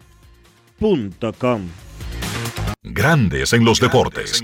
[2.81, 4.41] Grandes en los deportes.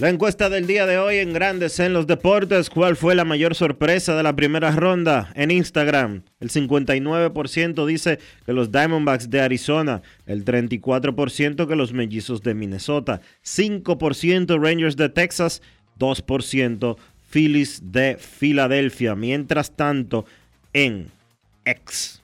[0.00, 3.54] La encuesta del día de hoy en Grandes en los Deportes, ¿cuál fue la mayor
[3.54, 5.30] sorpresa de la primera ronda?
[5.36, 12.42] En Instagram, el 59% dice que los Diamondbacks de Arizona, el 34% que los Mellizos
[12.42, 15.62] de Minnesota, 5% Rangers de Texas,
[16.00, 16.96] 2%
[17.30, 19.14] Phillies de Filadelfia.
[19.14, 20.26] Mientras tanto,
[20.72, 21.21] en
[21.64, 22.20] X,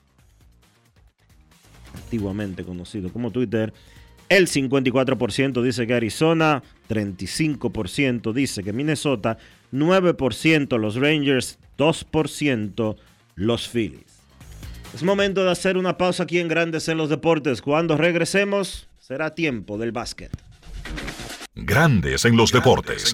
[1.95, 3.73] antiguamente conocido como Twitter,
[4.29, 9.37] el 54% dice que Arizona, 35% dice que Minnesota,
[9.73, 12.95] 9% los Rangers, 2%
[13.35, 14.19] los Phillies.
[14.93, 17.61] Es momento de hacer una pausa aquí en Grandes en los Deportes.
[17.61, 20.31] Cuando regresemos, será tiempo del básquet.
[21.55, 23.13] Grandes en los deportes.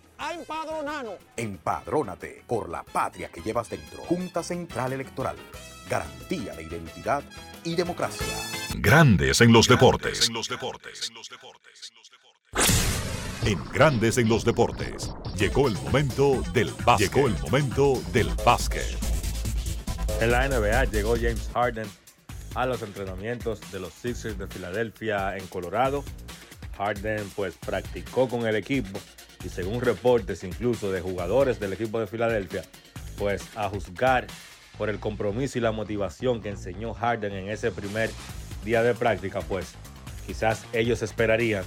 [0.21, 1.15] a empadronarnos.
[1.35, 4.03] Empadrónate por la patria que llevas dentro.
[4.03, 5.35] Junta Central Electoral.
[5.89, 7.23] Garantía de identidad
[7.63, 8.25] y democracia.
[8.75, 10.29] Grandes en los deportes.
[13.45, 15.11] En Grandes en los deportes.
[15.35, 17.11] Llegó el momento del básquet.
[17.11, 18.97] Llegó el momento del básquet.
[20.21, 21.87] En la NBA llegó James Harden
[22.53, 26.03] a los entrenamientos de los Sixers de Filadelfia en Colorado.
[26.77, 28.99] Harden pues practicó con el equipo
[29.43, 32.63] y según reportes incluso de jugadores del equipo de Filadelfia,
[33.17, 34.27] pues a juzgar
[34.77, 38.09] por el compromiso y la motivación que enseñó Harden en ese primer
[38.63, 39.73] día de práctica, pues
[40.25, 41.63] quizás ellos esperarían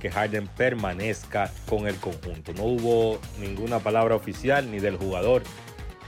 [0.00, 2.52] que Harden permanezca con el conjunto.
[2.52, 5.42] No hubo ninguna palabra oficial ni del jugador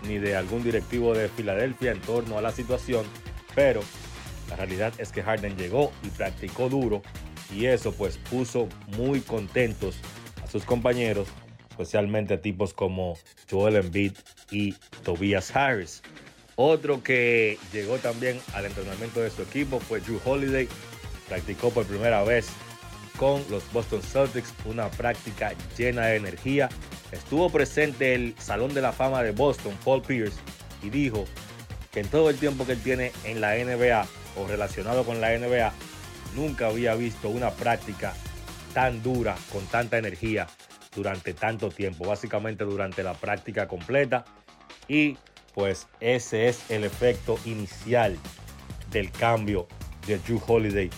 [0.06, 3.04] ni de algún directivo de Filadelfia en torno a la situación,
[3.54, 3.80] pero
[4.50, 7.02] la realidad es que Harden llegó y practicó duro
[7.54, 9.96] y eso pues puso muy contentos
[10.50, 11.28] sus compañeros,
[11.70, 13.16] especialmente tipos como
[13.50, 14.12] Joel Embiid
[14.50, 14.72] y
[15.04, 16.02] Tobias Harris.
[16.56, 20.68] Otro que llegó también al entrenamiento de su equipo fue Drew Holiday.
[21.28, 22.48] Practicó por primera vez
[23.18, 26.68] con los Boston Celtics, una práctica llena de energía.
[27.12, 30.38] Estuvo presente el Salón de la Fama de Boston, Paul Pierce,
[30.82, 31.24] y dijo
[31.92, 34.06] que en todo el tiempo que él tiene en la NBA
[34.36, 35.72] o relacionado con la NBA,
[36.34, 38.14] nunca había visto una práctica
[38.76, 40.46] tan dura, con tanta energía
[40.94, 44.26] durante tanto tiempo, básicamente durante la práctica completa.
[44.86, 45.16] Y
[45.54, 48.18] pues ese es el efecto inicial
[48.90, 49.66] del cambio
[50.06, 50.90] de Drew Holiday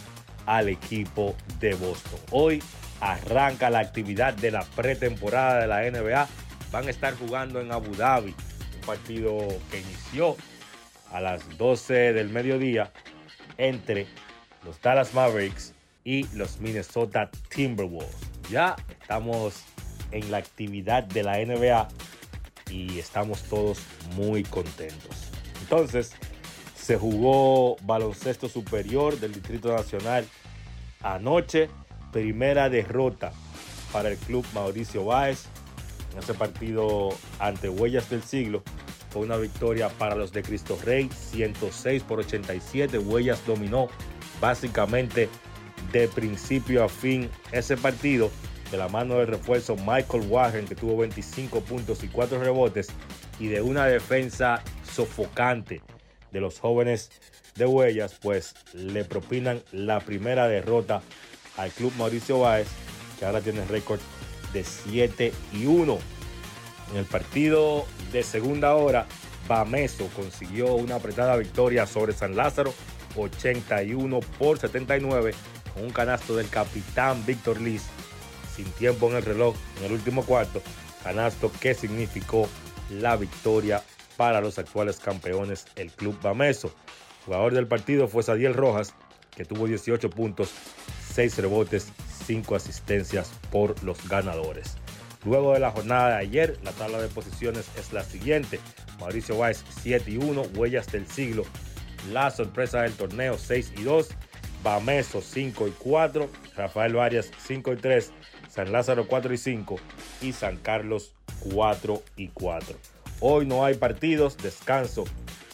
[0.45, 2.19] al equipo de Boston.
[2.33, 2.61] Hoy
[3.01, 6.29] arranca la actividad de la pretemporada de la NBA.
[6.73, 8.35] Van a estar jugando en Abu Dhabi,
[8.75, 9.39] un partido
[9.71, 10.37] que inició
[11.13, 12.91] a las 12 del mediodía
[13.57, 14.09] entre
[14.65, 15.78] los Dallas Mavericks
[16.09, 18.17] y los Minnesota Timberwolves.
[18.51, 19.63] Ya estamos
[20.11, 21.87] en la actividad de la NBA
[22.71, 23.79] y estamos todos
[24.17, 25.29] muy contentos.
[25.61, 26.13] Entonces,
[26.75, 30.27] se jugó baloncesto superior del Distrito Nacional
[31.03, 31.69] anoche.
[32.11, 33.31] Primera derrota
[33.93, 35.45] para el club Mauricio Báez
[36.15, 38.63] en ese partido ante Huellas del Siglo.
[39.11, 42.97] Fue una victoria para los de Cristo Rey, 106 por 87.
[42.97, 43.89] Huellas dominó
[44.41, 45.29] básicamente
[45.93, 48.31] de principio a fin ese partido
[48.71, 52.89] de la mano del refuerzo Michael Warren, que tuvo 25 puntos y 4 rebotes,
[53.41, 54.63] y de una defensa
[54.93, 55.81] sofocante
[56.33, 57.11] de los jóvenes
[57.55, 61.03] de Huellas, pues le propinan la primera derrota
[61.57, 62.69] al club Mauricio Báez,
[63.19, 64.01] que ahora tiene récord
[64.53, 65.99] de 7 y 1.
[66.93, 69.07] En el partido de segunda hora,
[69.47, 72.73] Bameso consiguió una apretada victoria sobre San Lázaro,
[73.17, 75.35] 81 por 79,
[75.83, 77.85] un canasto del capitán Víctor Liz,
[78.55, 80.63] sin tiempo en el reloj en el último cuarto,
[81.03, 82.49] canasto que significó
[82.91, 83.83] la victoria
[84.17, 86.75] para los actuales campeones, el Club Bameso.
[87.25, 88.95] jugador del partido fue Sadiel Rojas,
[89.37, 90.51] que tuvo 18 puntos,
[91.13, 91.93] 6 rebotes,
[92.27, 94.77] 5 asistencias por los ganadores.
[95.25, 98.61] Luego de la jornada de ayer, la tabla de posiciones es la siguiente.
[98.99, 101.45] Mauricio Weiss 7 y 1, Huellas del Siglo,
[102.13, 104.09] la sorpresa del torneo 6 y 2,
[104.63, 108.13] Bameso 5 y 4, Rafael Varias 5 y 3,
[108.49, 109.77] San Lázaro 4 y 5
[110.23, 111.15] y San Carlos
[111.53, 112.77] 4 y 4.
[113.21, 115.05] Hoy no hay partidos, descanso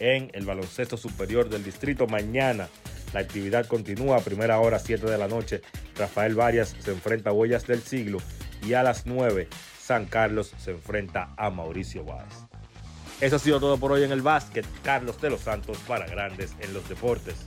[0.00, 2.06] en el baloncesto superior del distrito.
[2.06, 2.68] Mañana
[3.12, 5.62] la actividad continúa a primera hora, 7 de la noche.
[5.96, 8.18] Rafael Varias se enfrenta a Huellas del Siglo
[8.66, 9.48] y a las 9
[9.78, 12.34] San Carlos se enfrenta a Mauricio Báez.
[13.20, 14.66] Eso ha sido todo por hoy en el básquet.
[14.82, 17.46] Carlos de los Santos para Grandes en los Deportes.